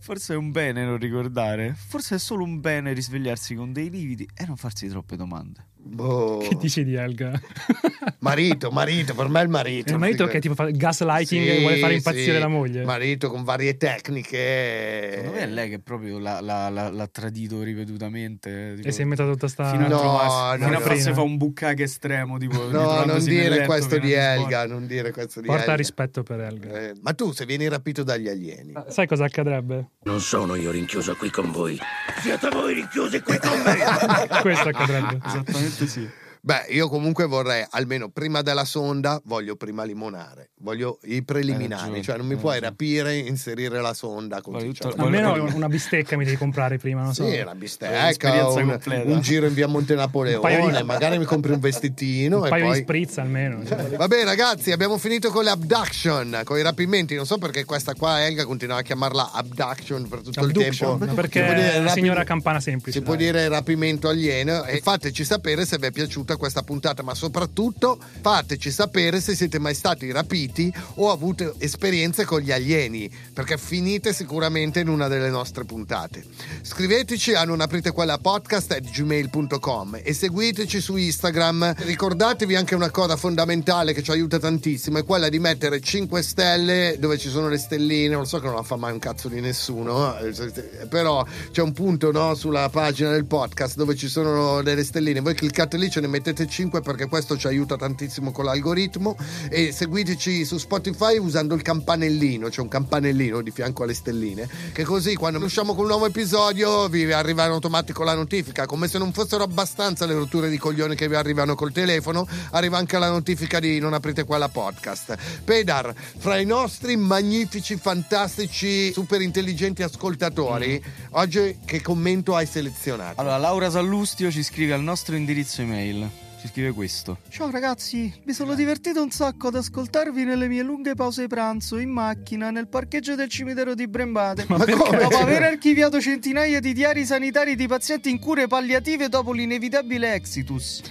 Forse 0.00 0.34
è 0.34 0.36
un 0.36 0.50
bene 0.50 0.84
non 0.84 0.98
ricordare. 0.98 1.74
Forse 1.74 2.16
è 2.16 2.18
solo 2.18 2.44
un 2.44 2.60
bene 2.60 2.92
risvegliarsi 2.92 3.54
con 3.54 3.72
dei 3.72 3.90
lividi 3.90 4.28
e 4.34 4.44
non 4.46 4.56
farsi 4.56 4.88
troppe 4.88 5.16
domande. 5.16 5.72
Boh. 5.84 6.38
Che 6.38 6.56
dici 6.56 6.82
di 6.84 6.94
Elga? 6.94 7.32
Marito, 8.20 8.70
marito, 8.70 9.14
per 9.14 9.28
me 9.28 9.40
è 9.40 9.42
il 9.42 9.48
marito. 9.50 9.92
Il 9.92 9.98
marito 9.98 10.26
che 10.26 10.40
tipo 10.40 10.54
fa 10.54 10.70
gaslighting 10.70 11.46
e 11.46 11.60
vuole 11.60 11.76
fare 11.76 11.94
impazzire 11.94 12.34
sì. 12.34 12.38
la 12.38 12.48
moglie. 12.48 12.84
Marito 12.84 13.30
con 13.30 13.44
varie 13.44 13.76
tecniche. 13.76 15.10
Secondo 15.16 15.32
me 15.32 15.40
è 15.42 15.46
lei 15.46 15.68
che 15.68 15.78
proprio 15.78 16.18
l'ha, 16.18 16.40
l'ha- 16.40 16.68
l'ha- 16.70 16.90
l'ha 16.90 17.06
tradito 17.06 17.62
ripetutamente. 17.62 18.72
tipo, 18.76 18.88
E 18.88 18.92
si 18.92 19.00
è 19.00 19.02
inventato 19.02 19.30
tutta 19.32 19.48
sta... 19.48 19.70
Fino 19.70 19.84
a 19.84 19.88
No, 19.88 19.98
trovarsi, 19.98 20.58
no, 20.60 20.64
fino 20.66 20.76
a 20.76 20.80
no. 20.80 20.84
farsi 20.86 21.12
fa 21.12 21.20
un 21.22 21.36
bucacche 21.36 21.82
estremo. 21.82 22.38
Tipo, 22.38 22.68
No, 22.70 23.04
non 23.04 23.22
dire 23.24 23.66
questo 23.66 23.94
di 23.98 24.08
pieno 24.08 24.22
Elga, 24.22 24.58
sporco. 24.62 24.72
non 24.72 24.86
dire 24.86 25.10
questo 25.12 25.40
di 25.40 25.46
Porta 25.46 25.62
Elga. 25.62 25.76
rispetto 25.76 26.22
per 26.22 26.40
Elga. 26.40 26.80
Eh, 26.80 26.92
ma 27.02 27.12
tu 27.12 27.32
se 27.32 27.44
vieni 27.44 27.68
rapito 27.68 28.02
dagli 28.02 28.28
alieni, 28.28 28.72
Sai 28.88 29.06
cosa 29.06 29.24
accadrebbe? 29.24 29.90
Non 30.04 30.20
sono 30.20 30.54
io 30.54 30.70
rinchiuso 30.70 31.14
qui 31.16 31.30
con 31.30 31.50
voi. 31.50 31.78
Siete 32.24 32.48
voi 32.48 32.72
rinchiusi 32.72 33.20
qui 33.20 33.38
con 33.38 33.60
me. 33.60 34.40
Questo 34.40 34.70
accadrebbe. 34.70 35.18
Esattamente 35.26 35.86
sì. 35.86 36.08
Beh, 36.44 36.66
io 36.68 36.88
comunque 36.90 37.24
vorrei 37.26 37.64
almeno 37.70 38.10
prima 38.10 38.42
della 38.42 38.66
sonda, 38.66 39.18
voglio 39.24 39.56
prima 39.56 39.82
limonare, 39.84 40.50
voglio 40.58 40.98
i 41.04 41.22
preliminari, 41.22 41.80
ragione, 41.84 42.02
cioè 42.02 42.16
non 42.18 42.26
mi 42.26 42.34
hai 42.34 42.38
puoi 42.38 42.60
rapire, 42.60 43.16
inserire 43.16 43.80
la 43.80 43.94
sonda 43.94 44.42
così. 44.42 44.58
Voglio 44.58 44.72
cioè, 44.74 44.92
Almeno 44.98 45.30
voglio- 45.30 45.54
una 45.56 45.68
bistecca 45.68 46.16
mi 46.18 46.24
devi 46.24 46.36
comprare 46.36 46.76
prima, 46.76 47.02
non 47.02 47.14
so. 47.14 47.26
Sì, 47.28 47.38
una 47.38 47.54
bistecca, 47.54 48.46
un, 48.48 48.78
un 49.06 49.20
giro 49.20 49.46
in 49.46 49.54
via 49.54 49.66
Monte 49.66 49.94
Napoleone, 49.94 50.76
di- 50.76 50.82
magari 50.82 51.16
mi 51.18 51.24
compri 51.24 51.52
un 51.52 51.60
vestitino 51.60 52.40
Un 52.40 52.46
e 52.46 52.48
paio 52.50 52.64
poi... 52.66 52.74
di 52.76 52.82
spritz 52.82 53.18
almeno. 53.18 53.64
cioè. 53.64 53.96
Vabbè 53.96 54.24
ragazzi, 54.24 54.70
abbiamo 54.70 54.98
finito 54.98 55.30
con 55.30 55.44
le 55.44 55.50
abduction, 55.50 56.42
con 56.44 56.58
i 56.58 56.62
rapimenti. 56.62 57.14
Non 57.14 57.24
so 57.26 57.38
perché 57.38 57.64
questa 57.64 57.94
qua 57.94 58.24
Elga 58.26 58.44
continua 58.44 58.76
a 58.76 58.82
chiamarla 58.82 59.30
abduction 59.32 60.06
per 60.08 60.20
tutto 60.20 60.40
Abduction, 60.40 60.92
il 60.92 60.98
tempo. 60.98 61.14
perché 61.14 61.42
può 61.42 61.52
è 61.52 61.78
la 61.78 61.84
rapi- 61.84 61.90
signora 62.00 62.24
campana 62.24 62.60
semplice. 62.60 62.98
Si 62.98 63.04
può 63.04 63.14
dai. 63.14 63.24
dire 63.26 63.48
rapimento 63.48 64.08
alieno 64.08 64.64
e 64.64 64.80
fateci 64.80 65.24
sapere 65.24 65.64
se 65.64 65.78
vi 65.78 65.86
è 65.86 65.90
piaciuta 65.90 66.33
questa 66.36 66.62
puntata, 66.62 67.02
ma 67.02 67.14
soprattutto 67.14 67.98
fateci 68.20 68.70
sapere 68.70 69.20
se 69.20 69.34
siete 69.34 69.58
mai 69.58 69.74
stati 69.74 70.10
rapiti 70.10 70.72
o 70.96 71.10
avuto 71.10 71.54
esperienze 71.58 72.24
con 72.24 72.40
gli 72.40 72.52
alieni, 72.52 73.10
perché 73.32 73.56
finite 73.58 74.12
sicuramente 74.12 74.80
in 74.80 74.88
una 74.88 75.08
delle 75.08 75.30
nostre 75.30 75.64
puntate. 75.64 76.24
Scriveteci 76.62 77.34
a 77.34 77.44
non 77.44 77.60
aprite 77.60 77.92
quella 77.92 78.18
podcast 78.18 78.72
at 78.72 78.82
gmail.com 78.82 80.00
e 80.02 80.12
seguiteci 80.12 80.80
su 80.80 80.96
Instagram. 80.96 81.74
Ricordatevi 81.76 82.54
anche 82.54 82.74
una 82.74 82.90
cosa 82.90 83.16
fondamentale 83.16 83.92
che 83.92 84.02
ci 84.02 84.10
aiuta 84.10 84.38
tantissimo, 84.38 84.98
è 84.98 85.04
quella 85.04 85.28
di 85.28 85.38
mettere 85.38 85.80
5 85.80 86.22
stelle 86.22 86.96
dove 86.98 87.18
ci 87.18 87.28
sono 87.28 87.48
le 87.48 87.58
stelline, 87.58 88.14
non 88.14 88.26
so 88.26 88.38
che 88.38 88.46
non 88.46 88.56
la 88.56 88.62
fa 88.62 88.76
mai 88.76 88.92
un 88.92 88.98
cazzo 88.98 89.28
di 89.28 89.40
nessuno, 89.40 90.16
eh, 90.18 90.86
però 90.88 91.24
c'è 91.50 91.62
un 91.62 91.72
punto 91.72 92.10
no, 92.10 92.34
sulla 92.34 92.68
pagina 92.68 93.10
del 93.10 93.26
podcast 93.26 93.76
dove 93.76 93.94
ci 93.94 94.08
sono 94.08 94.62
delle 94.62 94.84
stelline, 94.84 95.20
voi 95.20 95.34
cliccate 95.34 95.76
lì, 95.76 95.90
ce 95.90 96.00
ne 96.00 96.06
mettete 96.06 96.23
5 96.32 96.80
perché 96.80 97.06
questo 97.06 97.36
ci 97.36 97.46
aiuta 97.46 97.76
tantissimo 97.76 98.30
con 98.32 98.44
l'algoritmo 98.44 99.16
e 99.50 99.72
seguiteci 99.72 100.44
su 100.44 100.58
Spotify 100.58 101.18
usando 101.18 101.54
il 101.54 101.62
campanellino, 101.62 102.48
c'è 102.48 102.60
un 102.60 102.68
campanellino 102.68 103.42
di 103.42 103.50
fianco 103.50 103.82
alle 103.82 103.94
stelline, 103.94 104.48
che 104.72 104.84
così 104.84 105.14
quando 105.14 105.44
usciamo 105.44 105.74
con 105.74 105.82
un 105.84 105.90
nuovo 105.90 106.06
episodio 106.06 106.88
vi 106.88 107.10
arriva 107.12 107.44
in 107.44 107.50
automatico 107.50 108.04
la 108.04 108.14
notifica, 108.14 108.66
come 108.66 108.88
se 108.88 108.98
non 108.98 109.12
fossero 109.12 109.42
abbastanza 109.42 110.06
le 110.06 110.14
rotture 110.14 110.48
di 110.48 110.58
coglioni 110.58 110.94
che 110.94 111.08
vi 111.08 111.14
arrivano 111.14 111.54
col 111.54 111.72
telefono, 111.72 112.26
arriva 112.52 112.78
anche 112.78 112.98
la 112.98 113.10
notifica 113.10 113.58
di 113.60 113.78
non 113.78 113.92
aprite 113.92 114.24
quella 114.24 114.48
podcast. 114.48 115.16
Pedar, 115.44 115.92
fra 116.18 116.38
i 116.38 116.44
nostri 116.44 116.96
magnifici, 116.96 117.76
fantastici, 117.76 118.92
super 118.92 119.20
intelligenti 119.20 119.82
ascoltatori, 119.82 120.82
oggi 121.10 121.58
che 121.64 121.82
commento 121.82 122.34
hai 122.34 122.46
selezionato? 122.46 123.20
Allora, 123.20 123.36
Laura 123.38 123.70
Sallustio 123.70 124.30
ci 124.30 124.42
scrive 124.42 124.72
al 124.72 124.82
nostro 124.82 125.16
indirizzo 125.16 125.62
email. 125.62 126.13
Ci 126.44 126.50
scrive 126.50 126.72
questo. 126.72 127.16
Ciao 127.30 127.50
ragazzi, 127.50 128.12
mi 128.24 128.34
sono 128.34 128.54
divertito 128.54 129.02
un 129.02 129.10
sacco 129.10 129.48
ad 129.48 129.54
ascoltarvi 129.54 130.24
nelle 130.24 130.46
mie 130.46 130.62
lunghe 130.62 130.94
pause 130.94 131.26
pranzo 131.26 131.78
in 131.78 131.88
macchina 131.88 132.50
nel 132.50 132.66
parcheggio 132.68 133.14
del 133.14 133.30
cimitero 133.30 133.74
di 133.74 133.88
Brembate. 133.88 134.44
Ma 134.48 134.58
come? 134.58 134.98
Dopo 134.98 135.16
aver 135.16 135.42
archiviato 135.44 136.02
centinaia 136.02 136.60
di 136.60 136.74
diari 136.74 137.06
sanitari 137.06 137.56
di 137.56 137.66
pazienti 137.66 138.10
in 138.10 138.18
cure 138.18 138.46
palliative 138.46 139.08
dopo 139.08 139.32
l'inevitabile 139.32 140.12
exitus. 140.12 140.82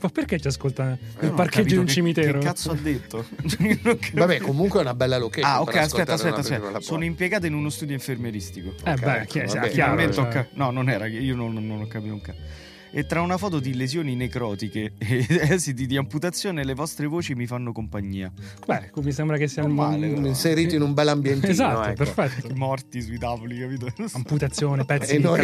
Ma 0.00 0.08
perché 0.08 0.40
ci 0.40 0.46
ascolta 0.46 0.84
nel 0.84 0.98
non 1.20 1.32
ho 1.32 1.34
parcheggio 1.34 1.68
di 1.68 1.76
un 1.76 1.84
che- 1.84 1.92
cimitero? 1.92 2.38
Che 2.38 2.44
cazzo 2.46 2.70
ha 2.70 2.76
detto? 2.76 3.26
Non. 3.82 3.98
Vabbè, 4.14 4.38
comunque 4.40 4.78
è 4.78 4.82
una 4.82 4.94
bella 4.94 5.18
location. 5.18 5.50
Ah, 5.52 5.60
ok, 5.60 5.76
aspetta, 5.76 6.14
aspetta, 6.14 6.36
aspetta. 6.40 6.60
Sono 6.62 6.70
podcast. 6.80 7.02
impiegato 7.02 7.44
in 7.44 7.52
uno 7.52 7.68
studio 7.68 7.92
infermieristico. 7.94 8.74
Eh 8.82 8.92
Ok, 8.92 9.00
beh, 9.04 9.26
chi 9.26 9.38
è, 9.40 9.44
vabbè, 9.44 9.68
chiaro, 9.68 9.70
Finalmente 9.70 10.20
ho 10.20 10.22
cioè. 10.22 10.32
ca- 10.32 10.46
No, 10.54 10.70
non 10.70 10.88
era, 10.88 11.06
io 11.06 11.34
non, 11.36 11.52
non 11.52 11.82
ho 11.82 11.86
capito 11.86 12.14
un 12.14 12.20
cazzo. 12.22 12.70
E 12.94 13.06
tra 13.06 13.22
una 13.22 13.38
foto 13.38 13.58
di 13.58 13.74
lesioni 13.74 14.14
necrotiche 14.14 14.92
e 14.98 15.26
esiti 15.48 15.86
di 15.86 15.96
amputazione, 15.96 16.62
le 16.62 16.74
vostre 16.74 17.06
voci 17.06 17.34
mi 17.34 17.46
fanno 17.46 17.72
compagnia. 17.72 18.30
Beh, 18.66 18.90
mi 18.96 19.12
sembra 19.12 19.38
che 19.38 19.48
sia 19.48 19.62
il 19.62 19.68
Normale, 19.68 19.96
mondo. 19.96 20.14
però. 20.16 20.26
Inseriti 20.26 20.74
in 20.74 20.82
un 20.82 20.92
bel 20.92 21.08
ambientino. 21.08 21.50
Esatto, 21.52 21.88
ecco. 21.88 22.04
perfetto. 22.04 22.52
Morti 22.54 23.00
sui 23.00 23.18
tavoli, 23.18 23.58
capito? 23.58 23.90
Amputazione, 24.12 24.84
pezzi 24.84 25.14
E 25.14 25.16
di 25.16 25.22
noi... 25.22 25.40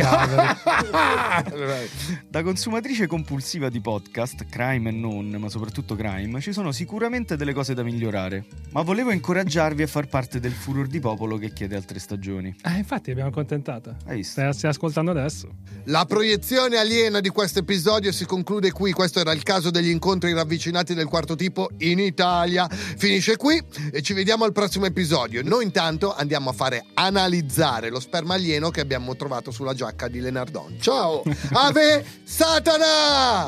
Da 2.28 2.42
consumatrice 2.42 3.06
compulsiva 3.06 3.70
di 3.70 3.80
podcast, 3.80 4.44
crime 4.50 4.90
e 4.90 4.92
non, 4.92 5.30
ma 5.30 5.48
soprattutto 5.48 5.96
crime, 5.96 6.40
ci 6.42 6.52
sono 6.52 6.70
sicuramente 6.70 7.36
delle 7.36 7.54
cose 7.54 7.72
da 7.72 7.82
migliorare. 7.82 8.44
Ma 8.72 8.82
volevo 8.82 9.10
incoraggiarvi 9.10 9.82
a 9.82 9.86
far 9.86 10.08
parte 10.08 10.38
del 10.38 10.52
furor 10.52 10.86
di 10.86 11.00
popolo 11.00 11.38
che 11.38 11.52
chiede 11.54 11.76
altre 11.76 11.98
stagioni. 11.98 12.54
Eh, 12.62 12.76
infatti 12.76 13.10
abbiamo 13.10 13.30
accontentata. 13.30 13.96
Hai 14.04 14.16
visto? 14.16 14.32
Stai, 14.40 14.52
stai 14.52 14.70
ascoltando 14.70 15.12
adesso. 15.12 15.48
La 15.84 16.04
proiezione 16.04 16.76
aliena 16.76 17.20
di 17.20 17.30
questo 17.38 17.60
episodio 17.60 18.10
si 18.10 18.24
conclude 18.24 18.72
qui. 18.72 18.90
Questo 18.90 19.20
era 19.20 19.30
il 19.30 19.44
caso 19.44 19.70
degli 19.70 19.90
incontri 19.90 20.32
ravvicinati 20.32 20.92
del 20.92 21.06
quarto 21.06 21.36
tipo 21.36 21.70
in 21.78 22.00
Italia. 22.00 22.66
Finisce 22.68 23.36
qui 23.36 23.62
e 23.92 24.02
ci 24.02 24.12
vediamo 24.12 24.42
al 24.42 24.50
prossimo 24.50 24.86
episodio. 24.86 25.40
Noi 25.44 25.62
intanto 25.62 26.12
andiamo 26.12 26.50
a 26.50 26.52
fare 26.52 26.86
analizzare 26.94 27.90
lo 27.90 28.00
sperma 28.00 28.34
alieno 28.34 28.70
che 28.70 28.80
abbiamo 28.80 29.14
trovato 29.14 29.52
sulla 29.52 29.72
giacca 29.72 30.08
di 30.08 30.18
Lenardon. 30.18 30.78
Ciao! 30.80 31.22
Ave 31.54 32.04
Satana! 32.24 33.46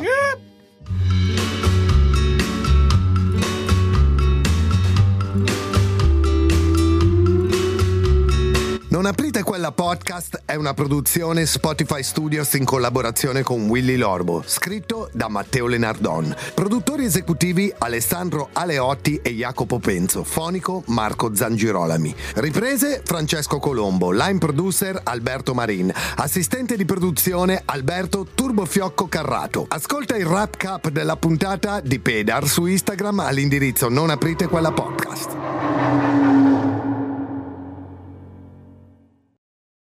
Non 8.91 9.07
aprite 9.07 9.45
quella 9.45 9.71
podcast 9.71 10.43
è 10.45 10.57
una 10.57 10.75
produzione 10.75 11.47
Spotify 11.47 12.03
Studios 12.03 12.55
in 12.55 12.65
collaborazione 12.65 13.45
con 13.45 13.69
Willy 13.69 13.95
Lorbo, 13.95 14.43
scritto 14.45 15.09
da 15.13 15.29
Matteo 15.29 15.69
Lenardon. 15.69 16.35
Produttori 16.55 17.05
esecutivi 17.05 17.73
Alessandro 17.79 18.49
Aleotti 18.53 19.21
e 19.23 19.31
Jacopo 19.31 19.79
Penzo, 19.79 20.25
fonico 20.25 20.83
Marco 20.87 21.33
Zangirolami. 21.33 22.13
Riprese 22.35 23.03
Francesco 23.05 23.61
Colombo, 23.61 24.11
line 24.11 24.39
producer 24.39 25.01
Alberto 25.05 25.55
Marin, 25.55 25.93
assistente 26.17 26.77
di 26.77 26.85
produzione 26.85 27.63
Alberto 27.67 28.27
Turbofiocco 28.35 29.07
Carrato. 29.07 29.67
Ascolta 29.69 30.17
il 30.17 30.27
rap 30.27 30.57
cap 30.57 30.89
della 30.89 31.17
puntata 31.17 31.79
di 31.79 32.01
Pedar 32.01 32.45
su 32.49 32.67
Instagram 32.67 33.21
all'indirizzo 33.21 33.89
non 33.89 34.11
aprite 34.11 34.49
quella 34.49 34.73
podcast. 34.73 36.20